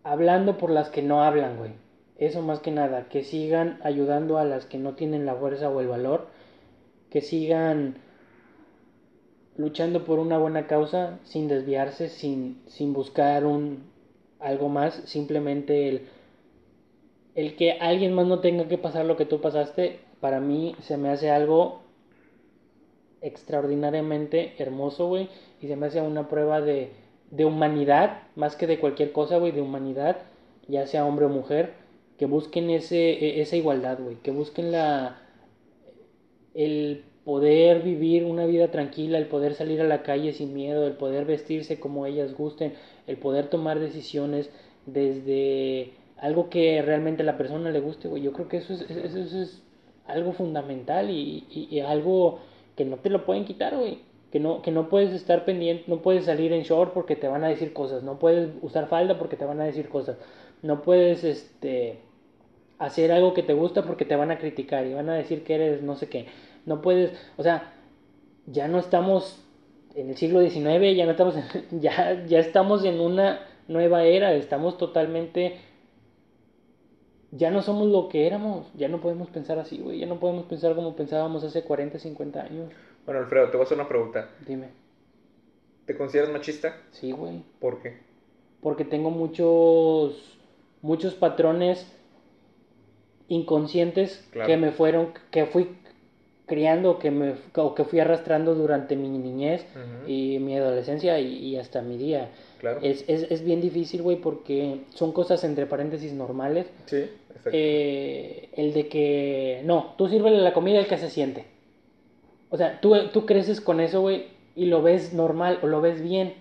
hablando 0.04 0.56
por 0.56 0.70
las 0.70 0.88
que 0.88 1.02
no 1.02 1.22
hablan, 1.22 1.58
güey. 1.58 1.72
Eso 2.18 2.40
más 2.42 2.60
que 2.60 2.70
nada, 2.70 3.08
que 3.08 3.24
sigan 3.24 3.78
ayudando 3.82 4.38
a 4.38 4.44
las 4.44 4.64
que 4.64 4.78
no 4.78 4.94
tienen 4.94 5.26
la 5.26 5.34
fuerza 5.34 5.68
o 5.68 5.80
el 5.80 5.88
valor, 5.88 6.28
que 7.10 7.20
sigan 7.20 7.96
luchando 9.56 10.04
por 10.04 10.18
una 10.18 10.38
buena 10.38 10.66
causa 10.66 11.18
sin 11.24 11.48
desviarse, 11.48 12.08
sin, 12.08 12.60
sin 12.66 12.92
buscar 12.92 13.44
un 13.46 13.84
algo 14.38 14.68
más, 14.68 14.94
simplemente 15.06 15.88
el, 15.88 16.02
el 17.34 17.56
que 17.56 17.72
alguien 17.72 18.14
más 18.14 18.26
no 18.26 18.40
tenga 18.40 18.68
que 18.68 18.78
pasar 18.78 19.04
lo 19.06 19.16
que 19.16 19.26
tú 19.26 19.40
pasaste, 19.40 20.00
para 20.20 20.40
mí 20.40 20.74
se 20.80 20.96
me 20.96 21.08
hace 21.10 21.30
algo 21.30 21.80
extraordinariamente 23.22 24.54
hermoso, 24.58 25.08
güey, 25.08 25.28
y 25.60 25.68
se 25.68 25.76
me 25.76 25.86
hace 25.86 26.00
una 26.00 26.28
prueba 26.28 26.60
de, 26.60 26.90
de 27.30 27.44
humanidad, 27.44 28.22
más 28.36 28.56
que 28.56 28.66
de 28.66 28.78
cualquier 28.78 29.12
cosa, 29.12 29.38
güey, 29.38 29.52
de 29.52 29.62
humanidad, 29.62 30.18
ya 30.68 30.86
sea 30.86 31.06
hombre 31.06 31.26
o 31.26 31.28
mujer, 31.28 31.72
que 32.18 32.26
busquen 32.26 32.70
ese, 32.70 33.12
e- 33.12 33.40
esa 33.40 33.56
igualdad, 33.56 33.98
güey, 34.00 34.16
que 34.16 34.30
busquen 34.30 34.72
la, 34.72 35.18
el 36.54 37.04
poder 37.26 37.82
vivir 37.82 38.24
una 38.24 38.46
vida 38.46 38.70
tranquila, 38.70 39.18
el 39.18 39.26
poder 39.28 39.54
salir 39.54 39.82
a 39.82 39.84
la 39.84 40.02
calle 40.04 40.32
sin 40.32 40.54
miedo, 40.54 40.86
el 40.86 40.94
poder 40.94 41.26
vestirse 41.26 41.80
como 41.80 42.06
ellas 42.06 42.34
gusten, 42.34 42.74
el 43.08 43.18
poder 43.18 43.48
tomar 43.50 43.80
decisiones 43.80 44.50
desde 44.86 45.92
algo 46.18 46.50
que 46.50 46.82
realmente 46.82 47.22
a 47.22 47.26
la 47.26 47.36
persona 47.38 47.70
le 47.70 47.80
guste, 47.80 48.08
güey. 48.08 48.22
Yo 48.22 48.32
creo 48.32 48.48
que 48.48 48.58
eso 48.58 48.74
es, 48.74 48.82
eso, 48.90 49.42
es 49.42 49.62
algo 50.06 50.32
fundamental 50.32 51.10
y, 51.10 51.44
y- 51.50 51.68
y 51.70 51.80
algo 51.80 52.38
que 52.76 52.84
no 52.84 52.98
te 52.98 53.10
lo 53.10 53.24
pueden 53.26 53.44
quitar, 53.44 53.76
güey. 53.76 54.00
Que 54.30 54.40
no, 54.40 54.62
que 54.62 54.70
no 54.72 54.88
puedes 54.88 55.12
estar 55.12 55.44
pendiente, 55.44 55.84
no 55.88 56.02
puedes 56.02 56.24
salir 56.26 56.52
en 56.52 56.62
short 56.62 56.92
porque 56.92 57.16
te 57.16 57.28
van 57.28 57.44
a 57.44 57.48
decir 57.48 57.72
cosas, 57.72 58.02
no 58.02 58.18
puedes 58.18 58.50
usar 58.62 58.88
falda 58.88 59.18
porque 59.18 59.36
te 59.36 59.44
van 59.44 59.60
a 59.60 59.64
decir 59.64 59.88
cosas, 59.88 60.18
no 60.62 60.82
puedes 60.82 61.24
este 61.24 62.00
hacer 62.78 63.12
algo 63.12 63.34
que 63.34 63.42
te 63.42 63.54
gusta 63.54 63.84
porque 63.84 64.04
te 64.04 64.16
van 64.16 64.30
a 64.30 64.38
criticar 64.38 64.86
y 64.86 64.94
van 64.94 65.08
a 65.10 65.14
decir 65.16 65.44
que 65.44 65.54
eres 65.54 65.82
no 65.82 65.96
sé 65.96 66.08
qué. 66.08 66.26
No 66.66 66.82
puedes, 66.82 67.12
o 67.36 67.42
sea, 67.42 67.72
ya 68.46 68.68
no 68.68 68.78
estamos 68.78 69.42
en 69.94 70.10
el 70.10 70.16
siglo 70.16 70.40
XIX, 70.40 70.94
ya 70.94 71.04
no 71.06 71.12
estamos 71.12 71.34
en- 71.36 71.44
ya 71.80 72.24
ya 72.26 72.38
estamos 72.38 72.84
en 72.84 73.00
una 73.00 73.40
nueva 73.68 74.04
era, 74.04 74.32
estamos 74.34 74.76
totalmente 74.78 75.56
ya 77.32 77.50
no 77.50 77.62
somos 77.62 77.88
lo 77.88 78.08
que 78.08 78.26
éramos, 78.26 78.66
ya 78.74 78.88
no 78.88 79.00
podemos 79.00 79.28
pensar 79.30 79.58
así, 79.58 79.78
güey, 79.78 79.98
ya 79.98 80.06
no 80.06 80.20
podemos 80.20 80.44
pensar 80.46 80.74
como 80.74 80.94
pensábamos 80.96 81.42
hace 81.44 81.62
40, 81.64 81.98
50 81.98 82.40
años. 82.42 82.72
Bueno, 83.04 83.20
Alfredo, 83.20 83.46
te 83.50 83.56
voy 83.56 83.62
a 83.62 83.64
hacer 83.66 83.78
una 83.78 83.88
pregunta. 83.88 84.30
Dime. 84.46 84.68
¿Te 85.86 85.96
consideras 85.96 86.30
machista? 86.30 86.76
Sí, 86.92 87.12
güey. 87.12 87.42
¿Por 87.60 87.80
qué? 87.82 88.04
porque 88.62 88.84
tengo 88.84 89.10
muchos 89.10 90.38
muchos 90.82 91.14
patrones 91.14 91.86
inconscientes 93.28 94.26
Claro. 94.32 94.46
que 94.48 94.56
me 94.56 94.72
fueron 94.72 95.12
que 95.30 95.46
fui 95.46 95.76
criando 96.46 96.98
que 97.00 97.10
me 97.10 97.34
o 97.56 97.74
que 97.74 97.84
fui 97.84 97.98
arrastrando 97.98 98.54
durante 98.54 98.94
mi 98.94 99.08
niñez 99.08 99.64
y 100.06 100.38
mi 100.38 100.56
adolescencia 100.56 101.18
y, 101.18 101.36
y 101.38 101.56
hasta 101.56 101.82
mi 101.82 101.96
día. 101.96 102.30
Claro. 102.60 102.80
es, 102.82 103.04
es, 103.08 103.30
es 103.30 103.44
bien 103.44 103.60
difícil 103.60 104.00
güey 104.02 104.16
porque 104.16 104.80
son 104.94 105.12
cosas 105.12 105.44
entre 105.44 105.66
paréntesis 105.66 106.12
normales. 106.12 106.66
Sí, 106.86 106.96
exacto. 107.30 107.50
eh, 107.52 108.48
el 108.56 108.72
de 108.72 108.88
que 108.88 109.60
no 109.64 109.94
tú 109.98 110.08
sírvele 110.08 110.38
la 110.38 110.54
comida 110.54 110.78
el 110.78 110.86
que 110.86 110.98
se 110.98 111.10
siente. 111.10 111.44
O 112.48 112.56
sea 112.56 112.80
tú, 112.80 112.94
tú 113.12 113.26
creces 113.26 113.60
con 113.60 113.80
eso 113.80 114.00
güey 114.00 114.26
y 114.54 114.66
lo 114.66 114.82
ves 114.82 115.12
normal 115.12 115.58
o 115.62 115.66
lo 115.66 115.80
ves 115.80 116.00
bien. 116.00 116.34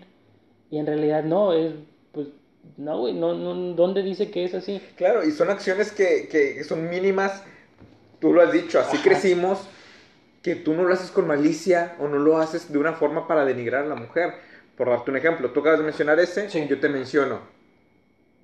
Y 0.72 0.78
en 0.78 0.86
realidad 0.86 1.24
no 1.24 1.51
es 1.53 1.74
pues 2.12 2.28
no 2.78 2.99
güey 2.99 3.14
no, 3.14 3.34
no 3.34 3.74
dónde 3.74 4.03
dice 4.03 4.30
que 4.30 4.43
es 4.45 4.53
así 4.53 4.82
Claro, 4.95 5.28
y 5.28 5.32
son 5.32 5.49
acciones 5.49 5.91
que, 5.91 6.28
que 6.30 6.64
son 6.64 6.89
mínimas, 6.89 7.43
tú 8.20 8.34
lo 8.34 8.41
has 8.41 8.51
dicho, 8.53 8.80
así 8.80 8.97
Ajá. 8.97 9.03
crecimos, 9.03 9.68
que 10.45 10.55
tú 10.55 10.75
no 10.75 10.83
lo 10.83 10.93
haces 10.93 11.09
con 11.09 11.25
malicia 11.25 11.95
o 11.97 12.07
no 12.07 12.19
lo 12.19 12.37
haces 12.37 12.71
de 12.71 12.77
una 12.77 12.93
forma 12.93 13.27
para 13.27 13.45
denigrar 13.45 13.83
a 13.83 13.87
la 13.87 13.95
mujer. 13.95 14.35
Por 14.77 14.87
darte 14.87 15.09
un 15.09 15.17
ejemplo, 15.17 15.49
tú 15.49 15.61
acabas 15.61 15.79
de 15.79 15.85
mencionar 15.85 16.19
ese, 16.19 16.51
Sí. 16.51 16.67
yo 16.69 16.79
te 16.79 16.87
menciono. 16.87 17.39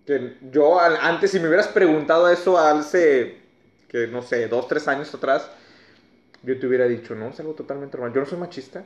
Que 0.07 0.35
yo 0.51 0.79
antes, 0.79 1.29
si 1.29 1.39
me 1.39 1.47
hubieras 1.47 1.67
preguntado 1.67 2.27
eso 2.27 2.57
hace, 2.57 3.37
que 3.87 4.07
no 4.07 4.23
sé, 4.23 4.47
dos, 4.47 4.67
tres 4.67 4.87
años 4.87 5.13
atrás, 5.13 5.51
yo 6.41 6.57
te 6.57 6.65
hubiera 6.65 6.87
dicho, 6.87 7.13
no, 7.13 7.27
es 7.29 7.39
algo 7.39 7.53
totalmente 7.53 7.97
normal. 7.99 8.15
Yo 8.15 8.21
no 8.21 8.25
soy 8.25 8.39
machista, 8.39 8.83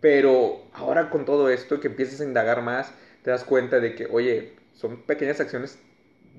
pero 0.00 0.60
ahora 0.72 1.10
con 1.10 1.24
todo 1.24 1.48
esto, 1.48 1.80
que 1.80 1.88
empiezas 1.88 2.20
a 2.20 2.24
indagar 2.24 2.62
más, 2.62 2.92
te 3.24 3.32
das 3.32 3.42
cuenta 3.42 3.80
de 3.80 3.96
que, 3.96 4.06
oye, 4.06 4.52
son 4.72 5.02
pequeñas 5.02 5.40
acciones 5.40 5.80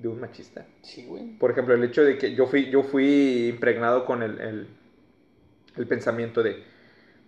de 0.00 0.08
un 0.08 0.20
machista. 0.20 0.64
sí 0.80 1.04
güey 1.06 1.36
Por 1.38 1.50
ejemplo, 1.50 1.74
el 1.74 1.84
hecho 1.84 2.02
de 2.02 2.16
que 2.16 2.34
yo 2.34 2.46
fui, 2.46 2.70
yo 2.70 2.82
fui 2.82 3.48
impregnado 3.48 4.06
con 4.06 4.22
el, 4.22 4.40
el, 4.40 4.68
el 5.76 5.86
pensamiento 5.86 6.42
de, 6.42 6.62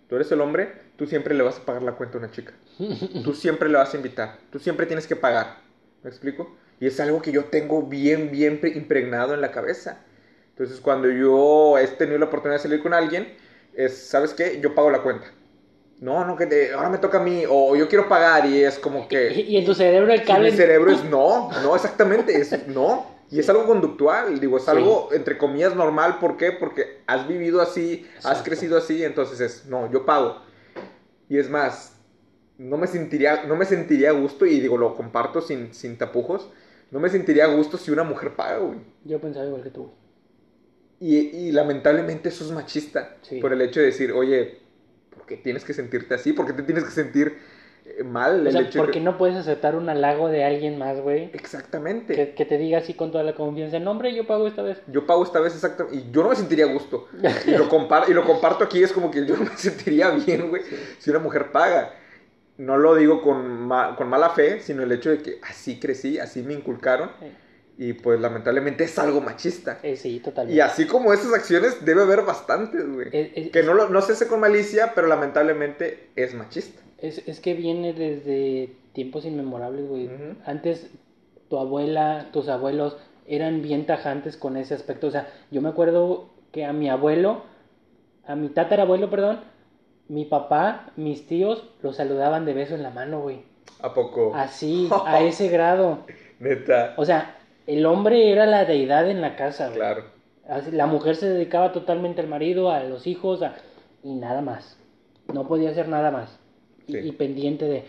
tú 0.07 0.15
eres 0.15 0.31
el 0.31 0.41
hombre, 0.41 0.73
tú 0.97 1.05
siempre 1.07 1.35
le 1.35 1.43
vas 1.43 1.57
a 1.59 1.65
pagar 1.65 1.83
la 1.83 1.93
cuenta 1.93 2.17
a 2.17 2.19
una 2.21 2.31
chica. 2.31 2.53
Tú 3.23 3.33
siempre 3.33 3.69
le 3.69 3.77
vas 3.77 3.93
a 3.93 3.97
invitar. 3.97 4.37
Tú 4.51 4.59
siempre 4.59 4.85
tienes 4.85 5.05
que 5.07 5.15
pagar. 5.15 5.57
¿Me 6.03 6.09
explico? 6.09 6.55
Y 6.79 6.87
es 6.87 6.99
algo 6.99 7.21
que 7.21 7.31
yo 7.31 7.45
tengo 7.45 7.83
bien, 7.83 8.31
bien 8.31 8.59
pre- 8.61 8.71
impregnado 8.71 9.33
en 9.33 9.41
la 9.41 9.51
cabeza. 9.51 9.99
Entonces, 10.51 10.79
cuando 10.79 11.09
yo 11.09 11.77
he 11.77 11.87
tenido 11.87 12.17
la 12.19 12.25
oportunidad 12.25 12.57
de 12.57 12.63
salir 12.63 12.81
con 12.81 12.93
alguien, 12.93 13.33
es, 13.73 13.97
¿sabes 13.97 14.33
qué? 14.33 14.59
Yo 14.61 14.75
pago 14.75 14.89
la 14.89 15.01
cuenta. 15.01 15.27
No, 15.99 16.23
no, 16.25 16.37
que 16.37 16.45
te- 16.45 16.71
ahora 16.73 16.89
me 16.89 16.97
toca 16.97 17.17
a 17.19 17.23
mí, 17.23 17.43
o 17.49 17.75
yo 17.75 17.89
quiero 17.89 18.07
pagar, 18.07 18.45
y 18.45 18.63
es 18.63 18.79
como 18.79 19.07
que... 19.09 19.33
y, 19.33 19.41
y 19.41 19.57
en 19.57 19.65
tu 19.65 19.73
cerebro 19.73 20.13
el 20.13 20.23
cable 20.23 20.51
mi 20.51 20.57
cerebro 20.57 20.91
es 20.91 21.03
no, 21.03 21.49
no, 21.61 21.75
exactamente, 21.75 22.39
es 22.39 22.67
no. 22.67 23.18
Y 23.31 23.39
es 23.39 23.49
algo 23.49 23.65
conductual, 23.65 24.39
digo, 24.39 24.57
es 24.57 24.63
Sí. 24.63 24.71
algo 24.71 25.09
entre 25.11 25.37
comillas 25.37 25.75
normal, 25.75 26.17
¿por 26.19 26.35
qué? 26.37 26.51
Porque 26.51 27.01
has 27.05 27.27
vivido 27.27 27.61
así, 27.61 28.07
has 28.23 28.41
crecido 28.41 28.77
así, 28.77 29.03
entonces 29.03 29.39
es, 29.39 29.65
no, 29.67 29.91
yo 29.91 30.05
pago. 30.05 30.41
Y 31.27 31.37
es 31.37 31.47
más, 31.49 31.95
no 32.57 32.77
me 32.77 32.87
sentiría, 32.87 33.43
no 33.45 33.55
me 33.55 33.65
sentiría 33.65 34.09
a 34.09 34.13
gusto, 34.13 34.45
y 34.47 34.59
digo, 34.59 34.77
lo 34.77 34.95
comparto 34.95 35.41
sin, 35.41 35.73
sin 35.75 35.97
tapujos, 35.97 36.49
no 36.89 36.99
me 36.99 37.09
sentiría 37.09 37.45
a 37.45 37.53
gusto 37.55 37.77
si 37.77 37.91
una 37.91 38.03
mujer 38.03 38.35
paga, 38.35 38.57
güey. 38.57 38.79
yo 39.05 39.19
pensaba 39.21 39.45
igual 39.45 39.61
que 39.61 39.69
tú. 39.69 39.91
Y, 40.99 41.17
y 41.17 41.51
lamentablemente 41.51 42.29
eso 42.29 42.43
es 42.43 42.51
machista, 42.51 43.15
Sí. 43.21 43.39
por 43.39 43.53
el 43.53 43.61
hecho 43.61 43.79
de 43.79 43.85
decir, 43.85 44.11
oye, 44.11 44.59
¿por 45.15 45.25
qué 45.27 45.37
tienes 45.37 45.63
que 45.63 45.73
sentirte 45.73 46.15
así? 46.15 46.33
¿Por 46.33 46.45
qué 46.47 46.53
te 46.53 46.63
tienes 46.63 46.83
que 46.83 46.91
sentir 46.91 47.37
mal? 48.03 48.41
o 48.43 48.45
el 48.47 48.51
sea 48.51 48.61
hecho 48.61 48.71
de 48.73 48.77
¿por 48.79 48.87
que- 48.87 48.99
qué 48.99 49.03
no 49.05 49.17
puedes 49.17 49.35
aceptar 49.35 49.75
un 49.75 49.89
halago 49.89 50.29
de 50.29 50.43
alguien 50.43 50.77
más 50.77 50.99
güey 50.99 51.29
Exactamente. 51.33 52.13
que, 52.15 52.33
que 52.33 52.45
te 52.45 52.57
diga 52.57 52.79
así 52.79 52.93
con 52.93 53.11
toda 53.11 53.23
la 53.23 53.35
confianza 53.35 53.79
no 53.79 53.91
hombre 53.91 54.13
yo 54.15 54.25
pago 54.27 54.47
esta 54.47 54.61
vez 54.61 54.81
Yo 54.87 55.05
pago 55.05 55.23
esta 55.23 55.39
vez 55.39 55.53
exactamente. 55.55 55.97
Y 55.97 56.11
yo 56.11 56.23
no 56.23 56.29
me 56.29 56.35
sentiría 56.35 56.65
a 56.65 56.73
gusto. 56.73 57.07
Y 57.47 57.51
lo, 57.51 57.67
y 58.07 58.13
lo 58.13 58.25
comparto 58.25 58.63
aquí, 58.63 58.81
es 58.83 58.91
como 58.93 59.11
que 59.11 59.25
yo 59.25 59.35
no 59.37 59.43
me 59.45 59.57
sentiría 59.57 60.09
bien, 60.11 60.49
güey, 60.49 60.61
si 60.99 61.09
una 61.09 61.19
mujer 61.19 61.51
paga. 61.51 61.93
No 62.57 62.75
lo 62.77 62.95
digo 62.95 63.21
con, 63.21 63.67
ma- 63.67 63.95
con 63.95 64.09
mala 64.09 64.31
fe, 64.31 64.59
sino 64.59 64.83
el 64.83 64.91
hecho 64.91 65.09
de 65.11 65.19
que 65.19 65.39
así 65.49 65.79
crecí, 65.79 66.19
así 66.19 66.43
me 66.43 66.53
inculcaron. 66.53 67.09
Y 67.77 67.93
pues 67.93 68.19
lamentablemente 68.19 68.83
es 68.83 68.99
algo 68.99 69.21
machista. 69.21 69.79
Eh, 69.83 69.95
sí 69.95 70.19
totalmente 70.19 70.57
Y 70.57 70.59
así 70.59 70.85
como 70.85 71.13
esas 71.13 71.33
acciones, 71.33 71.85
debe 71.85 72.01
haber 72.01 72.23
bastantes, 72.23 72.85
güey. 72.91 73.09
Que 73.51 73.63
no, 73.63 73.73
lo, 73.73 73.87
no 73.87 74.01
se 74.01 74.11
hace 74.11 74.27
con 74.27 74.41
malicia, 74.41 74.91
pero 74.93 75.07
lamentablemente 75.07 76.09
es 76.17 76.33
machista. 76.33 76.81
Es, 77.01 77.27
es 77.27 77.39
que 77.39 77.53
viene 77.53 77.93
desde 77.93 78.75
tiempos 78.93 79.25
inmemorables, 79.25 79.87
güey. 79.87 80.09
Antes 80.45 80.89
tu 81.49 81.57
abuela, 81.57 82.27
tus 82.33 82.47
abuelos 82.49 82.97
eran 83.27 83.61
bien 83.61 83.85
tajantes 83.85 84.37
con 84.37 84.57
ese 84.57 84.73
aspecto. 84.73 85.07
O 85.07 85.11
sea, 85.11 85.27
yo 85.51 85.61
me 85.61 85.69
acuerdo 85.69 86.29
que 86.51 86.65
a 86.65 86.73
mi 86.73 86.89
abuelo, 86.89 87.41
a 88.25 88.35
mi 88.35 88.49
tatarabuelo, 88.49 89.09
perdón, 89.09 89.39
mi 90.07 90.25
papá, 90.25 90.91
mis 90.95 91.27
tíos, 91.27 91.63
lo 91.81 91.93
saludaban 91.93 92.45
de 92.45 92.53
beso 92.53 92.75
en 92.75 92.83
la 92.83 92.89
mano, 92.89 93.21
güey. 93.21 93.43
¿A 93.81 93.93
poco? 93.93 94.33
Así, 94.35 94.89
a 95.05 95.21
ese 95.21 95.47
grado. 95.49 95.99
Neta. 96.39 96.95
O 96.97 97.05
sea, 97.05 97.35
el 97.67 97.85
hombre 97.85 98.31
era 98.31 98.45
la 98.45 98.65
deidad 98.65 99.09
en 99.09 99.21
la 99.21 99.35
casa, 99.35 99.67
güey. 99.67 99.77
Claro. 99.77 100.03
La 100.71 100.87
mujer 100.87 101.15
se 101.15 101.29
dedicaba 101.29 101.71
totalmente 101.71 102.21
al 102.21 102.27
marido, 102.27 102.71
a 102.71 102.83
los 102.83 103.05
hijos, 103.05 103.43
a- 103.43 103.53
y 104.03 104.15
nada 104.15 104.41
más. 104.41 104.77
No 105.31 105.47
podía 105.47 105.69
hacer 105.69 105.87
nada 105.87 106.09
más. 106.09 106.39
Y, 106.89 107.11
pendiente 107.13 107.65
de... 107.65 107.83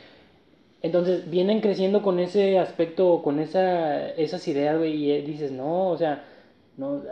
Entonces 0.82 1.28
vienen 1.30 1.60
creciendo 1.60 2.02
con 2.02 2.18
ese 2.20 2.58
aspecto, 2.58 3.22
con 3.22 3.38
esa, 3.38 4.08
esas 4.10 4.46
ideas, 4.48 4.78
güey, 4.78 4.94
y 4.94 5.10
eh, 5.12 5.22
dices, 5.22 5.52
no, 5.52 5.88
o 5.88 5.96
sea, 5.96 6.24
no... 6.76 7.02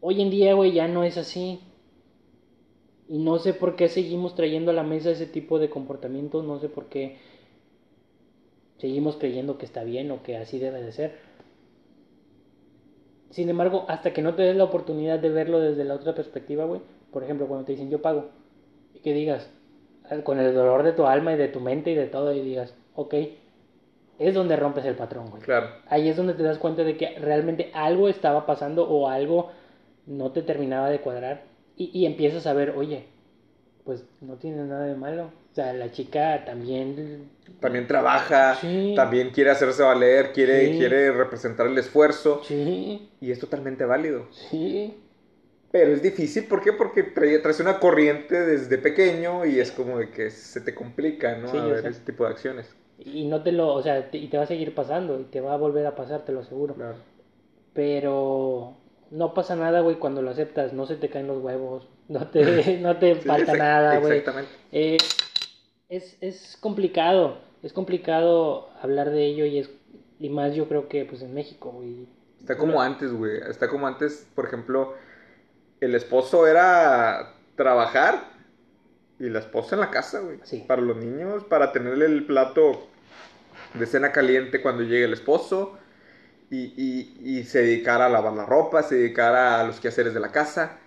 Hoy 0.00 0.22
en 0.22 0.30
día, 0.30 0.54
güey, 0.54 0.72
ya 0.72 0.88
no 0.88 1.04
es 1.04 1.18
así. 1.18 1.60
Y 3.08 3.18
no 3.18 3.38
sé 3.38 3.54
por 3.54 3.76
qué 3.76 3.88
seguimos 3.88 4.34
trayendo 4.34 4.70
a 4.70 4.74
la 4.74 4.82
mesa 4.82 5.10
ese 5.10 5.26
tipo 5.26 5.58
de 5.58 5.68
comportamientos, 5.68 6.44
no 6.44 6.58
sé 6.58 6.68
por 6.68 6.86
qué 6.86 7.18
seguimos 8.78 9.16
creyendo 9.16 9.58
que 9.58 9.66
está 9.66 9.84
bien 9.84 10.10
o 10.10 10.22
que 10.22 10.36
así 10.36 10.58
debe 10.58 10.80
de 10.80 10.92
ser. 10.92 11.18
Sin 13.30 13.48
embargo, 13.48 13.84
hasta 13.88 14.12
que 14.12 14.22
no 14.22 14.34
te 14.34 14.42
des 14.42 14.56
la 14.56 14.64
oportunidad 14.64 15.18
de 15.18 15.28
verlo 15.28 15.60
desde 15.60 15.84
la 15.84 15.94
otra 15.94 16.14
perspectiva, 16.14 16.64
güey, 16.64 16.80
por 17.12 17.22
ejemplo, 17.22 17.46
cuando 17.46 17.64
te 17.64 17.72
dicen 17.72 17.90
yo 17.90 18.02
pago, 18.02 18.30
y 18.94 18.98
que 19.00 19.14
digas, 19.14 19.50
con 20.24 20.38
el 20.38 20.54
dolor 20.54 20.82
de 20.82 20.92
tu 20.92 21.06
alma 21.06 21.32
y 21.32 21.36
de 21.36 21.48
tu 21.48 21.60
mente 21.60 21.90
y 21.90 21.94
de 21.94 22.06
todo, 22.06 22.32
y 22.32 22.40
digas, 22.40 22.74
ok, 22.94 23.14
es 24.18 24.34
donde 24.34 24.56
rompes 24.56 24.84
el 24.84 24.94
patrón, 24.96 25.30
güey. 25.30 25.42
Claro. 25.42 25.68
Ahí 25.88 26.08
es 26.08 26.16
donde 26.16 26.34
te 26.34 26.42
das 26.42 26.58
cuenta 26.58 26.84
de 26.84 26.96
que 26.96 27.18
realmente 27.18 27.70
algo 27.74 28.08
estaba 28.08 28.44
pasando 28.46 28.88
o 28.88 29.08
algo 29.08 29.50
no 30.06 30.32
te 30.32 30.42
terminaba 30.42 30.90
de 30.90 31.00
cuadrar 31.00 31.42
y, 31.76 31.90
y 31.98 32.04
empiezas 32.06 32.46
a 32.46 32.52
ver, 32.52 32.70
oye, 32.76 33.06
pues 33.84 34.04
no 34.20 34.34
tiene 34.34 34.64
nada 34.64 34.84
de 34.84 34.94
malo. 34.94 35.30
O 35.50 35.54
sea, 35.54 35.72
la 35.72 35.90
chica 35.90 36.44
también... 36.44 37.28
También 37.60 37.86
trabaja, 37.88 38.54
Sí. 38.56 38.92
también 38.94 39.30
quiere 39.30 39.50
hacerse 39.50 39.82
valer, 39.82 40.32
quiere, 40.32 40.66
Sí. 40.72 40.78
quiere 40.78 41.10
representar 41.12 41.66
el 41.66 41.76
esfuerzo. 41.78 42.40
Sí, 42.44 43.10
Y 43.20 43.30
es 43.32 43.38
totalmente 43.40 43.84
válido. 43.84 44.26
sí. 44.30 44.94
Pero 45.72 45.92
es 45.92 46.02
difícil, 46.02 46.44
¿por 46.46 46.62
qué? 46.62 46.72
Porque 46.72 47.02
trae, 47.04 47.38
traes 47.38 47.60
una 47.60 47.78
corriente 47.78 48.40
desde 48.40 48.76
pequeño 48.78 49.46
y 49.46 49.60
es 49.60 49.70
como 49.70 49.98
de 49.98 50.10
que 50.10 50.30
se 50.30 50.60
te 50.60 50.74
complica, 50.74 51.36
¿no? 51.38 51.48
Sí, 51.48 51.58
a 51.58 51.64
ver 51.66 51.86
ese 51.86 52.00
tipo 52.00 52.24
de 52.24 52.30
acciones. 52.30 52.74
Y 52.98 53.26
no 53.26 53.42
te 53.42 53.52
lo, 53.52 53.72
o 53.74 53.82
sea, 53.82 54.10
te- 54.10 54.18
y 54.18 54.28
te 54.28 54.36
va 54.36 54.42
a 54.44 54.46
seguir 54.46 54.74
pasando 54.74 55.18
y 55.20 55.24
te 55.24 55.40
va 55.40 55.54
a 55.54 55.56
volver 55.56 55.86
a 55.86 55.94
pasar, 55.94 56.24
te 56.24 56.32
lo 56.32 56.40
aseguro. 56.40 56.74
Claro. 56.74 56.96
Pero 57.72 58.74
no 59.10 59.32
pasa 59.34 59.56
nada, 59.56 59.80
güey, 59.80 59.96
cuando 59.96 60.22
lo 60.22 60.30
aceptas, 60.30 60.72
no 60.72 60.86
se 60.86 60.96
te 60.96 61.08
caen 61.08 61.26
los 61.28 61.42
huevos, 61.42 61.88
no 62.08 62.26
te, 62.28 62.78
no 62.80 62.98
te 62.98 63.14
Sí, 63.14 63.20
falta 63.28 63.54
nada, 63.54 63.98
güey. 63.98 64.18
Exactamente. 64.18 64.52
Eh, 64.72 64.96
es, 65.88 66.16
es 66.20 66.56
complicado, 66.60 67.38
es 67.62 67.72
complicado 67.72 68.68
hablar 68.82 69.10
de 69.10 69.24
ello 69.26 69.44
y 69.44 69.58
es 69.58 69.70
y 70.18 70.28
más 70.28 70.54
yo 70.54 70.68
creo 70.68 70.88
que 70.88 71.04
pues 71.06 71.22
en 71.22 71.32
México, 71.32 71.70
güey. 71.72 72.06
Está 72.40 72.56
como 72.56 72.80
antes, 72.82 73.12
güey. 73.12 73.38
Está 73.48 73.68
como 73.68 73.86
antes, 73.86 74.26
por 74.34 74.44
ejemplo, 74.46 74.94
el 75.80 75.94
esposo 75.94 76.46
era 76.46 77.34
trabajar 77.56 78.24
y 79.18 79.28
la 79.28 79.38
esposa 79.38 79.76
en 79.76 79.80
la 79.80 79.90
casa, 79.90 80.20
güey. 80.20 80.38
Sí. 80.44 80.64
Para 80.66 80.82
los 80.82 80.96
niños, 80.96 81.44
para 81.44 81.72
tenerle 81.72 82.06
el 82.06 82.24
plato 82.24 82.88
de 83.74 83.86
cena 83.86 84.12
caliente 84.12 84.62
cuando 84.62 84.82
llegue 84.82 85.04
el 85.04 85.12
esposo. 85.12 85.76
Y, 86.50 86.74
y, 86.76 87.38
y 87.38 87.44
se 87.44 87.60
dedicara 87.60 88.06
a 88.06 88.08
lavar 88.08 88.32
la 88.32 88.44
ropa, 88.44 88.82
se 88.82 88.96
dedicara 88.96 89.60
a 89.60 89.64
los 89.64 89.78
quehaceres 89.78 90.14
de 90.14 90.20
la 90.20 90.32
casa. 90.32 90.78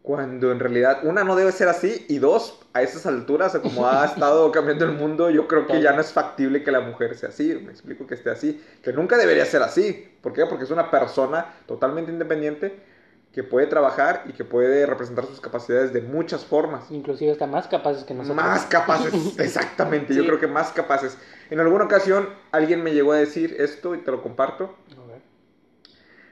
Cuando 0.00 0.50
en 0.50 0.58
realidad, 0.58 1.00
una, 1.04 1.22
no 1.22 1.36
debe 1.36 1.52
ser 1.52 1.68
así. 1.68 2.06
Y 2.08 2.18
dos, 2.18 2.60
a 2.72 2.82
esas 2.82 3.04
alturas, 3.06 3.56
como 3.58 3.86
ha 3.86 4.04
estado 4.14 4.50
cambiando 4.50 4.84
el 4.84 4.92
mundo, 4.92 5.28
yo 5.30 5.46
creo 5.46 5.66
que 5.66 5.80
ya 5.82 5.92
no 5.92 6.00
es 6.00 6.12
factible 6.12 6.64
que 6.64 6.72
la 6.72 6.80
mujer 6.80 7.16
sea 7.16 7.28
así. 7.28 7.54
Me 7.64 7.70
explico 7.70 8.06
que 8.06 8.14
esté 8.14 8.30
así. 8.30 8.64
Que 8.82 8.92
nunca 8.92 9.16
debería 9.16 9.44
ser 9.44 9.62
así. 9.62 10.16
¿Por 10.20 10.32
qué? 10.32 10.46
Porque 10.46 10.64
es 10.64 10.70
una 10.70 10.90
persona 10.90 11.54
totalmente 11.66 12.10
independiente 12.10 12.91
que 13.32 13.42
puede 13.42 13.66
trabajar 13.66 14.24
y 14.28 14.32
que 14.34 14.44
puede 14.44 14.84
representar 14.84 15.24
sus 15.24 15.40
capacidades 15.40 15.92
de 15.92 16.02
muchas 16.02 16.44
formas. 16.44 16.90
Inclusive 16.90 17.32
está 17.32 17.46
más 17.46 17.66
capaces 17.66 18.04
que 18.04 18.12
nosotros. 18.12 18.36
Más 18.36 18.66
capaces, 18.66 19.14
exactamente, 19.38 20.14
yo 20.14 20.24
creo 20.26 20.38
que 20.38 20.46
más 20.46 20.70
capaces. 20.72 21.16
En 21.50 21.58
alguna 21.60 21.84
ocasión 21.84 22.28
alguien 22.50 22.82
me 22.82 22.92
llegó 22.92 23.12
a 23.12 23.16
decir 23.16 23.56
esto 23.58 23.94
y 23.94 23.98
te 23.98 24.10
lo 24.10 24.22
comparto. 24.22 24.74
A 25.02 25.06
ver. 25.06 25.22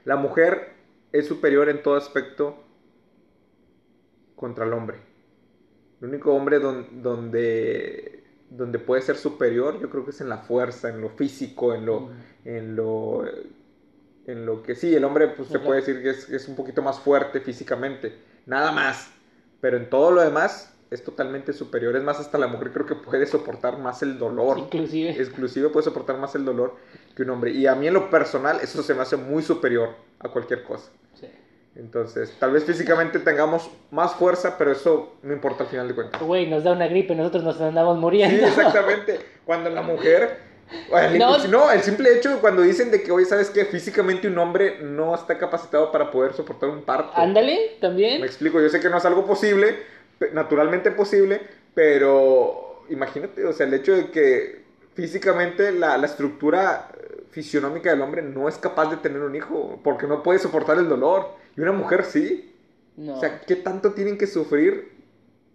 La 0.05 0.15
mujer 0.15 0.73
es 1.11 1.27
superior 1.27 1.69
en 1.69 1.81
todo 1.81 1.95
aspecto 1.95 2.55
contra 4.35 4.65
el 4.65 4.73
hombre. 4.73 4.97
El 6.01 6.09
único 6.09 6.33
hombre 6.33 6.59
don- 6.59 7.01
donde, 7.03 8.23
donde 8.49 8.79
puede 8.79 9.01
ser 9.01 9.17
superior, 9.17 9.79
yo 9.79 9.89
creo 9.89 10.03
que 10.03 10.11
es 10.11 10.21
en 10.21 10.29
la 10.29 10.39
fuerza, 10.39 10.89
en 10.89 11.01
lo 11.01 11.09
físico, 11.09 11.73
en 11.73 11.85
lo, 11.85 11.99
Mm. 12.01 12.09
en 12.45 12.75
lo, 12.75 13.23
en 14.27 14.45
lo 14.45 14.61
que 14.63 14.75
sí, 14.75 14.93
el 14.95 15.03
hombre 15.03 15.27
pues 15.29 15.49
se 15.49 15.59
puede 15.59 15.79
decir 15.81 16.01
que 16.01 16.11
es, 16.11 16.29
es 16.29 16.47
un 16.47 16.55
poquito 16.55 16.81
más 16.81 16.99
fuerte 16.99 17.39
físicamente, 17.41 18.15
nada 18.45 18.71
más, 18.71 19.09
pero 19.61 19.77
en 19.77 19.89
todo 19.89 20.11
lo 20.11 20.21
demás 20.21 20.73
es 20.91 21.03
totalmente 21.03 21.53
superior, 21.53 21.95
es 21.95 22.03
más, 22.03 22.19
hasta 22.19 22.37
la 22.37 22.47
mujer 22.47 22.71
creo 22.71 22.85
que 22.85 22.95
puede 22.95 23.25
soportar 23.25 23.77
más 23.77 24.01
el 24.03 24.19
dolor, 24.19 24.57
Inclusive. 24.71 25.69
puede 25.69 25.83
soportar 25.85 26.17
más 26.17 26.35
el 26.35 26.45
dolor 26.45 26.75
que 27.15 27.23
un 27.23 27.29
hombre, 27.31 27.51
y 27.51 27.65
a 27.67 27.75
mí 27.75 27.87
en 27.87 27.93
lo 27.93 28.09
personal 28.09 28.59
eso 28.61 28.83
se 28.83 28.93
me 28.93 29.01
hace 29.01 29.15
muy 29.17 29.41
superior 29.41 29.89
a 30.19 30.29
cualquier 30.29 30.63
cosa. 30.63 30.91
Sí. 31.19 31.27
Entonces, 31.75 32.35
tal 32.37 32.51
vez 32.51 32.65
físicamente 32.65 33.19
tengamos 33.19 33.69
más 33.91 34.13
fuerza, 34.15 34.57
pero 34.57 34.73
eso 34.73 35.15
no 35.23 35.31
importa 35.31 35.63
al 35.63 35.69
final 35.69 35.87
de 35.87 35.95
cuentas. 35.95 36.21
Güey, 36.21 36.49
nos 36.49 36.65
da 36.65 36.73
una 36.73 36.87
gripe, 36.87 37.15
nosotros 37.15 37.43
nos 37.45 37.61
andamos 37.61 37.95
Sí, 37.95 38.01
muriendo. 38.01 38.45
exactamente. 38.45 39.19
Cuando 39.45 39.69
la 39.69 39.81
mujer. 39.81 40.50
El, 40.97 41.17
No. 41.19 41.37
no. 41.47 41.71
el 41.71 41.81
simple 41.81 42.15
hecho 42.15 42.29
de 42.29 42.37
cuando 42.37 42.61
dicen 42.61 42.91
de 42.91 43.01
que, 43.03 43.11
oye, 43.11 43.25
¿sabes 43.25 43.49
qué? 43.49 43.65
Físicamente 43.65 44.27
un 44.27 44.37
hombre 44.37 44.79
no 44.81 45.13
está 45.15 45.37
capacitado 45.37 45.91
para 45.91 46.09
poder 46.11 46.33
soportar 46.33 46.69
un 46.69 46.83
parto. 46.83 47.11
Ándale, 47.15 47.71
Me 47.75 47.79
también. 47.79 48.23
explico, 48.23 48.59
yo 48.61 48.69
sé 48.69 48.79
que 48.79 48.89
no 48.89 48.97
es 48.97 49.05
algo 49.05 49.25
posible, 49.25 49.77
naturalmente 50.33 50.91
posible, 50.91 51.41
pero 51.73 52.83
imagínate, 52.89 53.45
o 53.45 53.53
sea, 53.53 53.65
el 53.67 53.73
hecho 53.73 53.93
de 53.95 54.11
que 54.11 54.61
físicamente 54.93 55.71
la, 55.71 55.97
la 55.97 56.05
estructura 56.05 56.89
eh, 56.93 57.23
fisionómica 57.31 57.89
del 57.89 58.01
hombre 58.01 58.21
no 58.21 58.47
es 58.49 58.57
capaz 58.57 58.89
de 58.89 58.97
tener 58.97 59.21
un 59.21 59.35
hijo, 59.35 59.79
porque 59.83 60.07
no 60.07 60.21
puede 60.23 60.39
soportar 60.39 60.77
el 60.77 60.87
dolor. 60.89 61.29
Y 61.57 61.61
una 61.61 61.71
mujer 61.71 62.03
sí. 62.05 62.53
No. 62.97 63.15
O 63.15 63.19
sea, 63.19 63.41
¿qué 63.41 63.55
tanto 63.55 63.93
tienen 63.93 64.17
que 64.17 64.27
sufrir? 64.27 64.90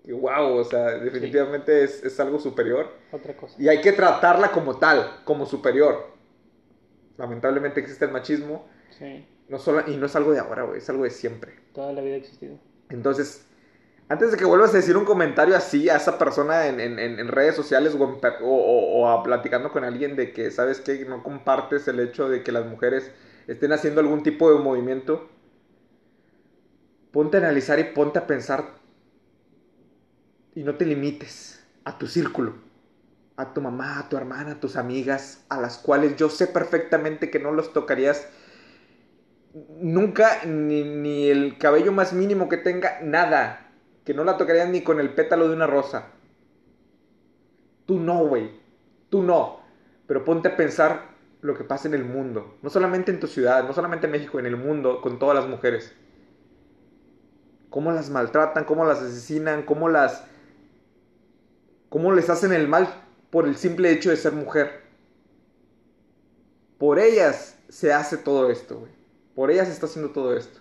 Y 0.07 0.13
wow, 0.13 0.57
o 0.59 0.65
sea, 0.65 0.93
definitivamente 0.99 1.83
es, 1.83 2.03
es 2.05 2.19
algo 2.21 2.39
superior. 2.39 2.93
Otra 3.11 3.37
cosa. 3.37 3.57
Y 3.61 3.69
hay 3.69 3.81
que 3.81 3.93
tratarla 3.93 4.53
como 4.53 4.79
tal, 4.79 5.21
como 5.25 5.47
superior. 5.47 6.07
Lamentablemente 7.19 7.81
existe 7.81 8.05
el 8.05 8.13
machismo. 8.13 8.69
Sí. 8.99 9.27
No 9.49 9.59
solo, 9.59 9.83
y 9.87 9.97
no 9.97 10.07
es 10.07 10.15
algo 10.17 10.33
de 10.33 10.39
ahora, 10.39 10.63
güey, 10.65 10.79
es 10.79 10.89
algo 10.91 11.05
de 11.05 11.11
siempre. 11.11 11.55
Toda 11.73 11.93
la 11.93 12.01
vida 12.03 12.15
ha 12.15 12.19
existido. 12.19 12.57
Entonces, 12.89 13.45
antes 14.09 14.31
de 14.31 14.37
que 14.37 14.45
vuelvas 14.45 14.73
a 14.75 14.77
decir 14.77 14.97
un 14.97 15.05
comentario 15.05 15.57
así 15.57 15.89
a 15.89 15.97
esa 15.97 16.19
persona 16.19 16.67
en, 16.69 16.79
en- 16.79 16.99
en- 16.99 17.29
redes 17.29 17.57
sociales 17.57 17.95
o, 17.99 18.05
en 18.05 18.21
per- 18.21 18.39
o- 18.43 18.47
o- 18.47 19.01
o 19.03 19.09
a 19.09 19.23
platicando 19.25 19.73
con 19.73 19.83
alguien 19.85 20.15
de 20.15 20.33
que, 20.33 20.51
¿sabes 20.53 20.81
qué? 20.81 21.05
No 21.05 21.23
compartes 21.25 21.89
el 21.89 21.99
hecho 22.01 22.29
de 22.29 22.43
que 22.45 22.53
las 22.53 22.67
mujeres 22.67 23.11
estén 23.49 23.73
haciendo 23.73 24.01
algún 24.01 24.23
tipo 24.23 24.53
de 24.53 24.59
movimiento. 24.63 25.29
Ponte 27.13 27.39
a 27.39 27.41
analizar 27.41 27.79
y 27.79 27.85
ponte 27.85 28.19
a 28.19 28.27
pensar 28.27 28.65
y 30.57 30.63
no 30.65 30.75
te 30.75 30.87
limites 30.87 31.63
a 31.85 31.99
tu 31.99 32.07
círculo, 32.07 32.55
a 33.37 33.53
tu 33.53 33.61
mamá, 33.61 34.01
a 34.01 34.09
tu 34.09 34.17
hermana, 34.17 34.53
a 34.53 34.61
tus 34.61 34.77
amigas, 34.77 35.45
a 35.51 35.61
las 35.61 35.77
cuales 35.77 36.17
yo 36.17 36.31
sé 36.31 36.47
perfectamente 36.47 37.31
que 37.31 37.39
no 37.39 37.53
los 37.53 37.75
tocarías 37.75 38.27
nunca, 39.79 40.45
ni, 40.47 40.83
ni 40.83 41.29
el 41.29 41.59
cabello 41.59 41.93
más 41.93 42.15
mínimo 42.15 42.49
que 42.49 42.57
tenga, 42.57 43.01
nada, 43.03 43.71
que 44.07 44.15
no 44.15 44.25
la 44.25 44.39
tocarías 44.39 44.71
ni 44.71 44.81
con 44.81 44.99
el 44.99 45.11
pétalo 45.11 45.47
de 45.47 45.55
una 45.55 45.67
rosa. 45.67 46.07
Tú 47.85 48.01
no, 48.01 48.27
güey, 48.27 48.51
tú 49.11 49.23
no, 49.23 49.61
pero 50.07 50.25
ponte 50.25 50.49
a 50.49 50.57
pensar 50.57 51.11
lo 51.43 51.55
que 51.55 51.65
pasa 51.65 51.87
en 51.87 51.95
el 51.95 52.05
mundo, 52.05 52.57
no 52.63 52.71
solamente 52.71 53.13
en 53.13 53.21
tu 53.21 53.27
ciudad, 53.27 53.63
no 53.65 53.75
solamente 53.75 54.07
en 54.07 54.13
México, 54.13 54.39
en 54.39 54.47
el 54.47 54.57
mundo, 54.57 55.03
con 55.03 55.19
todas 55.19 55.37
las 55.37 55.47
mujeres. 55.47 55.95
Cómo 57.69 57.93
las 57.93 58.09
maltratan, 58.09 58.65
cómo 58.65 58.87
las 58.87 59.03
asesinan, 59.03 59.63
cómo 59.65 59.91
las 59.91 60.25
cómo 61.89 62.13
les 62.13 62.31
hacen 62.31 62.53
el 62.53 62.69
mal 62.69 63.03
por 63.31 63.47
el 63.47 63.57
simple 63.57 63.91
hecho 63.91 64.11
de 64.11 64.17
ser 64.17 64.33
mujer. 64.33 64.83
Por 66.79 66.99
ellas 66.99 67.59
se 67.69 67.93
hace 67.93 68.17
todo 68.17 68.51
esto, 68.51 68.79
güey. 68.81 68.93
Por 69.35 69.51
ellas 69.51 69.69
se 69.69 69.75
está 69.75 69.87
haciendo 69.87 70.13
todo 70.13 70.37
esto. 70.37 70.61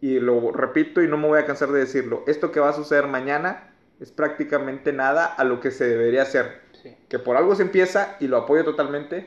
Y 0.00 0.20
lo 0.20 0.52
repito 0.52 1.02
y 1.02 1.08
no 1.08 1.16
me 1.16 1.28
voy 1.28 1.40
a 1.40 1.46
cansar 1.46 1.70
de 1.70 1.80
decirlo. 1.80 2.22
Esto 2.26 2.52
que 2.52 2.60
va 2.60 2.70
a 2.70 2.74
suceder 2.74 3.06
mañana 3.06 3.74
es 4.00 4.12
prácticamente 4.12 4.92
nada 4.92 5.26
a 5.26 5.44
lo 5.44 5.60
que 5.60 5.70
se 5.70 5.86
debería 5.88 6.22
hacer. 6.22 6.60
Sí. 6.82 6.96
Que 7.08 7.18
por 7.18 7.36
algo 7.36 7.54
se 7.56 7.62
empieza 7.62 8.16
y 8.20 8.28
lo 8.28 8.36
apoyo 8.36 8.64
totalmente. 8.64 9.26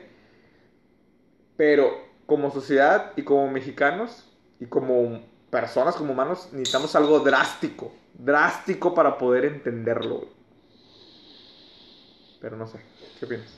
Pero 1.56 1.90
como 2.26 2.50
sociedad 2.50 3.12
y 3.16 3.22
como 3.22 3.50
mexicanos 3.50 4.30
y 4.58 4.66
como 4.66 5.20
personas, 5.50 5.96
como 5.96 6.12
humanos, 6.12 6.48
necesitamos 6.52 6.96
algo 6.96 7.20
drástico. 7.20 7.92
Drástico 8.14 8.94
para 8.94 9.18
poder 9.18 9.44
entenderlo. 9.44 10.18
güey. 10.18 10.41
Pero 12.42 12.56
no 12.56 12.66
sé. 12.66 12.78
¿Qué 13.18 13.24
opinas? 13.24 13.56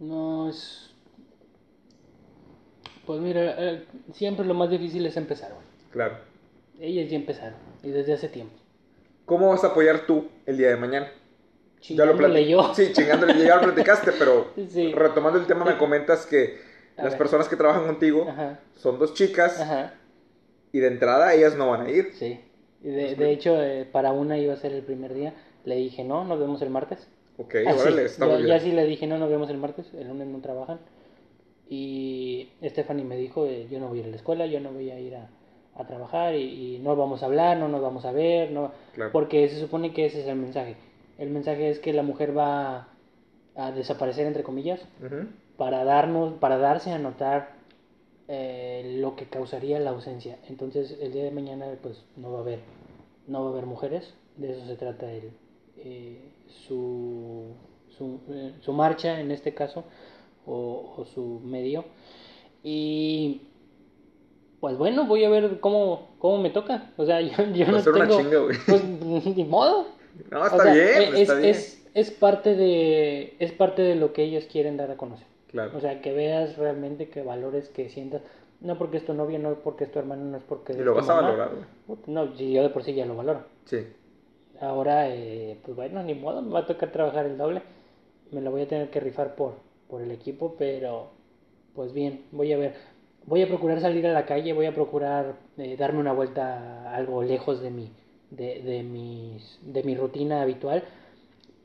No, 0.00 0.50
es. 0.50 0.90
Pues 3.06 3.20
mira, 3.20 3.54
eh, 3.58 3.84
siempre 4.12 4.44
lo 4.44 4.52
más 4.54 4.68
difícil 4.68 5.06
es 5.06 5.16
empezar, 5.16 5.52
güey. 5.52 5.64
Claro. 5.92 6.18
Ellas 6.80 7.08
ya 7.10 7.16
empezaron, 7.16 7.54
y 7.82 7.90
desde 7.90 8.12
hace 8.14 8.28
tiempo. 8.28 8.54
¿Cómo 9.26 9.48
vas 9.50 9.62
a 9.62 9.68
apoyar 9.68 10.06
tú 10.06 10.28
el 10.46 10.58
día 10.58 10.68
de 10.70 10.76
mañana? 10.76 11.08
Chingándole 11.80 12.40
plati- 12.40 12.48
yo. 12.48 12.74
Sí, 12.74 12.92
chingándole, 12.92 13.44
ya 13.44 13.56
lo 13.56 13.62
platicaste, 13.72 14.12
pero 14.18 14.52
Sí. 14.68 14.92
retomando 14.92 15.38
el 15.38 15.46
tema, 15.46 15.64
me 15.64 15.78
comentas 15.78 16.26
que 16.26 16.58
A 16.96 17.02
las 17.04 17.12
ver. 17.12 17.18
personas 17.18 17.48
que 17.48 17.56
trabajan 17.56 17.86
contigo 17.86 18.28
Ajá, 18.28 18.58
son 18.76 18.98
dos 18.98 19.14
chicas 19.14 19.60
ajá, 19.60 19.94
y 20.72 20.80
de 20.80 20.88
entrada 20.88 21.32
ellas 21.34 21.56
no 21.56 21.70
van 21.70 21.86
a 21.86 21.90
ir. 21.90 22.12
sí. 22.14 22.40
De, 22.80 23.30
hecho, 23.30 23.62
eh, 23.62 23.84
para 23.84 24.10
una 24.10 24.38
iba 24.38 24.54
a 24.54 24.56
ser 24.56 24.72
el 24.72 24.82
primer 24.82 25.14
día. 25.14 25.32
Le 25.64 25.76
dije, 25.76 26.04
no, 26.04 26.24
nos 26.24 26.38
vemos 26.38 26.60
el 26.62 26.70
martes. 26.70 27.08
Ok, 27.38 27.54
Ah, 27.66 27.72
sí, 27.72 27.80
órale, 27.80 28.04
está 28.04 28.26
ya, 28.28 28.36
bien. 28.36 28.60
sí 28.60 28.72
le 28.72 28.84
dije, 28.84 29.06
no, 29.06 29.18
nos 29.18 29.30
vemos 29.30 29.48
el 29.50 29.56
martes, 29.58 29.92
el 29.94 30.08
lunes 30.08 30.26
no 30.28 30.40
trabajan. 30.40 30.78
Y 31.68 32.48
Stephanie 32.62 33.04
me 33.04 33.16
dijo, 33.16 33.46
eh, 33.46 33.66
yo 33.70 33.78
no 33.80 33.88
voy 33.88 33.98
a 33.98 34.00
ir 34.02 34.06
a 34.08 34.10
la 34.10 34.16
escuela, 34.16 34.46
yo 34.46 34.60
no 34.60 34.72
voy 34.72 34.90
a 34.90 35.00
ir 35.00 35.14
a, 35.16 35.28
a 35.74 35.86
trabajar 35.86 36.34
y, 36.34 36.76
y 36.76 36.78
no 36.80 36.94
vamos 36.96 37.22
a 37.22 37.26
hablar, 37.26 37.56
no 37.56 37.68
nos 37.68 37.80
vamos 37.80 38.04
a 38.04 38.12
ver, 38.12 38.50
no, 38.50 38.72
Claro. 38.94 39.10
porque 39.12 39.48
se 39.48 39.58
supone 39.58 39.92
que 39.92 40.04
ese 40.06 40.20
es 40.20 40.26
el 40.26 40.36
mensaje. 40.36 40.76
El 41.18 41.30
mensaje 41.30 41.70
es 41.70 41.78
que 41.78 41.92
la 41.92 42.02
mujer 42.02 42.36
va 42.36 42.88
a 43.54 43.70
desaparecer, 43.72 44.26
entre 44.26 44.42
comillas, 44.42 44.80
para 45.56 45.84
darnos, 45.84 46.34
para 46.34 46.58
darse 46.58 46.90
a 46.90 46.98
notar 46.98 47.50
eh, 48.28 48.96
lo 49.00 49.14
que 49.16 49.26
causaría 49.26 49.78
la 49.78 49.90
ausencia. 49.90 50.38
Entonces 50.48 50.98
el 51.00 51.12
día 51.12 51.24
de 51.24 51.30
mañana 51.30 51.66
pues 51.82 52.02
no 52.16 52.32
va 52.32 52.38
a 52.38 52.42
haber, 52.42 52.60
no 53.28 53.42
va 53.44 53.48
a 53.50 53.52
haber 53.52 53.66
mujeres, 53.66 54.14
de 54.36 54.52
eso 54.52 54.66
se 54.66 54.76
trata 54.76 55.10
el, 55.12 55.30
eh, 55.78 56.30
su, 56.66 57.54
su, 57.96 58.20
eh, 58.30 58.54
su 58.60 58.72
marcha 58.72 59.20
en 59.20 59.30
este 59.30 59.54
caso, 59.54 59.84
o, 60.46 60.94
o 60.96 61.04
su 61.04 61.40
medio. 61.44 61.84
Y 62.62 63.42
pues 64.60 64.76
bueno, 64.78 65.06
voy 65.06 65.24
a 65.24 65.28
ver 65.30 65.58
cómo, 65.60 66.10
cómo 66.18 66.38
me 66.38 66.50
toca. 66.50 66.92
O 66.96 67.04
sea, 67.04 67.20
yo, 67.22 67.30
yo 67.52 67.66
Va 67.66 67.70
a 67.70 67.72
no 67.72 67.80
ser 67.80 67.92
una 67.94 68.06
tengo... 68.08 68.20
chinga, 68.20 68.38
güey. 68.38 68.56
Pues 68.66 68.84
ni 69.36 69.44
modo. 69.44 69.86
No, 70.30 70.40
O 70.42 70.44
está 70.46 70.58
sea, 70.58 70.72
bien, 70.74 71.14
es, 71.14 71.20
está 71.20 71.34
bien. 71.34 71.50
es, 71.50 71.86
es 71.94 72.10
parte 72.10 72.54
de 72.54 73.34
es 73.38 73.52
parte 73.52 73.82
de 73.82 73.96
lo 73.96 74.12
que 74.12 74.22
ellos 74.24 74.44
quieren 74.46 74.76
dar 74.76 74.90
a 74.90 74.96
conocer. 74.96 75.26
Claro. 75.48 75.76
O 75.76 75.80
sea, 75.80 76.00
que 76.00 76.12
veas 76.12 76.56
realmente, 76.56 77.08
que 77.10 77.22
valores, 77.22 77.68
que 77.68 77.88
sientas, 77.90 78.22
no 78.60 78.78
porque 78.78 78.98
es 78.98 79.04
tu 79.04 79.14
novia, 79.14 79.38
no 79.38 79.54
porque 79.56 79.84
es 79.84 79.92
tu 79.92 79.98
hermano, 79.98 80.24
no 80.24 80.36
es 80.36 80.42
porque 80.44 80.72
y 80.74 80.76
lo 80.76 80.94
vas 80.94 81.08
a 81.08 81.14
valorar, 81.14 81.50
güey. 81.86 81.98
No, 82.06 82.34
yo 82.36 82.62
de 82.62 82.70
por 82.70 82.84
sí 82.84 82.94
ya 82.94 83.04
lo 83.06 83.16
valoro. 83.16 83.44
Sí. 83.66 83.78
Ahora, 84.62 85.08
eh, 85.08 85.58
pues 85.64 85.76
bueno, 85.76 86.02
ni 86.02 86.14
modo, 86.14 86.40
me 86.42 86.52
va 86.52 86.60
a 86.60 86.66
tocar 86.66 86.90
trabajar 86.92 87.26
el 87.26 87.36
doble. 87.36 87.62
Me 88.30 88.40
lo 88.40 88.50
voy 88.50 88.62
a 88.62 88.68
tener 88.68 88.90
que 88.90 89.00
rifar 89.00 89.34
por, 89.34 89.54
por 89.88 90.00
el 90.02 90.10
equipo, 90.10 90.54
pero 90.58 91.08
pues 91.74 91.92
bien, 91.92 92.22
voy 92.32 92.52
a 92.52 92.58
ver. 92.58 92.74
Voy 93.26 93.42
a 93.42 93.48
procurar 93.48 93.80
salir 93.80 94.06
a 94.06 94.12
la 94.12 94.26
calle, 94.26 94.52
voy 94.52 94.66
a 94.66 94.74
procurar 94.74 95.34
eh, 95.58 95.76
darme 95.76 96.00
una 96.00 96.12
vuelta 96.12 96.94
algo 96.94 97.22
lejos 97.22 97.60
de 97.60 97.70
mi, 97.70 97.90
de, 98.30 98.62
de, 98.62 98.82
mis, 98.82 99.58
de 99.62 99.82
mi 99.84 99.94
rutina 99.96 100.42
habitual, 100.42 100.84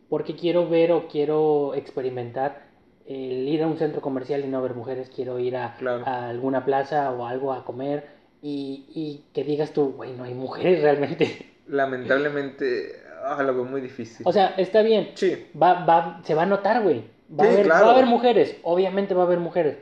porque 0.10 0.36
quiero 0.36 0.70
ver 0.70 0.92
o 0.92 1.08
quiero 1.08 1.76
experimentar 1.76 2.68
el 3.08 3.48
ir 3.48 3.64
a 3.64 3.68
un 3.68 3.78
centro 3.78 4.02
comercial 4.02 4.44
y 4.46 4.48
no 4.50 4.62
ver 4.62 4.76
mujeres, 4.76 5.10
quiero 5.16 5.40
ir 5.40 5.56
a, 5.58 5.76
Claro. 5.78 6.06
a 6.06 6.30
alguna 6.30 6.66
plaza 6.66 7.12
o 7.12 7.26
algo 7.26 7.54
a 7.54 7.66
comer 7.66 8.06
y, 8.42 8.86
y 8.96 9.26
que 9.34 9.44
digas 9.44 9.72
tú, 9.74 9.94
güey, 9.98 10.14
no 10.16 10.24
hay 10.26 10.34
mujeres 10.34 10.82
realmente. 10.82 11.57
Lamentablemente, 11.68 13.02
ah, 13.24 13.42
lo 13.44 13.54
veo 13.54 13.64
muy 13.66 13.82
difícil. 13.82 14.26
O 14.28 14.32
sea, 14.32 14.54
está 14.58 14.82
bien, 14.82 15.12
sí, 15.16 15.48
va, 15.62 15.86
va, 15.86 16.22
se 16.24 16.34
va 16.36 16.44
a 16.44 16.46
notar, 16.46 16.82
güey. 16.84 17.04
Va, 17.38 17.44
a 17.44 17.48
Sí, 17.48 17.54
haber- 17.54 17.66
claro. 17.66 17.86
va 17.86 17.92
a 17.92 17.94
haber 17.96 18.06
mujeres, 18.06 18.56
obviamente 18.64 19.14
va 19.14 19.24
a 19.24 19.26
haber 19.26 19.40
mujeres, 19.40 19.78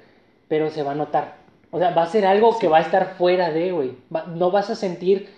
pero 0.47 0.69
se 0.69 0.83
va 0.83 0.91
a 0.91 0.95
notar. 0.95 1.35
O 1.71 1.79
sea, 1.79 1.91
va 1.91 2.03
a 2.03 2.07
ser 2.07 2.25
algo 2.25 2.57
que 2.57 2.67
va 2.67 2.77
a 2.77 2.81
estar 2.81 3.15
fuera 3.17 3.49
de, 3.51 3.71
güey. 3.71 3.97
Va- 4.13 4.25
no 4.27 4.49
vas 4.51 4.69
a 4.69 4.75
sentir 4.75 5.29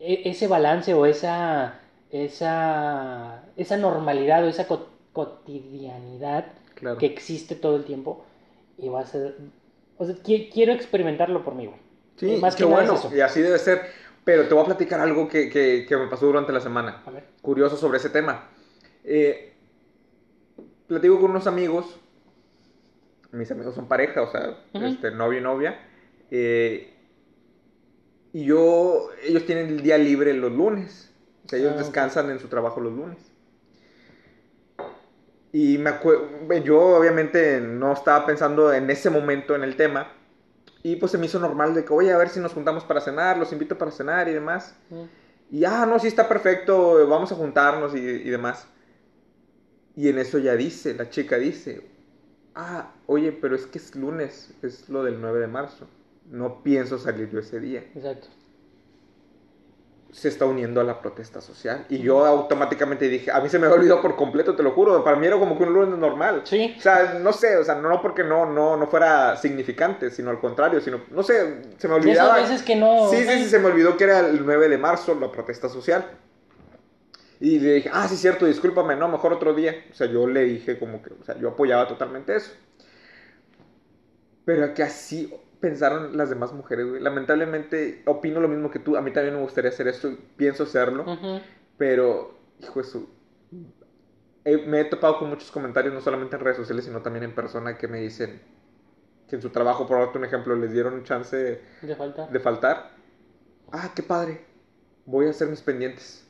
e- 0.00 0.22
ese 0.28 0.48
balance 0.48 0.92
o 0.94 1.06
esa, 1.06 1.74
esa, 2.10 3.42
esa 3.56 3.76
normalidad 3.76 4.44
o 4.44 4.48
esa 4.48 4.66
co- 4.66 4.88
cotidianidad 5.12 6.44
claro. 6.74 6.98
que 6.98 7.06
existe 7.06 7.54
todo 7.54 7.76
el 7.76 7.84
tiempo 7.84 8.24
y 8.78 8.88
va 8.88 9.00
a 9.00 9.06
ser... 9.06 9.36
O 9.98 10.04
sea, 10.04 10.14
qui- 10.16 10.50
quiero 10.52 10.72
experimentarlo 10.72 11.42
por 11.44 11.54
mí, 11.54 11.66
güey. 11.66 11.78
Sí, 12.16 12.36
Más 12.40 12.54
qué 12.54 12.64
que 12.64 12.68
es 12.68 12.74
bueno, 12.74 12.94
eso. 12.94 13.10
y 13.14 13.20
así 13.20 13.40
debe 13.40 13.58
ser. 13.58 13.80
Pero 14.26 14.48
te 14.48 14.54
voy 14.54 14.64
a 14.64 14.66
platicar 14.66 15.00
algo 15.00 15.28
que, 15.28 15.48
que, 15.48 15.86
que 15.88 15.96
me 15.96 16.08
pasó 16.08 16.26
durante 16.26 16.52
la 16.52 16.60
semana. 16.60 17.02
A 17.06 17.10
ver. 17.12 17.24
Curioso 17.40 17.78
sobre 17.78 17.98
ese 17.98 18.10
tema. 18.10 18.50
Eh, 19.04 19.54
platico 20.88 21.20
con 21.20 21.30
unos 21.30 21.46
amigos. 21.46 22.00
Mis 23.32 23.50
amigos 23.52 23.74
son 23.76 23.88
pareja, 23.88 24.22
o 24.22 24.30
sea, 24.30 24.56
este, 24.74 25.10
novio 25.12 25.38
y 25.38 25.42
novia. 25.42 25.78
eh, 26.30 26.92
y 28.32 28.44
yo, 28.44 29.10
ellos 29.24 29.46
tienen 29.46 29.68
el 29.68 29.82
día 29.82 29.96
libre 29.98 30.34
los 30.34 30.52
lunes. 30.52 31.14
O 31.46 31.48
sea, 31.48 31.58
ellos 31.58 31.72
Ah, 31.74 31.78
descansan 31.78 32.30
en 32.30 32.38
su 32.40 32.48
trabajo 32.48 32.80
los 32.80 32.92
lunes. 32.92 33.18
Y 35.52 35.78
me 35.78 36.62
yo 36.64 36.80
obviamente 36.98 37.60
no 37.60 37.92
estaba 37.92 38.26
pensando 38.26 38.72
en 38.72 38.90
ese 38.90 39.10
momento 39.10 39.54
en 39.54 39.62
el 39.64 39.76
tema. 39.76 40.12
Y 40.86 40.94
pues 40.94 41.10
se 41.10 41.18
me 41.18 41.26
hizo 41.26 41.40
normal 41.40 41.74
de 41.74 41.84
que, 41.84 41.92
oye, 41.92 42.12
a 42.12 42.16
ver 42.16 42.28
si 42.28 42.38
nos 42.38 42.52
juntamos 42.52 42.84
para 42.84 43.00
cenar, 43.00 43.38
los 43.38 43.50
invito 43.50 43.76
para 43.76 43.90
cenar 43.90 44.28
y 44.28 44.32
demás. 44.32 44.76
Mm. 44.88 45.56
Y, 45.56 45.64
ah, 45.64 45.84
no, 45.84 45.98
sí 45.98 46.06
está 46.06 46.28
perfecto, 46.28 47.08
vamos 47.08 47.32
a 47.32 47.34
juntarnos 47.34 47.92
y, 47.96 47.98
y 47.98 48.30
demás. 48.30 48.68
Y 49.96 50.08
en 50.08 50.18
eso 50.18 50.38
ya 50.38 50.54
dice, 50.54 50.94
la 50.94 51.10
chica 51.10 51.38
dice, 51.38 51.84
ah, 52.54 52.92
oye, 53.06 53.32
pero 53.32 53.56
es 53.56 53.66
que 53.66 53.78
es 53.78 53.96
lunes, 53.96 54.54
es 54.62 54.88
lo 54.88 55.02
del 55.02 55.20
9 55.20 55.40
de 55.40 55.48
marzo. 55.48 55.88
No 56.30 56.62
pienso 56.62 56.98
salir 56.98 57.30
yo 57.30 57.40
ese 57.40 57.58
día. 57.58 57.80
Exacto. 57.92 58.28
Se 60.12 60.28
está 60.28 60.46
uniendo 60.46 60.80
a 60.80 60.84
la 60.84 61.00
protesta 61.00 61.40
social. 61.40 61.84
Y 61.90 61.98
yo 61.98 62.24
automáticamente 62.24 63.08
dije, 63.08 63.30
a 63.30 63.40
mí 63.40 63.48
se 63.48 63.58
me 63.58 63.66
había 63.66 63.78
olvidado 63.78 64.00
por 64.00 64.16
completo, 64.16 64.54
te 64.54 64.62
lo 64.62 64.70
juro. 64.70 65.04
Para 65.04 65.16
mí 65.16 65.26
era 65.26 65.38
como 65.38 65.58
que 65.58 65.64
un 65.64 65.74
lunes 65.74 65.98
normal. 65.98 66.42
Sí. 66.44 66.74
O 66.78 66.80
sea, 66.80 67.18
no 67.20 67.32
sé, 67.32 67.56
o 67.56 67.64
sea, 67.64 67.74
no 67.74 68.00
porque 68.00 68.24
no, 68.24 68.46
no, 68.46 68.76
no 68.76 68.86
fuera 68.86 69.36
significante, 69.36 70.10
sino 70.10 70.30
al 70.30 70.40
contrario, 70.40 70.80
sino, 70.80 71.02
no 71.10 71.22
sé, 71.22 71.62
se 71.76 71.88
me 71.88 71.94
olvidaba. 71.94 72.38
esas 72.38 72.50
veces 72.50 72.64
que 72.64 72.76
no... 72.76 73.10
Sí, 73.10 73.18
sí, 73.18 73.44
sí, 73.44 73.48
se 73.50 73.58
me 73.58 73.66
olvidó 73.66 73.96
que 73.96 74.04
era 74.04 74.20
el 74.20 74.44
9 74.44 74.68
de 74.68 74.78
marzo 74.78 75.14
la 75.14 75.30
protesta 75.30 75.68
social. 75.68 76.06
Y 77.38 77.58
le 77.58 77.74
dije, 77.74 77.90
ah, 77.92 78.08
sí, 78.08 78.16
cierto, 78.16 78.46
discúlpame, 78.46 78.96
no, 78.96 79.08
mejor 79.08 79.32
otro 79.32 79.52
día. 79.52 79.84
O 79.90 79.94
sea, 79.94 80.06
yo 80.06 80.26
le 80.26 80.44
dije 80.44 80.78
como 80.78 81.02
que, 81.02 81.12
o 81.12 81.24
sea, 81.24 81.36
yo 81.38 81.50
apoyaba 81.50 81.86
totalmente 81.86 82.34
eso. 82.34 82.52
Pero 84.44 84.72
que 84.72 84.82
así 84.82 85.32
pensaron 85.68 86.16
las 86.16 86.30
demás 86.30 86.52
mujeres, 86.52 86.86
güey. 86.88 87.00
Lamentablemente, 87.02 88.02
opino 88.06 88.40
lo 88.40 88.48
mismo 88.48 88.70
que 88.70 88.78
tú. 88.78 88.96
A 88.96 89.02
mí 89.02 89.12
también 89.12 89.34
me 89.34 89.42
gustaría 89.42 89.70
hacer 89.70 89.88
esto 89.88 90.08
y 90.10 90.16
pienso 90.36 90.64
hacerlo. 90.64 91.04
Ujú. 91.04 91.40
Pero, 91.78 92.34
hijo 92.60 92.80
de 92.80 92.84
su... 92.88 93.08
he- 94.44 94.66
me 94.66 94.80
he 94.80 94.84
topado 94.84 95.18
con 95.18 95.28
muchos 95.28 95.50
comentarios, 95.50 95.92
no 95.94 96.00
solamente 96.00 96.36
en 96.36 96.42
redes 96.42 96.56
sociales, 96.56 96.84
sino 96.84 97.02
también 97.02 97.24
en 97.24 97.34
persona, 97.34 97.76
que 97.76 97.88
me 97.88 98.00
dicen 98.00 98.40
que 99.28 99.36
en 99.36 99.42
su 99.42 99.50
trabajo, 99.50 99.86
por 99.86 99.98
darte 99.98 100.18
un 100.18 100.24
ejemplo, 100.24 100.56
les 100.56 100.72
dieron 100.72 101.02
chance 101.04 101.36
de, 101.36 101.62
De 101.82 101.96
falta. 101.96 102.26
de 102.28 102.40
faltar. 102.40 102.90
Ah, 103.72 103.90
qué 103.94 104.02
padre. 104.02 104.40
Voy 105.06 105.26
a 105.26 105.30
hacer 105.30 105.48
mis 105.48 105.62
pendientes. 105.62 106.24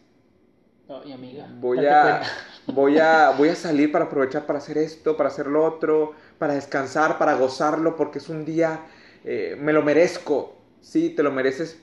Ay, 0.88 1.12
amiga. 1.12 1.46
Voy 1.60 1.84
a, 1.86 2.22
voy, 2.66 2.98
a, 2.98 3.30
voy 3.36 3.48
a 3.48 3.54
salir 3.56 3.90
para 3.92 4.06
aprovechar 4.06 4.46
para 4.46 4.58
hacer 4.60 4.78
esto, 4.78 5.16
para 5.16 5.28
hacer 5.28 5.46
lo 5.48 5.64
otro, 5.64 6.12
para 6.38 6.54
descansar, 6.54 7.18
para 7.18 7.34
gozarlo, 7.34 7.96
porque 7.96 8.18
es 8.18 8.28
un 8.28 8.44
día, 8.44 8.80
eh, 9.26 9.56
me 9.58 9.72
lo 9.74 9.82
merezco. 9.82 10.56
Sí, 10.80 11.10
te 11.10 11.22
lo 11.22 11.30
mereces, 11.32 11.78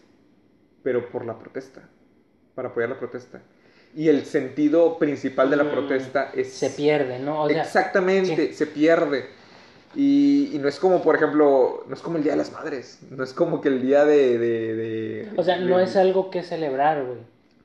pero 0.81 1.09
por 1.11 1.25
la 1.25 1.37
protesta, 1.37 1.81
para 2.55 2.69
apoyar 2.69 2.89
la 2.89 2.97
protesta. 2.99 3.41
Y 3.95 4.07
el 4.09 4.25
sentido 4.25 4.97
principal 4.97 5.49
de 5.51 5.57
la 5.57 5.65
Mm, 5.65 5.71
protesta 5.71 6.31
es... 6.33 6.51
Se 6.53 6.71
pierde, 6.71 7.19
¿no? 7.19 7.43
O 7.43 7.49
sea, 7.49 7.61
Exactamente, 7.61 8.53
se 8.53 8.65
pierde. 8.65 9.25
Y, 9.95 10.49
y 10.53 10.57
no 10.57 10.67
es 10.67 10.79
como, 10.79 11.03
por 11.03 11.15
ejemplo, 11.15 11.83
no 11.87 11.93
es 11.93 12.01
como 12.01 12.17
el 12.17 12.23
Día 12.23 12.31
de 12.31 12.39
las 12.39 12.51
Madres, 12.51 12.99
no 13.11 13.23
es 13.23 13.33
como 13.33 13.61
que 13.61 13.67
el 13.69 13.81
día 13.83 14.05
de... 14.05 14.39
de- 14.39 14.75
de- 14.75 15.29
o 15.37 15.43
sea, 15.43 15.57
no 15.59 15.79
es 15.79 15.95
algo 15.95 16.31
que 16.31 16.41
celebrar, 16.41 17.03
güey. 17.05 17.19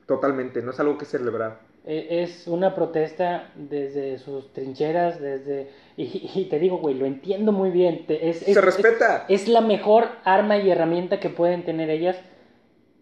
Totalmente, 0.05 0.61
no 0.61 0.69
es 0.71 0.79
algo 0.79 0.97
que 0.99 1.05
celebrar. 1.05 1.59
E- 1.89 2.21
Es 2.23 2.47
una 2.47 2.75
protesta 2.75 3.49
desde 3.55 4.19
sus 4.19 4.53
trincheras, 4.53 5.19
desde... 5.19 5.71
Y, 5.97 6.31
y 6.35 6.45
te 6.45 6.59
digo, 6.59 6.77
güey, 6.77 6.93
lo 6.95 7.05
entiendo 7.07 7.51
muy 7.51 7.71
bien. 7.71 8.05
te- 8.05 8.29
es, 8.29 8.47
es- 8.47 8.53
se 8.53 8.61
respeta. 8.61 9.25
Es, 9.27 9.41
es 9.43 9.47
la 9.47 9.61
mejor 9.61 10.07
arma 10.23 10.57
y 10.57 10.69
herramienta 10.69 11.19
que 11.19 11.29
pueden 11.29 11.65
tener 11.65 11.89
ellas 11.89 12.15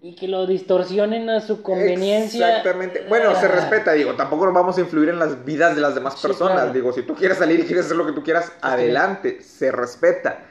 y 0.02 0.16
que 0.16 0.28
lo 0.30 0.46
distorsionen 0.48 1.30
a 1.30 1.42
su 1.42 1.62
conveniencia. 1.64 2.48
Exactamente. 2.60 3.04
Bueno, 3.10 3.36
se 3.36 3.48
Ah. 3.48 3.50
respeta, 3.50 3.92
digo, 3.94 4.14
tampoco 4.14 4.46
nos 4.46 4.54
vamos 4.54 4.78
a 4.78 4.82
influir 4.82 5.10
en 5.10 5.20
las 5.20 5.44
vidas 5.44 5.76
de 5.76 5.82
las 5.82 5.94
demás 5.94 6.14
Sí, 6.20 6.26
personas. 6.26 6.54
claro. 6.56 6.72
Digo, 6.74 6.94
si 6.94 7.02
tú 7.02 7.14
quieres 7.14 7.40
salir 7.40 7.60
y 7.60 7.64
quieres 7.64 7.86
hacer 7.86 7.98
lo 7.98 8.06
que 8.06 8.14
tú 8.14 8.24
quieras, 8.24 8.54
adelante, 8.62 9.42
se 9.42 9.70
respeta. 9.72 10.46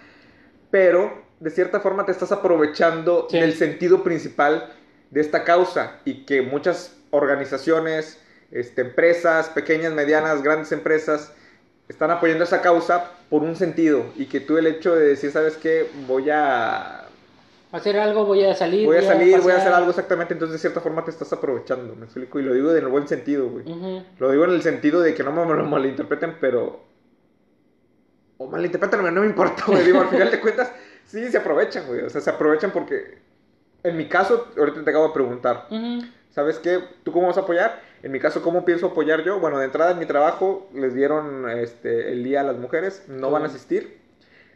Pero, 0.70 1.22
de 1.40 1.48
cierta 1.50 1.80
forma, 1.80 2.04
te 2.04 2.12
estás 2.12 2.32
aprovechando 2.32 3.28
Sí. 3.30 3.38
del 3.40 3.54
sentido 3.54 4.02
principal 4.02 4.72
de 5.10 5.20
esta 5.22 5.44
causa 5.44 6.00
y 6.04 6.26
que 6.26 6.42
muchas 6.42 6.96
organizaciones, 7.10 8.20
este, 8.50 8.82
empresas, 8.82 9.48
pequeñas, 9.48 9.92
medianas, 9.92 10.42
grandes 10.42 10.72
empresas, 10.72 11.32
están 11.88 12.10
apoyando 12.10 12.44
esa 12.44 12.62
causa 12.62 13.12
por 13.30 13.42
un 13.42 13.56
sentido 13.56 14.04
y 14.16 14.26
que 14.26 14.40
tú 14.40 14.58
el 14.58 14.66
hecho 14.66 14.94
de 14.94 15.06
decir, 15.06 15.30
¿sabes 15.30 15.56
qué? 15.56 15.88
Voy 16.06 16.30
a 16.30 17.06
Hacer 17.72 17.98
algo, 17.98 18.24
voy 18.24 18.44
a 18.44 18.54
salir. 18.54 18.86
voy 18.86 18.96
a 18.96 19.02
salir, 19.02 19.40
voy 19.40 19.52
a 19.52 19.56
hacer 19.56 19.72
algo 19.72 19.90
exactamente, 19.90 20.32
entonces 20.32 20.54
de 20.54 20.58
cierta 20.60 20.80
forma 20.80 21.04
te 21.04 21.10
estás 21.10 21.32
aprovechando, 21.32 21.96
me 21.96 22.04
explico, 22.04 22.38
y 22.38 22.42
lo 22.42 22.54
digo 22.54 22.70
en 22.70 22.78
el 22.78 22.88
buen 22.88 23.08
sentido, 23.08 23.48
güey. 23.48 23.64
Lo 24.18 24.30
digo 24.30 24.44
en 24.44 24.52
el 24.52 24.62
sentido 24.62 25.00
de 25.00 25.14
que 25.14 25.24
no 25.24 25.32
me 25.32 25.54
lo 25.54 25.64
malinterpreten, 25.64 26.36
pero... 26.40 26.80
O 28.38 28.46
malinterpreten, 28.46 29.02
no 29.14 29.20
me 29.20 29.26
importa, 29.26 29.64
güey, 29.66 29.84
digo, 29.84 30.00
al 30.00 30.08
final 30.08 30.30
de 30.30 30.40
cuentas, 30.40 30.72
sí, 31.04 31.28
se 31.28 31.38
aprovechan, 31.38 31.86
güey, 31.86 32.02
o 32.02 32.10
sea, 32.10 32.20
se 32.20 32.30
aprovechan 32.30 32.70
porque... 32.70 33.18
En 33.82 33.96
mi 33.96 34.08
caso, 34.08 34.48
ahorita 34.56 34.82
te 34.82 34.90
acabo 34.90 35.08
de 35.08 35.14
preguntar. 35.14 35.68
¿sabes 36.30 36.58
qué? 36.58 36.82
¿Tú 37.02 37.12
cómo 37.12 37.26
vas 37.26 37.36
a 37.36 37.40
apoyar? 37.40 37.80
En 38.06 38.12
mi 38.12 38.20
caso, 38.20 38.40
¿cómo 38.40 38.64
pienso 38.64 38.86
apoyar 38.86 39.24
yo? 39.24 39.40
Bueno, 39.40 39.58
de 39.58 39.64
entrada 39.64 39.90
en 39.90 39.98
mi 39.98 40.06
trabajo 40.06 40.68
les 40.72 40.94
dieron 40.94 41.50
este, 41.50 42.12
el 42.12 42.22
día 42.22 42.42
a 42.42 42.44
las 42.44 42.56
mujeres, 42.56 43.02
no 43.08 43.32
van 43.32 43.42
a 43.42 43.46
asistir. 43.46 43.98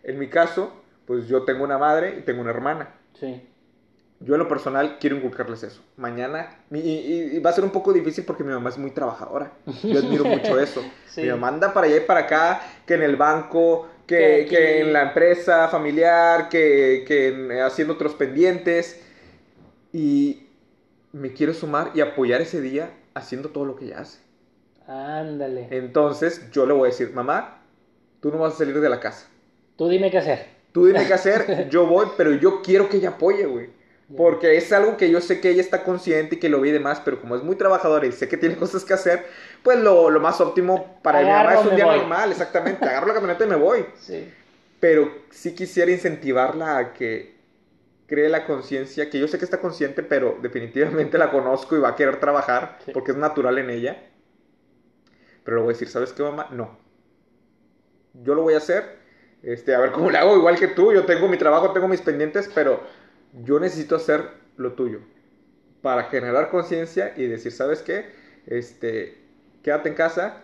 En 0.04 0.20
mi 0.20 0.28
caso, 0.28 0.72
pues 1.04 1.26
yo 1.26 1.42
tengo 1.42 1.64
una 1.64 1.76
madre 1.76 2.14
y 2.16 2.22
tengo 2.22 2.42
una 2.42 2.50
hermana. 2.50 2.94
Sí. 3.18 3.44
Yo 4.20 4.34
en 4.34 4.38
lo 4.38 4.46
personal 4.46 4.98
quiero 5.00 5.16
inculcarles 5.16 5.64
eso. 5.64 5.82
Mañana, 5.96 6.58
y, 6.70 6.78
y- 6.78 7.30
y 7.36 7.40
va 7.40 7.50
a 7.50 7.52
ser 7.52 7.64
un 7.64 7.70
poco 7.70 7.92
difícil 7.92 8.22
porque 8.24 8.44
mi 8.44 8.52
mamá 8.52 8.70
es 8.70 8.78
muy 8.78 8.92
trabajadora. 8.92 9.50
Yo 9.82 9.98
admiro 9.98 10.24
mucho 10.36 10.60
eso. 10.60 10.80
Sí. 11.08 11.22
Mi 11.22 11.30
mamá 11.30 11.48
anda 11.48 11.74
para 11.74 11.88
allá 11.88 11.96
y 11.96 12.00
para 12.06 12.20
acá, 12.20 12.60
que 12.86 12.94
en 12.94 13.02
el 13.02 13.16
banco, 13.16 13.88
Que 14.06 14.46
que, 14.48 14.80
en 14.82 14.92
la 14.92 15.02
empresa 15.08 15.66
familiar, 15.66 16.48
que, 16.48 17.02
que 17.04 17.28
en- 17.30 17.50
haciendo 17.62 17.94
otros 17.94 18.14
pendientes. 18.14 19.02
Y 19.92 20.46
me 21.12 21.32
quiero 21.32 21.52
sumar 21.52 21.90
y 21.94 22.00
apoyar 22.00 22.40
ese 22.42 22.60
día 22.60 22.90
haciendo 23.14 23.50
todo 23.50 23.64
lo 23.64 23.76
que 23.76 23.86
ella 23.86 24.00
hace. 24.00 24.18
Ándale. 24.86 25.68
Entonces 25.70 26.50
yo 26.50 26.66
le 26.66 26.72
voy 26.72 26.88
a 26.88 26.90
decir, 26.92 27.12
mamá, 27.12 27.62
tú 28.20 28.30
no 28.30 28.38
vas 28.38 28.54
a 28.54 28.58
salir 28.58 28.80
de 28.80 28.88
la 28.88 29.00
casa. 29.00 29.28
Tú 29.76 29.88
dime 29.88 30.10
qué 30.10 30.18
hacer. 30.18 30.46
Tú 30.72 30.86
dime 30.86 31.06
qué 31.06 31.14
hacer, 31.14 31.68
yo 31.70 31.86
voy, 31.86 32.06
pero 32.16 32.32
yo 32.34 32.62
quiero 32.62 32.88
que 32.88 32.98
ella 32.98 33.10
apoye, 33.10 33.46
güey. 33.46 33.70
Porque 34.16 34.56
es 34.56 34.72
algo 34.72 34.96
que 34.96 35.08
yo 35.10 35.20
sé 35.20 35.40
que 35.40 35.50
ella 35.50 35.60
está 35.62 35.84
consciente 35.84 36.34
y 36.36 36.38
que 36.40 36.48
lo 36.48 36.60
ve 36.60 36.68
y 36.70 36.72
demás, 36.72 37.00
pero 37.04 37.20
como 37.20 37.36
es 37.36 37.44
muy 37.44 37.54
trabajadora 37.56 38.06
y 38.06 38.12
sé 38.12 38.28
que 38.28 38.36
tiene 38.36 38.56
cosas 38.58 38.84
que 38.84 38.92
hacer, 38.94 39.24
pues 39.62 39.78
lo, 39.78 40.10
lo 40.10 40.20
más 40.20 40.40
óptimo 40.40 41.00
para 41.02 41.22
mi 41.22 41.32
mamá 41.32 41.54
es 41.54 41.64
un 41.64 41.76
día 41.76 41.86
voy. 41.86 41.98
normal, 41.98 42.30
exactamente. 42.32 42.88
Agarro 42.88 43.06
la 43.06 43.14
camioneta 43.14 43.44
y 43.44 43.48
me 43.48 43.56
voy. 43.56 43.86
Sí. 43.94 44.34
Pero 44.80 45.26
sí 45.30 45.54
quisiera 45.54 45.90
incentivarla 45.92 46.78
a 46.78 46.92
que 46.94 47.29
cree 48.10 48.28
la 48.28 48.44
conciencia, 48.44 49.08
que 49.08 49.18
yo 49.18 49.26
sé 49.28 49.38
que 49.38 49.46
está 49.46 49.60
consciente, 49.62 50.02
pero 50.02 50.36
definitivamente 50.42 51.16
la 51.16 51.30
conozco 51.30 51.76
y 51.76 51.80
va 51.80 51.90
a 51.90 51.96
querer 51.96 52.20
trabajar 52.20 52.78
Sí. 52.84 52.90
porque 52.92 53.12
es 53.12 53.16
natural 53.16 53.56
en 53.58 53.70
ella. 53.70 54.02
Pero 55.44 55.56
le 55.58 55.62
voy 55.62 55.70
a 55.70 55.74
decir, 55.74 55.88
¿sabes 55.88 56.12
qué, 56.12 56.22
mamá? 56.22 56.48
No. 56.50 56.76
Yo 58.14 58.34
lo 58.34 58.42
voy 58.42 58.54
a 58.54 58.58
hacer. 58.58 58.98
Este, 59.42 59.74
a 59.74 59.80
ver 59.80 59.92
cómo 59.92 60.10
le 60.10 60.18
hago, 60.18 60.36
igual 60.36 60.58
que 60.58 60.68
tú. 60.68 60.92
Yo 60.92 61.06
tengo 61.06 61.28
mi 61.28 61.38
trabajo, 61.38 61.72
tengo 61.72 61.88
mis 61.88 62.02
pendientes, 62.02 62.50
pero 62.54 62.82
yo 63.44 63.58
necesito 63.60 63.96
hacer 63.96 64.28
lo 64.58 64.72
tuyo. 64.74 65.00
para 65.82 66.04
generar 66.04 66.50
conciencia 66.50 67.14
y 67.16 67.26
decir, 67.26 67.52
¿sabes 67.52 67.80
qué? 67.80 68.10
Este, 68.46 69.16
quédate 69.62 69.88
en 69.88 69.94
casa. 69.94 70.42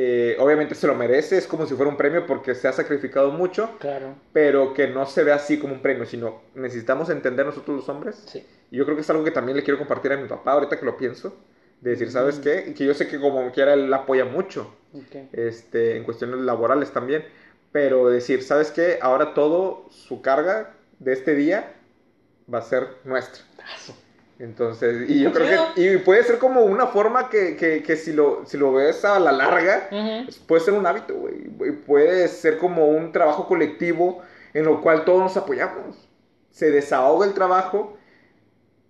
Eh, 0.00 0.36
obviamente 0.38 0.76
se 0.76 0.86
lo 0.86 0.94
merece, 0.94 1.36
es 1.38 1.48
como 1.48 1.66
si 1.66 1.74
fuera 1.74 1.90
un 1.90 1.96
premio 1.96 2.24
porque 2.24 2.54
se 2.54 2.68
ha 2.68 2.72
sacrificado 2.72 3.32
mucho, 3.32 3.68
Claro. 3.80 4.14
pero 4.32 4.72
que 4.72 4.86
no 4.86 5.04
se 5.06 5.24
ve 5.24 5.32
así 5.32 5.58
como 5.58 5.74
un 5.74 5.82
premio, 5.82 6.06
sino 6.06 6.40
necesitamos 6.54 7.10
entender 7.10 7.44
nosotros 7.44 7.78
los 7.78 7.88
hombres. 7.88 8.22
Sí. 8.28 8.46
Y 8.70 8.76
yo 8.76 8.84
creo 8.84 8.94
que 8.94 9.00
es 9.02 9.10
algo 9.10 9.24
que 9.24 9.32
también 9.32 9.56
le 9.56 9.64
quiero 9.64 9.76
compartir 9.76 10.12
a 10.12 10.16
mi 10.16 10.28
papá 10.28 10.52
ahorita 10.52 10.78
que 10.78 10.84
lo 10.86 10.96
pienso, 10.96 11.34
de 11.80 11.90
decir, 11.90 12.12
¿sabes 12.12 12.38
Mm. 12.38 12.42
qué? 12.42 12.64
Y 12.68 12.74
que 12.74 12.84
yo 12.84 12.94
sé 12.94 13.08
que 13.08 13.18
como 13.18 13.50
quiera 13.50 13.74
él 13.74 13.92
apoya 13.92 14.24
mucho, 14.24 14.72
Ok. 14.94 15.16
este, 15.32 15.96
en 15.96 16.04
cuestiones 16.04 16.38
laborales 16.42 16.92
también, 16.92 17.24
pero 17.72 18.08
decir, 18.08 18.44
¿sabes 18.44 18.70
qué? 18.70 19.00
Ahora 19.02 19.34
todo 19.34 19.86
su 19.90 20.22
carga 20.22 20.74
de 21.00 21.12
este 21.12 21.34
día 21.34 21.72
va 22.52 22.58
a 22.58 22.62
ser 22.62 22.86
nuestra. 23.02 23.42
Entonces, 24.38 25.10
y 25.10 25.20
yo 25.20 25.32
creo 25.32 25.74
que, 25.74 25.82
y 25.94 25.96
puede 25.98 26.22
ser 26.22 26.38
como 26.38 26.60
una 26.62 26.86
forma 26.86 27.28
que, 27.28 27.56
que, 27.56 27.82
que 27.82 27.96
si, 27.96 28.12
lo, 28.12 28.46
si 28.46 28.56
lo 28.56 28.72
ves 28.72 29.04
a 29.04 29.18
la 29.18 29.32
larga, 29.32 29.88
Ujú. 29.90 30.24
pues, 30.26 30.38
puede 30.38 30.60
ser 30.62 30.74
un 30.74 30.86
hábito, 30.86 31.14
güey. 31.14 31.48
Puede 31.86 32.28
ser 32.28 32.58
como 32.58 32.86
un 32.86 33.10
trabajo 33.10 33.48
colectivo 33.48 34.22
en 34.54 34.64
lo 34.64 34.80
cual 34.80 35.04
todos 35.04 35.20
nos 35.20 35.36
apoyamos. 35.36 36.08
Se 36.50 36.70
desahoga 36.70 37.26
el 37.26 37.34
trabajo 37.34 37.96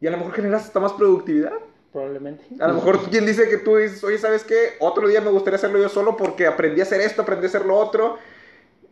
y 0.00 0.06
a 0.06 0.10
lo 0.10 0.18
mejor 0.18 0.34
generas 0.34 0.64
hasta 0.64 0.80
más 0.80 0.92
productividad. 0.92 1.52
Probablemente. 1.92 2.44
A 2.60 2.68
lo 2.68 2.74
mejor 2.74 3.00
quien 3.08 3.24
dice 3.24 3.48
que 3.48 3.56
tú 3.56 3.76
dices, 3.76 4.04
oye, 4.04 4.18
¿sabes 4.18 4.44
qué? 4.44 4.74
Otro 4.80 5.08
día 5.08 5.22
me 5.22 5.30
gustaría 5.30 5.56
hacerlo 5.56 5.78
yo 5.80 5.88
solo 5.88 6.16
porque 6.16 6.46
aprendí 6.46 6.80
a 6.80 6.84
hacer 6.84 7.00
esto, 7.00 7.22
aprendí 7.22 7.46
a 7.46 7.48
hacer 7.48 7.64
lo 7.64 7.76
otro. 7.76 8.18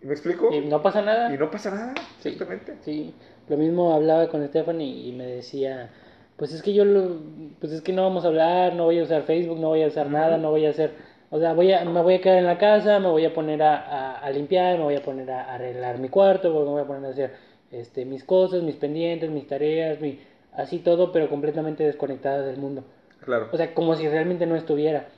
¿Me 0.01 0.13
explico? 0.13 0.51
Y 0.53 0.61
no 0.61 0.83
pasa 0.83 1.03
nada. 1.03 1.35
Y 1.35 1.37
no 1.37 1.51
pasa 1.51 1.71
nada, 1.71 1.95
Sí. 2.23 2.31
exactamente. 2.31 2.77
Sí, 2.83 3.15
lo 3.49 3.57
mismo 3.59 3.93
hablaba 3.95 4.29
con 4.31 4.47
Stephanie 4.49 5.09
y 5.09 5.13
me 5.13 5.27
decía, 5.27 5.91
pues 6.37 6.53
es 6.53 6.63
que 6.63 6.73
yo, 6.75 6.85
lo, 6.85 7.17
pues 7.61 7.73
es 7.73 7.81
que 7.83 7.93
no 7.93 8.03
vamos 8.03 8.25
a 8.25 8.29
hablar, 8.29 8.75
no 8.75 8.85
voy 8.85 8.99
a 8.99 9.05
usar 9.05 9.23
Facebook, 9.25 9.59
no 9.59 9.69
voy 9.69 9.83
a 9.83 9.89
usar 9.89 10.11
nada, 10.11 10.37
no 10.39 10.51
voy 10.51 10.67
a 10.67 10.71
hacer, 10.71 10.93
o 11.31 11.39
sea, 11.39 11.55
voy 11.55 11.73
a, 11.73 11.85
me 11.85 12.03
voy 12.03 12.15
a 12.15 12.21
quedar 12.21 12.39
en 12.39 12.47
la 12.47 12.59
casa, 12.59 12.99
me 13.01 13.09
voy 13.09 13.25
a 13.25 13.33
poner 13.35 13.63
a, 13.63 13.77
a- 13.77 14.19
a 14.19 14.31
limpiar, 14.31 14.77
me 14.79 14.85
voy 14.85 14.97
a 14.97 15.03
poner 15.03 15.31
a 15.31 15.55
arreglar 15.55 15.99
mi 15.99 16.09
cuarto, 16.09 16.51
me 16.53 16.61
voy 16.71 16.83
a 16.83 16.87
poner 16.87 17.05
a 17.07 17.09
hacer 17.11 17.33
este, 17.73 18.05
mis 18.05 18.25
cosas, 18.25 18.63
mis 18.63 18.77
pendientes, 18.77 19.31
mis 19.31 19.47
tareas, 19.47 20.01
mi, 20.01 20.19
así 20.53 20.79
todo, 20.79 21.13
pero 21.13 21.29
completamente 21.29 21.85
desconectada 21.85 22.43
del 22.43 22.59
mundo. 22.59 22.85
Claro. 23.25 23.49
O 23.53 23.57
sea, 23.57 23.75
como 23.75 23.97
si 23.97 24.09
realmente 24.09 24.47
no 24.47 24.57
estuviera. 24.57 25.09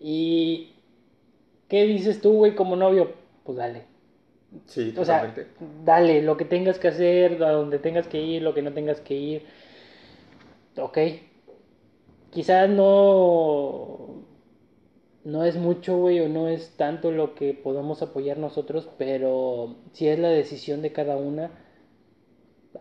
¿Y 0.00 0.70
qué 1.68 1.84
dices 1.84 2.20
tú, 2.20 2.32
güey, 2.34 2.54
como 2.54 2.76
novio? 2.76 3.12
Pues 3.44 3.58
dale. 3.58 3.82
sí, 4.66 4.92
O 4.96 5.04
sea, 5.04 5.20
totalmente. 5.20 5.46
dale, 5.84 6.22
lo 6.22 6.36
que 6.36 6.44
tengas 6.44 6.78
que 6.78 6.88
hacer, 6.88 7.42
a 7.42 7.52
donde 7.52 7.78
tengas 7.78 8.06
que 8.08 8.20
ir, 8.20 8.42
lo 8.42 8.54
que 8.54 8.62
no 8.62 8.72
tengas 8.72 9.00
que 9.00 9.14
ir. 9.14 9.42
Ok. 10.76 10.98
Quizás 12.30 12.68
no. 12.68 14.24
No 15.24 15.44
es 15.44 15.56
mucho, 15.56 15.96
güey, 15.98 16.20
o 16.20 16.28
no 16.28 16.48
es 16.48 16.76
tanto 16.76 17.10
lo 17.12 17.34
que 17.34 17.54
podamos 17.54 18.02
apoyar 18.02 18.38
nosotros, 18.38 18.88
pero 18.98 19.76
si 19.92 20.08
es 20.08 20.18
la 20.18 20.28
decisión 20.30 20.82
de 20.82 20.92
cada 20.92 21.16
una, 21.16 21.50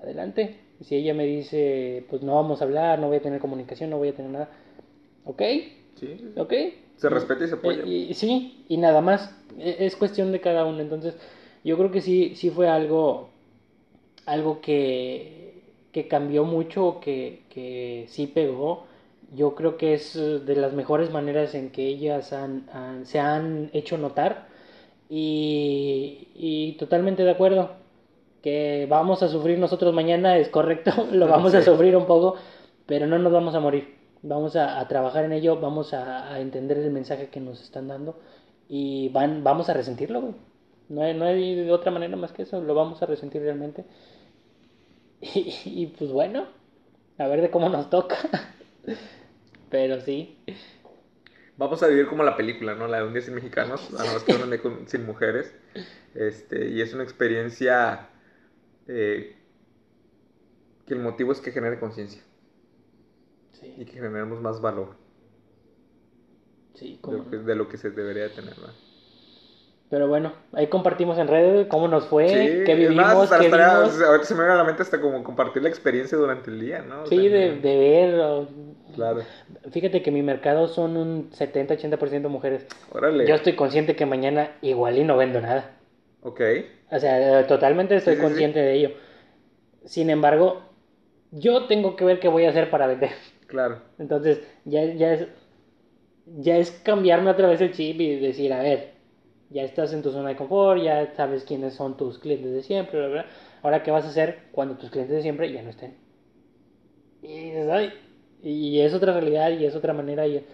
adelante. 0.01 0.55
Si 0.81 0.95
ella 0.95 1.13
me 1.13 1.25
dice, 1.25 2.05
pues 2.09 2.21
no 2.21 2.35
vamos 2.35 2.61
a 2.61 2.65
hablar, 2.65 2.99
no 2.99 3.07
voy 3.07 3.17
a 3.17 3.21
tener 3.21 3.39
comunicación, 3.41 3.89
no 3.89 3.97
voy 3.97 4.09
a 4.09 4.15
tener 4.15 4.31
nada. 4.31 4.49
Ok, 5.25 5.41
sí. 5.95 6.33
ok. 6.37 6.53
Se 6.97 7.09
respeta 7.09 7.45
y 7.45 7.47
se 7.47 7.55
apoya. 7.55 7.83
Eh, 7.83 8.07
y- 8.09 8.13
sí, 8.13 8.65
y 8.69 8.77
nada 8.77 9.01
más. 9.01 9.35
E- 9.57 9.77
Es 9.85 9.95
cuestión 9.95 10.31
de 10.31 10.41
cada 10.41 10.65
uno. 10.65 10.79
Entonces, 10.81 11.15
yo 11.63 11.77
creo 11.77 11.91
que 11.91 12.01
sí, 12.01 12.33
sí 12.35 12.49
fue 12.49 12.69
algo, 12.69 13.29
algo 14.25 14.61
que, 14.61 15.48
que 15.91 16.07
cambió 16.07 16.43
mucho, 16.45 16.99
que, 17.01 17.43
que 17.49 18.05
sí 18.09 18.27
pegó. 18.27 18.85
Yo 19.35 19.55
creo 19.55 19.77
que 19.77 19.93
es 19.93 20.15
eh, 20.15 20.39
de 20.39 20.55
las 20.55 20.73
mejores 20.73 21.11
maneras 21.11 21.55
en 21.55 21.71
que 21.71 21.87
ellas 21.87 22.33
han, 22.33 22.69
han- 22.73 23.05
se 23.05 23.19
han 23.19 23.69
hecho 23.73 23.97
notar. 23.97 24.47
Y, 25.09 26.29
y 26.35 26.73
totalmente 26.79 27.23
de 27.23 27.31
acuerdo. 27.31 27.71
Que 28.41 28.87
vamos 28.89 29.21
a 29.23 29.27
sufrir 29.27 29.59
nosotros 29.59 29.93
mañana, 29.93 30.37
es 30.37 30.47
correcto, 30.49 30.91
lo 31.11 31.27
vamos 31.27 31.53
a 31.55 31.61
sufrir 31.61 31.95
un 31.97 32.05
poco, 32.05 32.35
pero 32.85 33.05
no 33.07 33.19
nos 33.19 33.33
vamos 33.33 33.53
a 33.55 33.59
morir. 33.59 33.95
Vamos 34.21 34.55
a, 34.55 34.79
a 34.79 34.87
trabajar 34.87 35.25
en 35.25 35.33
ello, 35.33 35.59
vamos 35.59 35.93
a, 35.93 36.33
a 36.33 36.39
entender 36.39 36.77
el 36.77 36.91
mensaje 36.91 37.29
que 37.29 37.39
nos 37.41 37.61
están 37.61 37.87
dando 37.89 38.17
y 38.69 39.09
van, 39.09 39.43
vamos 39.43 39.69
a 39.69 39.73
resentirlo, 39.73 40.21
güey. 40.21 40.33
No 40.89 41.01
hay, 41.03 41.13
no 41.13 41.25
hay 41.25 41.55
de 41.55 41.71
otra 41.71 41.91
manera 41.91 42.15
más 42.17 42.31
que 42.31 42.43
eso, 42.43 42.61
lo 42.61 42.73
vamos 42.75 43.01
a 43.01 43.05
resentir 43.05 43.41
realmente. 43.41 43.85
Y, 45.21 45.55
y, 45.65 45.87
pues 45.87 46.11
bueno, 46.11 46.47
a 47.17 47.27
ver 47.27 47.41
de 47.41 47.51
cómo 47.51 47.69
nos 47.69 47.89
toca. 47.89 48.17
Pero 49.69 50.01
sí, 50.01 50.37
Vamos 51.59 51.83
a 51.83 51.87
vivir 51.87 52.07
como 52.07 52.23
la 52.23 52.37
película, 52.37 52.73
¿no? 52.73 52.87
La 52.87 52.99
de 52.99 53.03
un 53.03 53.11
día 53.11 53.21
sin 53.21 53.35
mexicanos, 53.35 53.91
nada 53.91 54.13
más 54.13 54.23
que 54.23 54.31
un 54.31 54.49
día 54.49 54.61
sin 54.85 55.05
mujeres. 55.05 55.53
Este, 56.15 56.69
y 56.69 56.79
es 56.79 56.93
una 56.93 57.03
experiencia 57.03 58.07
eh, 58.87 59.35
que 60.87 60.93
el 60.93 61.01
motivo 61.01 61.33
es 61.33 61.41
que 61.41 61.51
genere 61.51 61.77
conciencia 61.77 62.21
y 63.51 63.57
sí, 63.57 63.85
que 63.85 63.91
generemos 63.91 64.39
más 64.41 64.61
valor 64.61 64.95
sí, 66.75 66.99
de 67.03 67.29
que, 67.29 67.35
no. 67.37 67.43
de 67.43 67.55
lo 67.55 67.67
que 67.67 67.77
se 67.77 67.91
debería 67.91 68.23
de 68.23 68.29
tener, 68.29 68.57
¿no? 68.57 68.88
Pero 69.89 70.07
bueno, 70.07 70.33
ahí 70.53 70.67
compartimos 70.67 71.17
en 71.17 71.27
redes 71.27 71.65
cómo 71.67 71.87
nos 71.87 72.05
fue, 72.05 72.27
Sí, 72.29 72.63
qué 72.63 72.75
vivimos, 72.75 72.95
más, 73.29 73.39
qué 73.39 73.47
vimos. 73.47 74.01
ahorita 74.01 74.23
se 74.27 74.35
me 74.35 74.41
viene 74.41 74.53
a 74.53 74.57
la 74.57 74.63
mente 74.63 74.83
hasta 74.83 75.01
como 75.01 75.23
compartir 75.23 75.63
la 75.63 75.69
experiencia 75.69 76.15
durante 76.15 76.51
el 76.51 76.59
día, 76.61 76.83
¿no? 76.83 77.03
O 77.03 77.05
Sí, 77.07 77.15
sea, 77.27 77.29
de, 77.39 77.55
de 77.59 77.77
ver. 77.77 78.19
o- 78.19 78.47
Claro. 78.93 79.21
Fíjate 79.71 80.01
que 80.03 80.11
mi 80.11 80.21
mercado 80.21 80.67
son 80.67 80.95
un 80.97 81.31
70-80% 81.31 82.29
mujeres. 82.29 82.67
Órale. 82.91 83.25
Yo 83.27 83.33
estoy 83.35 83.53
consciente 83.55 83.95
que 83.95 84.05
mañana 84.05 84.51
igual 84.61 84.97
y 84.97 85.03
no 85.03 85.17
vendo 85.17 85.41
nada. 85.41 85.71
Ok. 86.21 86.41
O 86.91 86.99
sea, 86.99 87.47
totalmente 87.47 87.95
estoy 87.95 88.13
Sí, 88.15 88.19
sí, 88.19 88.21
sí. 88.25 88.29
consciente 88.29 88.59
de 88.59 88.73
ello. 88.73 88.91
Sin 89.85 90.09
embargo, 90.11 90.61
yo 91.31 91.65
tengo 91.65 91.95
que 91.95 92.05
ver 92.05 92.19
qué 92.19 92.27
voy 92.27 92.45
a 92.45 92.49
hacer 92.49 92.69
para 92.69 92.85
vender. 92.87 93.11
Claro. 93.47 93.79
Entonces, 93.97 94.41
ya, 94.65 94.83
ya 94.85 95.13
es 95.13 95.27
ya 96.37 96.57
es 96.57 96.69
cambiarme 96.83 97.31
otra 97.31 97.47
vez 97.47 97.59
el 97.61 97.71
chip 97.71 97.99
y 98.01 98.19
decir, 98.19 98.53
a 98.53 98.61
ver, 98.61 98.98
ya 99.49 99.63
estás 99.63 99.93
en 99.93 100.01
tu 100.01 100.11
zona 100.11 100.29
de 100.29 100.35
confort, 100.35 100.81
ya 100.81 101.13
sabes 101.15 101.43
quiénes 101.43 101.73
son 101.73 101.97
tus 101.97 102.19
clientes 102.19 102.51
de 102.51 102.61
siempre. 102.63 103.25
Ahora, 103.61 103.83
¿qué 103.83 103.91
vas 103.91 104.05
a 104.05 104.09
hacer 104.09 104.43
cuando 104.51 104.75
tus 104.77 104.89
clientes 104.89 105.15
de 105.15 105.21
siempre 105.21 105.51
ya 105.51 105.61
no 105.63 105.69
estén? 105.69 105.95
Y 107.21 107.27
dices, 107.45 107.69
"Ay", 107.69 107.91
y 108.43 108.79
es 108.79 108.93
otra 108.93 109.13
realidad 109.13 109.51
y 109.51 109.65
es 109.65 109.75
otra 109.75 109.93
manera. 109.93 110.25
Y... 110.27 110.45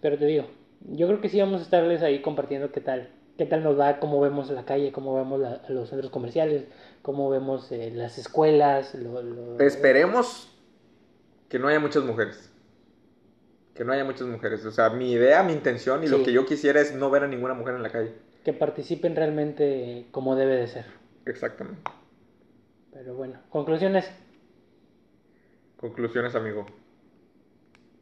Pero 0.00 0.18
te 0.18 0.26
digo, 0.26 0.44
yo 0.90 1.06
creo 1.06 1.20
que 1.20 1.28
sí 1.28 1.38
vamos 1.40 1.60
a 1.60 1.64
estarles 1.64 2.02
ahí 2.02 2.20
compartiendo 2.20 2.70
qué 2.72 2.80
tal, 2.80 3.08
qué 3.38 3.46
tal 3.46 3.62
nos 3.62 3.78
va, 3.78 3.98
cómo 4.00 4.20
vemos 4.20 4.50
la 4.50 4.64
calle, 4.64 4.92
cómo 4.92 5.14
vemos 5.14 5.40
la- 5.40 5.62
los 5.68 5.88
centros 5.88 6.10
comerciales, 6.10 6.64
cómo 7.02 7.30
vemos 7.30 7.70
eh, 7.72 7.90
las 7.94 8.18
escuelas. 8.18 8.94
Lo, 8.94 9.22
lo- 9.22 9.60
Esperemos 9.60 10.48
que 11.48 11.58
no 11.58 11.68
haya 11.68 11.80
muchas 11.80 12.02
mujeres. 12.04 12.50
Que 13.74 13.84
no 13.84 13.92
haya 13.92 14.04
muchas 14.04 14.26
mujeres. 14.26 14.64
O 14.66 14.70
sea, 14.70 14.90
mi 14.90 15.12
idea, 15.12 15.42
mi 15.42 15.52
intención 15.54 16.04
y 16.04 16.08
lo 16.08 16.18
Sí. 16.18 16.24
que 16.24 16.32
yo 16.32 16.44
quisiera 16.44 16.80
es 16.80 16.94
no 16.94 17.08
ver 17.08 17.22
a 17.24 17.28
ninguna 17.28 17.54
mujer 17.54 17.74
en 17.76 17.82
la 17.82 17.90
calle. 17.90 18.12
Que 18.44 18.52
participen 18.52 19.16
realmente 19.16 20.06
como 20.10 20.36
debe 20.36 20.56
de 20.56 20.66
ser. 20.68 20.86
Exactamente. 21.26 21.82
Pero 22.92 23.14
bueno, 23.16 23.40
conclusiones. 23.50 24.08
Conclusiones, 25.76 26.34
amigo. 26.34 26.66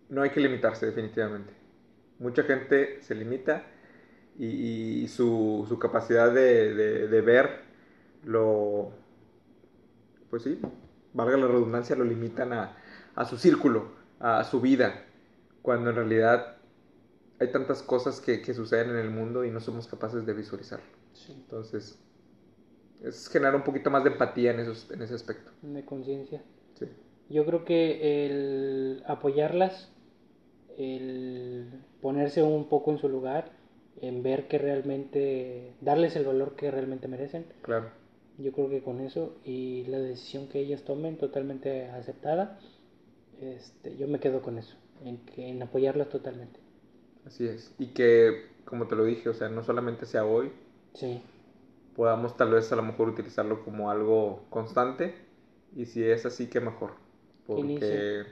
No 0.08 0.22
hay 0.22 0.30
que 0.30 0.40
limitarse, 0.40 0.86
definitivamente. 0.86 1.52
Mucha 2.18 2.42
gente 2.42 3.00
se 3.02 3.14
limita 3.14 3.64
y, 4.38 5.02
y 5.04 5.08
su, 5.08 5.64
su 5.68 5.78
capacidad 5.78 6.32
de, 6.32 6.74
de- 6.74 7.08
de 7.08 7.20
ver 7.22 7.60
lo. 8.24 8.92
Pues 10.30 10.42
sí, 10.44 10.60
valga 11.12 11.36
la 11.36 11.46
redundancia, 11.46 11.96
lo 11.96 12.04
limitan 12.04 12.52
a, 12.52 12.76
a 13.14 13.24
su 13.24 13.36
círculo, 13.38 13.88
a 14.20 14.44
su 14.44 14.60
vida, 14.60 15.04
cuando 15.62 15.90
en 15.90 15.96
realidad 15.96 16.56
hay 17.40 17.50
tantas 17.50 17.82
cosas 17.82 18.20
que, 18.20 18.42
que 18.42 18.54
suceden 18.54 18.90
en 18.90 18.96
el 18.98 19.10
mundo 19.10 19.44
y 19.44 19.50
no 19.50 19.60
somos 19.60 19.86
capaces 19.88 20.26
de 20.26 20.34
visualizarlo. 20.34 20.86
Entonces, 21.28 21.98
es 23.02 23.28
generar 23.28 23.56
un 23.56 23.64
poquito 23.64 23.90
más 23.90 24.04
de 24.04 24.10
empatía 24.10 24.52
en, 24.52 24.60
esos, 24.60 24.90
en 24.90 25.02
ese 25.02 25.14
aspecto. 25.14 25.50
De 25.62 25.84
conciencia. 25.84 26.42
Sí. 26.78 26.86
Yo 27.28 27.46
creo 27.46 27.64
que 27.64 28.26
el 28.26 29.02
apoyarlas, 29.06 29.90
el 30.78 31.68
ponerse 32.00 32.42
un 32.42 32.68
poco 32.68 32.90
en 32.92 32.98
su 32.98 33.08
lugar, 33.08 33.52
en 34.00 34.22
ver 34.22 34.48
que 34.48 34.58
realmente, 34.58 35.74
darles 35.80 36.16
el 36.16 36.24
valor 36.24 36.56
que 36.56 36.70
realmente 36.70 37.08
merecen, 37.08 37.46
Claro. 37.62 37.90
yo 38.38 38.52
creo 38.52 38.68
que 38.70 38.82
con 38.82 39.00
eso 39.00 39.36
y 39.44 39.84
la 39.86 39.98
decisión 39.98 40.48
que 40.48 40.60
ellas 40.60 40.82
tomen 40.84 41.16
totalmente 41.18 41.86
aceptada, 41.90 42.58
este, 43.40 43.96
yo 43.96 44.08
me 44.08 44.20
quedo 44.20 44.42
con 44.42 44.58
eso, 44.58 44.76
en, 45.04 45.18
que, 45.26 45.48
en 45.48 45.62
apoyarlas 45.62 46.08
totalmente. 46.10 46.59
Así 47.26 47.46
es. 47.46 47.74
Y 47.78 47.88
que, 47.88 48.48
como 48.64 48.86
te 48.88 48.96
lo 48.96 49.04
dije, 49.04 49.28
o 49.28 49.34
sea, 49.34 49.48
no 49.48 49.62
solamente 49.62 50.06
sea 50.06 50.24
hoy, 50.24 50.52
Sí, 50.94 51.22
podamos 51.94 52.36
tal 52.36 52.50
vez 52.50 52.72
a 52.72 52.76
lo 52.76 52.82
mejor 52.82 53.08
utilizarlo 53.08 53.62
como 53.64 53.90
algo 53.90 54.44
constante. 54.50 55.14
Y 55.76 55.86
si 55.86 56.02
es 56.02 56.26
así, 56.26 56.48
que 56.48 56.60
mejor. 56.60 56.94
Porque. 57.46 58.24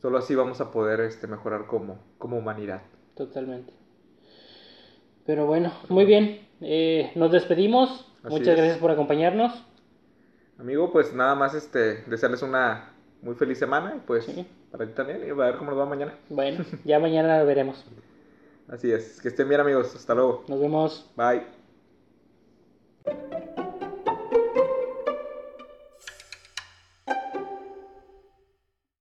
Solo 0.00 0.18
así 0.18 0.34
vamos 0.34 0.60
a 0.60 0.70
poder 0.70 1.00
este, 1.00 1.26
mejorar 1.26 1.66
como, 1.66 1.98
como 2.18 2.38
humanidad. 2.38 2.82
Totalmente. 3.14 3.72
Pero 5.24 5.46
bueno, 5.46 5.72
muy 5.88 6.04
bien. 6.04 6.46
Eh, 6.60 7.10
nos 7.14 7.32
despedimos. 7.32 8.06
Así 8.22 8.34
Muchas 8.34 8.48
es. 8.48 8.56
gracias 8.56 8.78
por 8.78 8.90
acompañarnos. 8.90 9.52
Amigo, 10.58 10.92
pues 10.92 11.12
nada 11.12 11.34
más 11.34 11.54
este, 11.54 12.02
desearles 12.04 12.42
una 12.42 12.94
muy 13.22 13.34
feliz 13.34 13.58
semana 13.58 13.94
y 13.96 14.00
pues 14.06 14.24
Sí. 14.24 14.46
para 14.70 14.86
ti 14.86 14.92
también 14.92 15.22
y 15.26 15.30
a 15.30 15.34
ver 15.34 15.56
cómo 15.56 15.70
nos 15.70 15.80
va 15.80 15.86
mañana. 15.86 16.14
Bueno, 16.28 16.64
ya 16.84 16.98
mañana 16.98 17.38
lo 17.38 17.46
veremos. 17.46 17.84
Así 18.68 18.90
es, 18.90 19.20
que 19.20 19.28
estén 19.28 19.48
bien 19.48 19.60
amigos, 19.60 19.94
hasta 19.94 20.14
luego. 20.14 20.44
Nos 20.48 20.60
vemos. 20.60 21.10
Bye. 21.16 21.44